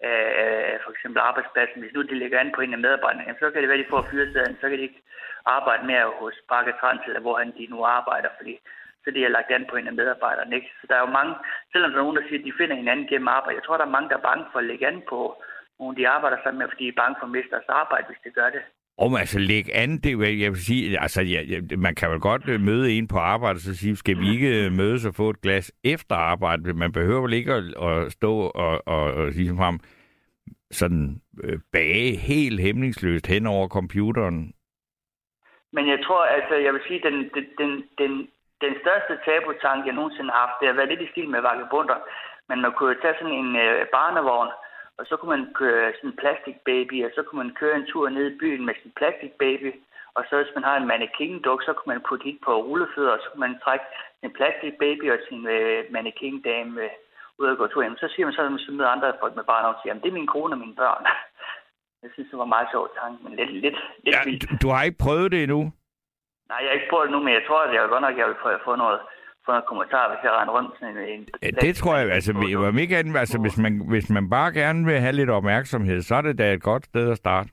af, 0.00 0.28
af 0.72 0.78
for 0.84 0.90
eksempel 0.90 1.20
arbejdspladsen. 1.20 1.80
Hvis 1.80 1.94
nu 1.94 2.02
de 2.02 2.14
ligger 2.14 2.40
an 2.40 2.52
på 2.54 2.60
en 2.60 2.72
af 2.72 2.78
medarbejderne, 2.78 3.36
så 3.38 3.50
kan 3.50 3.60
det 3.60 3.68
være, 3.68 3.78
at 3.78 3.84
de 3.84 3.90
får 3.90 4.08
fyresedlen, 4.10 4.58
så 4.60 4.68
kan 4.68 4.78
de 4.78 4.82
ikke 4.88 5.02
arbejde 5.44 5.86
mere 5.86 6.06
hos 6.20 6.34
Bakke 6.48 6.72
Trans, 6.80 7.02
eller 7.06 7.20
hvor 7.20 7.36
han 7.38 7.52
de 7.58 7.66
nu 7.70 7.84
arbejder, 7.84 8.28
fordi 8.36 8.58
så 9.04 9.10
de 9.10 9.22
har 9.22 9.28
lagt 9.28 9.50
an 9.50 9.66
på 9.70 9.76
en 9.76 9.86
af 9.86 9.92
medarbejderne. 9.92 10.56
Ikke? 10.56 10.70
Så 10.80 10.86
der 10.88 10.94
er 10.96 11.00
jo 11.00 11.16
mange, 11.18 11.34
selvom 11.72 11.90
der 11.90 11.98
er 11.98 12.02
nogen, 12.02 12.16
der 12.16 12.22
siger, 12.28 12.38
at 12.38 12.44
de 12.44 12.58
finder 12.58 12.76
hinanden 12.76 13.06
gennem 13.06 13.28
arbejde, 13.28 13.56
jeg 13.56 13.64
tror, 13.64 13.76
der 13.76 13.84
er 13.84 13.96
mange, 13.96 14.08
der 14.08 14.16
er 14.16 14.28
bange 14.30 14.46
for 14.52 14.58
at 14.58 14.64
lægge 14.64 14.86
an 14.86 15.02
på 15.08 15.42
nogen, 15.78 15.96
de 15.96 16.08
arbejder 16.08 16.38
sammen 16.42 16.58
med, 16.58 16.68
fordi 16.68 16.84
de 16.84 16.88
er 16.88 17.00
bange 17.02 17.16
for 17.18 17.26
at 17.26 17.34
miste 17.36 17.50
deres 17.50 17.68
arbejde, 17.68 18.06
hvis 18.06 18.24
de 18.24 18.30
gør 18.30 18.50
det. 18.50 18.62
Om 18.98 19.14
altså 19.14 19.38
lægge 19.38 19.74
an, 19.74 19.98
det 19.98 20.18
vil 20.18 20.38
jeg 20.38 20.50
vil 20.50 20.64
sige, 20.64 21.00
altså 21.00 21.22
ja, 21.22 21.60
man 21.76 21.94
kan 21.94 22.10
vel 22.10 22.20
godt 22.20 22.48
øh, 22.48 22.60
møde 22.60 22.92
en 22.92 23.08
på 23.08 23.18
arbejde 23.18 23.56
og 23.56 23.60
så 23.60 23.76
sige, 23.76 23.96
skal 23.96 24.20
vi 24.20 24.26
ikke 24.34 24.64
øh, 24.64 24.72
mødes 24.72 25.06
og 25.06 25.14
få 25.14 25.30
et 25.30 25.40
glas 25.40 25.72
efter 25.84 26.14
arbejde? 26.16 26.74
Man 26.74 26.92
behøver 26.92 27.22
vel 27.22 27.32
ikke 27.32 27.52
at, 27.52 27.64
at 27.88 28.12
stå 28.12 28.32
og, 28.38 28.82
og, 28.86 29.02
og 29.14 29.32
sige 29.32 29.56
frem 29.56 29.78
sådan 30.70 31.20
øh, 31.44 31.58
bage 31.72 32.16
helt 32.16 32.60
hæmningsløst 32.60 33.26
hen 33.26 33.46
over 33.46 33.68
computeren. 33.68 34.54
Men 35.72 35.84
jeg 35.92 35.98
tror, 36.06 36.22
altså, 36.36 36.54
jeg 36.54 36.72
vil 36.72 36.82
sige, 36.88 37.00
den, 37.08 37.16
den, 37.34 37.44
den, 37.60 37.70
den, 38.00 38.12
den 38.64 38.74
største 38.82 39.14
tabutank, 39.26 39.86
jeg 39.86 39.94
nogensinde 39.94 40.30
har 40.30 40.40
haft, 40.44 40.56
det 40.60 40.68
har 40.68 40.76
været 40.78 40.92
lidt 40.92 41.06
i 41.06 41.12
stil 41.12 41.28
med 41.28 41.40
vagabunder. 41.40 41.98
Men 42.48 42.60
man 42.64 42.72
kunne 42.72 42.90
jo 42.92 43.00
tage 43.02 43.18
sådan 43.20 43.38
en 43.42 43.50
øh, 43.64 43.86
barnevogn, 43.96 44.50
og 44.98 45.06
så 45.08 45.16
kunne 45.16 45.34
man 45.36 45.54
køre 45.60 45.92
sådan 45.96 46.10
en 46.10 46.20
plastic 46.22 46.56
baby, 46.70 47.04
og 47.06 47.10
så 47.14 47.22
kunne 47.22 47.42
man 47.44 47.54
køre 47.60 47.76
en 47.76 47.86
tur 47.86 48.08
ned 48.08 48.26
i 48.30 48.38
byen 48.42 48.66
med 48.66 48.74
sin 48.82 48.92
plastic 48.98 49.32
baby, 49.44 49.70
og 50.16 50.22
så 50.28 50.34
hvis 50.36 50.54
man 50.54 50.64
har 50.68 50.76
en 50.76 50.90
mannequin-duk, 50.92 51.60
så 51.62 51.72
kunne 51.72 51.92
man 51.94 52.06
putte 52.08 52.24
hit 52.24 52.38
på 52.44 52.52
rullefødder, 52.66 53.12
og 53.16 53.20
så 53.22 53.28
kunne 53.30 53.46
man 53.46 53.60
trække 53.64 53.84
sin 54.20 54.32
plastic 54.38 54.74
baby 54.84 55.06
og 55.14 55.18
sin 55.28 55.46
øh, 55.56 55.78
mannequin-dame 55.94 56.80
øh, 56.84 56.90
ud 57.38 57.46
og 57.52 57.56
gå 57.56 57.66
tur 57.66 57.82
hjem. 57.82 57.96
Så 57.96 58.08
siger 58.12 58.26
man 58.26 58.34
så, 58.34 58.42
at 58.42 58.52
man 58.52 58.76
møder 58.76 58.94
andre 58.94 59.20
folk 59.20 59.34
med 59.36 59.44
barn 59.44 59.64
og 59.64 59.76
siger, 59.82 59.94
det 59.94 60.08
er 60.08 60.18
min 60.20 60.32
kone 60.34 60.54
og 60.54 60.58
mine 60.58 60.76
børn. 60.82 61.04
Jeg 62.02 62.10
synes, 62.12 62.30
det 62.30 62.38
var 62.38 62.54
meget 62.54 62.68
sjovt 62.72 62.90
tanke, 63.00 63.18
men 63.24 63.32
lidt, 63.38 63.52
lidt, 63.52 63.78
lidt 64.04 64.14
ja, 64.16 64.20
vildt. 64.24 64.62
du, 64.62 64.68
har 64.68 64.82
ikke 64.82 65.04
prøvet 65.06 65.32
det 65.32 65.42
endnu? 65.42 65.60
Nej, 66.50 66.58
jeg 66.62 66.68
har 66.70 66.78
ikke 66.78 66.92
prøvet 66.92 67.06
det 67.06 67.14
nu, 67.16 67.20
men 67.26 67.34
jeg 67.34 67.44
tror, 67.46 67.60
at 67.62 67.74
jeg 67.74 67.88
godt 67.88 68.04
nok, 68.06 68.16
at 68.16 68.18
jeg 68.18 68.28
vil 68.28 68.36
få 68.64 68.76
noget, 68.76 69.00
få 69.46 69.50
noget 69.52 69.66
kommentar, 69.66 70.08
hvis 70.10 70.20
jeg 70.24 70.32
render 70.32 70.54
rundt 70.56 70.70
sådan 70.78 70.96
en... 70.96 71.20
en 71.20 71.28
Ja, 71.42 71.50
det 71.66 71.76
tror 71.76 71.96
jeg, 71.96 72.10
altså, 72.10 72.32
om 72.68 72.78
ikke 72.78 72.96
andet, 72.98 73.16
altså 73.16 73.38
hvis, 73.38 73.58
man, 73.58 73.82
hvis 73.88 74.10
man 74.10 74.30
bare 74.30 74.52
gerne 74.52 74.84
vil 74.84 75.00
have 75.00 75.12
lidt 75.12 75.30
opmærksomhed, 75.30 76.02
så 76.02 76.14
er 76.14 76.20
det 76.20 76.38
da 76.38 76.52
et 76.52 76.62
godt 76.62 76.84
sted 76.84 77.10
at 77.10 77.16
starte. 77.16 77.50